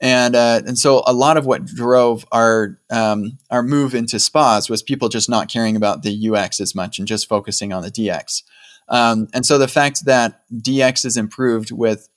And 0.00 0.34
uh, 0.34 0.62
and 0.66 0.78
so 0.78 1.02
a 1.06 1.12
lot 1.12 1.36
of 1.36 1.44
what 1.44 1.66
drove 1.66 2.24
our 2.32 2.78
um, 2.88 3.38
our 3.50 3.62
move 3.62 3.94
into 3.94 4.18
SPAs 4.18 4.70
was 4.70 4.82
people 4.82 5.10
just 5.10 5.28
not 5.28 5.50
caring 5.50 5.76
about 5.76 6.02
the 6.02 6.30
UX 6.30 6.58
as 6.60 6.74
much 6.74 6.98
and 6.98 7.06
just 7.06 7.28
focusing 7.28 7.72
on 7.72 7.82
the 7.82 7.90
DX. 7.90 8.42
Um, 8.88 9.28
and 9.34 9.44
so 9.44 9.58
the 9.58 9.68
fact 9.68 10.06
that 10.06 10.40
DX 10.52 11.04
is 11.04 11.16
improved 11.16 11.70
with 11.70 12.08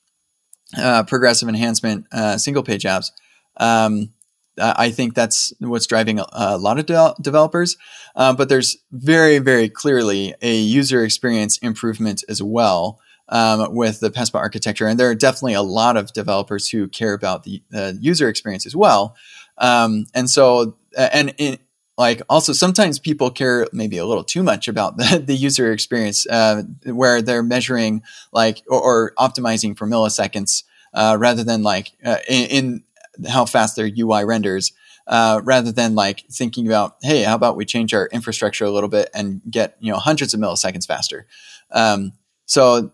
uh, 0.77 1.03
progressive 1.03 1.49
enhancement 1.49 2.07
uh, 2.11 2.37
single 2.37 2.63
page 2.63 2.83
apps, 2.83 3.11
um, 3.57 4.09
I 4.57 4.89
think 4.89 5.13
that's 5.13 5.51
what's 5.59 5.85
driving 5.85 6.19
a, 6.19 6.25
a 6.31 6.57
lot 6.57 6.79
of 6.79 6.85
de- 6.85 7.15
developers. 7.21 7.75
Uh, 8.15 8.33
but 8.33 8.47
there's 8.47 8.77
very 8.93 9.39
very 9.39 9.67
clearly 9.67 10.35
a 10.41 10.55
user 10.55 11.03
experience 11.03 11.57
improvement 11.57 12.23
as 12.29 12.41
well 12.41 13.01
um, 13.29 13.73
with 13.73 13.99
the 13.99 14.11
PESPA 14.11 14.35
architecture. 14.35 14.87
And 14.87 14.99
there 14.99 15.09
are 15.09 15.15
definitely 15.15 15.53
a 15.53 15.61
lot 15.61 15.97
of 15.97 16.13
developers 16.13 16.69
who 16.69 16.87
care 16.87 17.13
about 17.13 17.43
the 17.43 17.63
uh, 17.73 17.93
user 17.99 18.27
experience 18.27 18.65
as 18.65 18.75
well. 18.75 19.15
Um, 19.57 20.07
and 20.13 20.29
so, 20.29 20.77
and 20.97 21.33
in, 21.37 21.57
like 21.97 22.21
also 22.27 22.53
sometimes 22.53 22.97
people 22.97 23.29
care 23.29 23.67
maybe 23.71 23.97
a 23.97 24.05
little 24.05 24.23
too 24.23 24.43
much 24.43 24.67
about 24.67 24.97
the, 24.97 25.21
the 25.25 25.35
user 25.35 25.71
experience 25.71 26.27
uh, 26.27 26.63
where 26.85 27.21
they're 27.21 27.43
measuring 27.43 28.01
like 28.31 28.63
or, 28.67 28.81
or 28.81 29.13
optimizing 29.17 29.77
for 29.77 29.87
milliseconds 29.87 30.63
uh, 30.93 31.17
rather 31.19 31.43
than 31.43 31.63
like 31.63 31.91
uh, 32.03 32.17
in, 32.27 32.45
in, 32.47 32.83
how 33.29 33.45
fast 33.45 33.75
their 33.75 33.89
UI 33.95 34.25
renders. 34.25 34.73
Uh, 35.05 35.41
rather 35.43 35.69
than 35.69 35.95
like 35.95 36.23
thinking 36.31 36.65
about, 36.65 36.95
hey, 37.01 37.23
how 37.23 37.35
about 37.35 37.57
we 37.57 37.65
change 37.65 37.93
our 37.93 38.07
infrastructure 38.13 38.63
a 38.63 38.71
little 38.71 38.87
bit 38.87 39.09
and 39.13 39.41
get 39.51 39.75
you 39.81 39.91
know 39.91 39.97
hundreds 39.97 40.33
of 40.33 40.39
milliseconds 40.39 40.87
faster. 40.87 41.27
Um, 41.71 42.13
so 42.45 42.93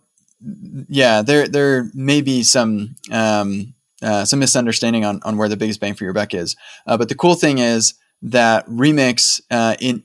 yeah, 0.87 1.21
there 1.21 1.47
there 1.47 1.89
may 1.93 2.21
be 2.21 2.43
some 2.43 2.95
um, 3.11 3.73
uh, 4.01 4.25
some 4.25 4.39
misunderstanding 4.39 5.05
on, 5.05 5.19
on 5.23 5.37
where 5.37 5.49
the 5.49 5.57
biggest 5.57 5.79
bang 5.79 5.93
for 5.93 6.03
your 6.03 6.13
buck 6.13 6.33
is. 6.33 6.55
Uh, 6.87 6.97
but 6.97 7.09
the 7.09 7.15
cool 7.15 7.35
thing 7.35 7.57
is 7.57 7.95
that 8.21 8.65
Remix 8.67 9.41
uh, 9.51 9.75
in 9.79 10.03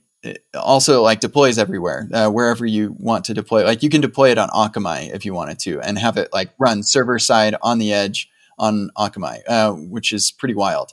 also 0.55 1.03
like 1.03 1.20
deploys 1.20 1.59
everywhere 1.59 2.09
uh, 2.12 2.28
wherever 2.30 2.64
you 2.64 2.97
want 2.99 3.24
to 3.26 3.35
deploy. 3.35 3.64
Like 3.64 3.82
you 3.82 3.91
can 3.91 4.01
deploy 4.01 4.30
it 4.30 4.39
on 4.39 4.49
Akamai 4.51 5.14
if 5.14 5.24
you 5.24 5.35
wanted 5.35 5.59
to, 5.61 5.80
and 5.80 5.99
have 5.99 6.16
it 6.16 6.32
like 6.32 6.51
run 6.59 6.82
server 6.82 7.18
side 7.18 7.55
on 7.62 7.78
the 7.78 7.93
edge 7.93 8.28
on 8.59 8.91
Akamai, 8.97 9.41
uh, 9.49 9.72
which 9.72 10.12
is 10.12 10.32
pretty 10.32 10.55
wild. 10.55 10.93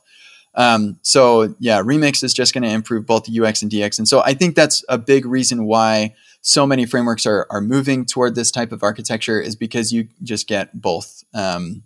Um, 0.53 0.99
so 1.01 1.55
yeah, 1.59 1.81
Remix 1.81 2.23
is 2.23 2.33
just 2.33 2.53
going 2.53 2.63
to 2.63 2.69
improve 2.69 3.05
both 3.05 3.23
the 3.23 3.39
UX 3.39 3.61
and 3.61 3.71
DX, 3.71 3.99
and 3.99 4.07
so 4.07 4.21
I 4.21 4.33
think 4.33 4.55
that's 4.55 4.83
a 4.89 4.97
big 4.97 5.25
reason 5.25 5.65
why 5.65 6.13
so 6.41 6.65
many 6.65 6.85
frameworks 6.85 7.25
are, 7.25 7.47
are 7.49 7.61
moving 7.61 8.05
toward 8.05 8.35
this 8.35 8.51
type 8.51 8.71
of 8.71 8.83
architecture 8.83 9.39
is 9.39 9.55
because 9.55 9.93
you 9.93 10.07
just 10.23 10.47
get 10.47 10.79
both 10.79 11.23
um, 11.33 11.83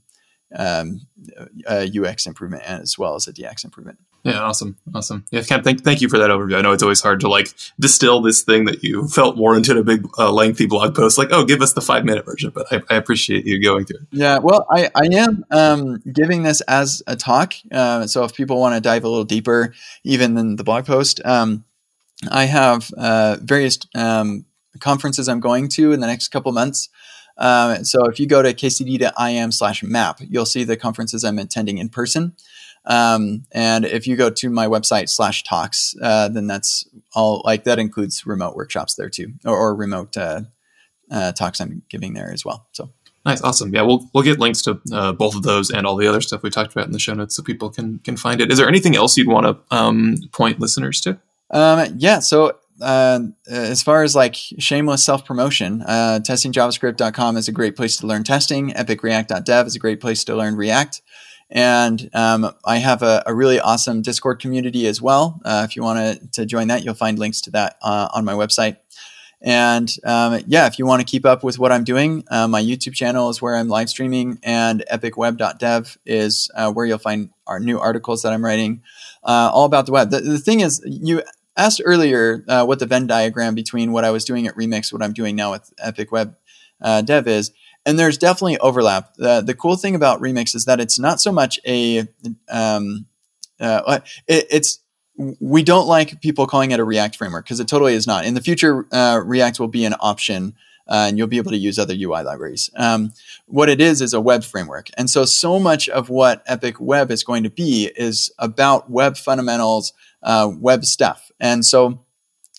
um, 0.55 1.01
UX 1.67 2.25
improvement 2.25 2.63
as 2.63 2.97
well 2.97 3.15
as 3.15 3.27
a 3.27 3.33
DX 3.33 3.65
improvement. 3.65 3.99
Yeah, 4.23 4.39
awesome, 4.39 4.75
awesome. 4.95 5.23
Yeah, 5.29 5.43
Ken, 5.43 5.61
thank 5.61 5.83
thank 5.83 6.01
you 6.01 6.09
for 6.09 6.17
that 6.17 6.31
overview. 6.31 6.57
I 6.57 6.61
know 6.61 6.71
it's 6.71 6.81
always 6.81 6.99
hard 6.99 7.19
to 7.19 7.29
like 7.29 7.53
distill 7.79 8.21
this 8.21 8.41
thing 8.41 8.65
that 8.65 8.83
you 8.83 9.07
felt 9.07 9.37
warranted 9.37 9.77
a 9.77 9.83
big 9.83 10.03
uh, 10.17 10.31
lengthy 10.31 10.65
blog 10.65 10.95
post. 10.95 11.19
Like, 11.19 11.27
oh, 11.31 11.45
give 11.45 11.61
us 11.61 11.73
the 11.73 11.81
five 11.81 12.05
minute 12.05 12.25
version. 12.25 12.49
But 12.49 12.65
I, 12.73 12.81
I, 12.89 12.95
appreciate 12.95 13.45
you 13.45 13.61
going 13.61 13.85
through 13.85 13.97
it. 13.97 14.07
Yeah, 14.09 14.39
well, 14.39 14.65
I 14.71 14.89
I 14.95 15.09
am 15.13 15.45
um, 15.51 16.01
giving 16.11 16.41
this 16.41 16.61
as 16.61 17.03
a 17.05 17.15
talk. 17.15 17.53
Uh, 17.71 18.07
so 18.07 18.23
if 18.23 18.33
people 18.33 18.59
want 18.59 18.73
to 18.73 18.81
dive 18.81 19.03
a 19.03 19.09
little 19.09 19.25
deeper, 19.25 19.75
even 20.03 20.33
than 20.33 20.55
the 20.55 20.63
blog 20.63 20.87
post. 20.87 21.21
Um, 21.23 21.63
I 22.31 22.45
have 22.45 22.91
uh, 22.97 23.37
various 23.41 23.77
um, 23.93 24.45
conferences 24.79 25.27
I'm 25.27 25.39
going 25.39 25.67
to 25.69 25.91
in 25.91 25.99
the 25.99 26.07
next 26.07 26.29
couple 26.29 26.51
months. 26.51 26.89
Um, 27.37 27.83
so 27.83 28.05
if 28.05 28.19
you 28.19 28.27
go 28.27 28.41
to 28.41 28.53
kcd.im 28.53 29.51
slash 29.51 29.83
map, 29.83 30.19
you'll 30.21 30.45
see 30.45 30.63
the 30.63 30.77
conferences 30.77 31.23
I'm 31.23 31.39
attending 31.39 31.77
in 31.77 31.89
person. 31.89 32.35
Um, 32.85 33.45
and 33.51 33.83
if 33.83 34.07
you 34.07 34.15
go 34.15 34.29
to 34.29 34.49
my 34.49 34.67
website 34.67 35.09
slash 35.09 35.43
talks, 35.43 35.95
uh, 36.01 36.29
then 36.29 36.47
that's 36.47 36.87
all 37.13 37.41
like 37.43 37.63
that 37.63 37.79
includes 37.79 38.25
remote 38.25 38.55
workshops 38.55 38.95
there 38.95 39.09
too, 39.09 39.33
or, 39.43 39.57
or 39.57 39.75
remote 39.75 40.15
uh, 40.15 40.41
uh, 41.09 41.31
talks 41.31 41.59
I'm 41.59 41.81
giving 41.89 42.13
there 42.13 42.31
as 42.31 42.45
well. 42.45 42.67
So 42.73 42.89
nice, 43.25 43.41
awesome. 43.41 43.73
Yeah, 43.73 43.81
we'll 43.81 44.07
we'll 44.13 44.23
get 44.23 44.39
links 44.39 44.61
to 44.63 44.79
uh, 44.93 45.13
both 45.13 45.35
of 45.35 45.41
those 45.41 45.71
and 45.71 45.87
all 45.87 45.95
the 45.95 46.07
other 46.07 46.21
stuff 46.21 46.43
we 46.43 46.51
talked 46.51 46.73
about 46.73 46.85
in 46.85 46.91
the 46.91 46.99
show 46.99 47.15
notes 47.15 47.35
so 47.35 47.41
people 47.41 47.71
can 47.71 47.99
can 47.99 48.17
find 48.17 48.39
it. 48.39 48.51
Is 48.51 48.59
there 48.59 48.69
anything 48.69 48.95
else 48.95 49.17
you'd 49.17 49.27
want 49.27 49.47
to 49.47 49.75
um, 49.75 50.17
point 50.31 50.59
listeners 50.59 51.01
to? 51.01 51.17
Um, 51.51 51.95
yeah. 51.97 52.19
So 52.19 52.57
uh, 52.81 53.19
as 53.47 53.81
far 53.81 54.03
as 54.03 54.15
like 54.15 54.35
shameless 54.35 55.03
self 55.03 55.25
promotion, 55.25 55.81
uh, 55.83 56.19
testingjavascript.com 56.23 57.37
is 57.37 57.47
a 57.47 57.51
great 57.51 57.75
place 57.75 57.97
to 57.97 58.07
learn 58.07 58.23
testing. 58.23 58.71
EpicReact.dev 58.71 59.67
is 59.67 59.75
a 59.75 59.79
great 59.79 60.01
place 60.01 60.23
to 60.25 60.35
learn 60.35 60.55
React. 60.55 61.01
And 61.49 62.09
um, 62.13 62.51
I 62.65 62.77
have 62.77 63.03
a, 63.03 63.23
a, 63.27 63.33
really 63.33 63.59
awesome 63.59 64.01
Discord 64.01 64.39
community 64.39 64.87
as 64.87 64.99
well. 64.99 65.39
Uh, 65.45 65.63
if 65.67 65.75
you 65.75 65.83
want 65.83 66.33
to 66.33 66.45
join 66.45 66.69
that, 66.69 66.83
you'll 66.83 66.95
find 66.95 67.19
links 67.19 67.39
to 67.41 67.51
that 67.51 67.77
uh, 67.83 68.07
on 68.13 68.25
my 68.25 68.33
website. 68.33 68.77
And 69.41 69.93
um, 70.03 70.41
yeah, 70.47 70.65
if 70.65 70.79
you 70.79 70.87
want 70.87 71.01
to 71.01 71.05
keep 71.05 71.23
up 71.23 71.43
with 71.43 71.59
what 71.59 71.71
I'm 71.71 71.83
doing, 71.83 72.23
uh, 72.31 72.47
my 72.47 72.61
YouTube 72.61 72.95
channel 72.95 73.29
is 73.29 73.43
where 73.43 73.55
I'm 73.55 73.67
live 73.67 73.89
streaming, 73.89 74.39
and 74.41 74.83
epicweb.dev 74.91 75.97
is 76.03 76.49
uh, 76.55 76.71
where 76.71 76.87
you'll 76.87 76.97
find 76.97 77.29
our 77.45 77.59
new 77.59 77.79
articles 77.79 78.23
that 78.23 78.33
I'm 78.33 78.43
writing 78.43 78.81
uh, 79.25 79.49
all 79.53 79.65
about 79.65 79.85
the 79.85 79.91
web. 79.91 80.09
The, 80.11 80.21
the, 80.21 80.39
thing 80.39 80.61
is, 80.61 80.81
you 80.85 81.23
asked 81.57 81.81
earlier 81.83 82.45
uh, 82.47 82.65
what 82.65 82.79
the 82.79 82.85
Venn 82.85 83.07
diagram 83.07 83.55
between 83.55 83.91
what 83.91 84.05
I 84.05 84.11
was 84.11 84.23
doing 84.23 84.47
at 84.47 84.55
Remix, 84.55 84.93
what 84.93 85.03
I'm 85.03 85.13
doing 85.13 85.35
now 85.35 85.51
with 85.51 85.73
Epic 85.79 86.11
Web 86.11 86.35
Dev 86.81 87.27
is 87.27 87.51
and 87.85 87.99
there's 87.99 88.17
definitely 88.17 88.57
overlap. 88.57 89.13
Uh, 89.21 89.41
the 89.41 89.53
cool 89.53 89.75
thing 89.75 89.95
about 89.95 90.19
Remix 90.19 90.55
is 90.55 90.65
that 90.65 90.79
it's 90.79 90.97
not 90.97 91.21
so 91.21 91.31
much 91.31 91.59
a 91.65 92.07
um, 92.49 93.05
uh, 93.59 93.99
it, 94.27 94.47
it's 94.49 94.79
we 95.39 95.63
don't 95.63 95.87
like 95.87 96.19
people 96.21 96.47
calling 96.47 96.71
it 96.71 96.79
a 96.79 96.83
React 96.83 97.15
framework 97.15 97.45
because 97.45 97.59
it 97.59 97.67
totally 97.67 97.93
is 97.93 98.07
not. 98.07 98.25
In 98.25 98.33
the 98.33 98.41
future, 98.41 98.85
uh, 98.91 99.21
React 99.23 99.59
will 99.59 99.67
be 99.67 99.85
an 99.85 99.95
option. 99.99 100.55
Uh, 100.87 101.05
and 101.07 101.17
you'll 101.17 101.27
be 101.27 101.37
able 101.37 101.51
to 101.51 101.57
use 101.57 101.79
other 101.79 101.95
UI 101.95 102.21
libraries. 102.21 102.69
Um, 102.75 103.13
what 103.47 103.69
it 103.69 103.81
is 103.81 104.01
is 104.01 104.13
a 104.13 104.21
web 104.21 104.43
framework, 104.43 104.89
and 104.97 105.09
so 105.09 105.25
so 105.25 105.59
much 105.59 105.89
of 105.89 106.09
what 106.09 106.43
Epic 106.45 106.79
Web 106.79 107.09
is 107.11 107.23
going 107.23 107.43
to 107.43 107.49
be 107.49 107.91
is 107.95 108.31
about 108.37 108.89
web 108.89 109.17
fundamentals, 109.17 109.93
uh, 110.21 110.51
web 110.53 110.85
stuff, 110.85 111.31
and 111.39 111.65
so 111.65 111.99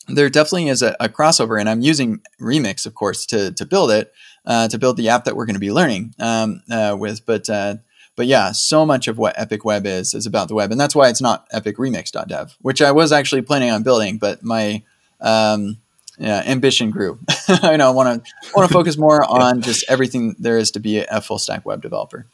there 0.08 0.28
definitely 0.28 0.68
is 0.68 0.82
a, 0.82 0.96
a, 1.00 1.08
crossover. 1.08 1.58
And 1.58 1.68
I'm 1.68 1.80
using 1.80 2.20
Remix, 2.40 2.86
of 2.86 2.94
course, 2.94 3.26
to 3.26 3.52
to 3.52 3.64
build 3.64 3.90
it 3.90 4.12
uh, 4.44 4.68
to 4.68 4.78
build 4.78 4.96
the 4.96 5.08
app 5.08 5.24
that 5.24 5.36
we're 5.36 5.46
going 5.46 5.54
to 5.54 5.60
be 5.60 5.72
learning 5.72 6.14
um, 6.18 6.62
uh, 6.70 6.96
with. 6.98 7.26
But 7.26 7.50
uh, 7.50 7.76
but 8.14 8.26
yeah, 8.26 8.52
so 8.52 8.86
much 8.86 9.08
of 9.08 9.18
what 9.18 9.38
Epic 9.38 9.64
Web 9.64 9.86
is 9.86 10.14
is 10.14 10.26
about 10.26 10.48
the 10.48 10.54
web, 10.54 10.70
and 10.70 10.80
that's 10.80 10.94
why 10.94 11.08
it's 11.08 11.20
not 11.20 11.48
epicremix.dev, 11.50 12.56
which 12.62 12.80
I 12.80 12.92
was 12.92 13.12
actually 13.12 13.42
planning 13.42 13.70
on 13.70 13.82
building, 13.82 14.18
but 14.18 14.42
my 14.42 14.82
um, 15.20 15.78
yeah, 16.18 16.42
ambition 16.46 16.90
grew. 16.90 17.18
I 17.48 17.76
know 17.76 17.88
I 17.88 17.90
want 17.90 18.24
to 18.24 18.32
want 18.54 18.68
to 18.68 18.72
focus 18.72 18.96
more 18.96 19.24
on 19.28 19.62
just 19.62 19.84
everything 19.88 20.34
there 20.38 20.58
is 20.58 20.70
to 20.72 20.80
be 20.80 20.98
a 20.98 21.20
full 21.20 21.38
stack 21.38 21.64
web 21.66 21.82
developer. 21.82 22.26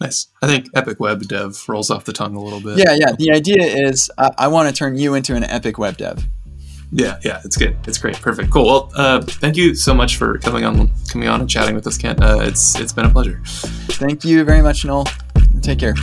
Nice. 0.00 0.26
I 0.42 0.48
think 0.48 0.66
Epic 0.74 0.98
Web 0.98 1.22
Dev 1.28 1.56
rolls 1.68 1.88
off 1.88 2.04
the 2.04 2.12
tongue 2.12 2.34
a 2.34 2.40
little 2.40 2.60
bit. 2.60 2.78
Yeah, 2.78 2.96
yeah. 2.98 3.12
The 3.16 3.30
idea 3.30 3.62
is 3.62 4.10
I, 4.18 4.30
I 4.36 4.48
want 4.48 4.68
to 4.68 4.74
turn 4.74 4.96
you 4.96 5.14
into 5.14 5.36
an 5.36 5.44
Epic 5.44 5.78
Web 5.78 5.96
Dev. 5.96 6.26
Yeah, 6.90 7.18
yeah, 7.22 7.40
it's 7.44 7.56
good. 7.56 7.76
It's 7.86 7.98
great. 7.98 8.20
Perfect. 8.20 8.50
Cool. 8.50 8.66
Well, 8.66 8.92
uh, 8.96 9.22
thank 9.22 9.56
you 9.56 9.74
so 9.74 9.94
much 9.94 10.16
for 10.16 10.38
coming 10.38 10.64
on, 10.64 10.90
coming 11.10 11.28
on 11.28 11.40
and 11.40 11.48
chatting 11.48 11.74
with 11.74 11.86
us, 11.86 11.96
Kent. 11.96 12.22
Uh, 12.22 12.40
it's 12.42 12.78
it's 12.78 12.92
been 12.92 13.06
a 13.06 13.10
pleasure. 13.10 13.40
Thank 13.44 14.24
you 14.24 14.44
very 14.44 14.60
much, 14.60 14.84
Noel. 14.84 15.06
Take 15.62 15.78
care. 15.78 15.94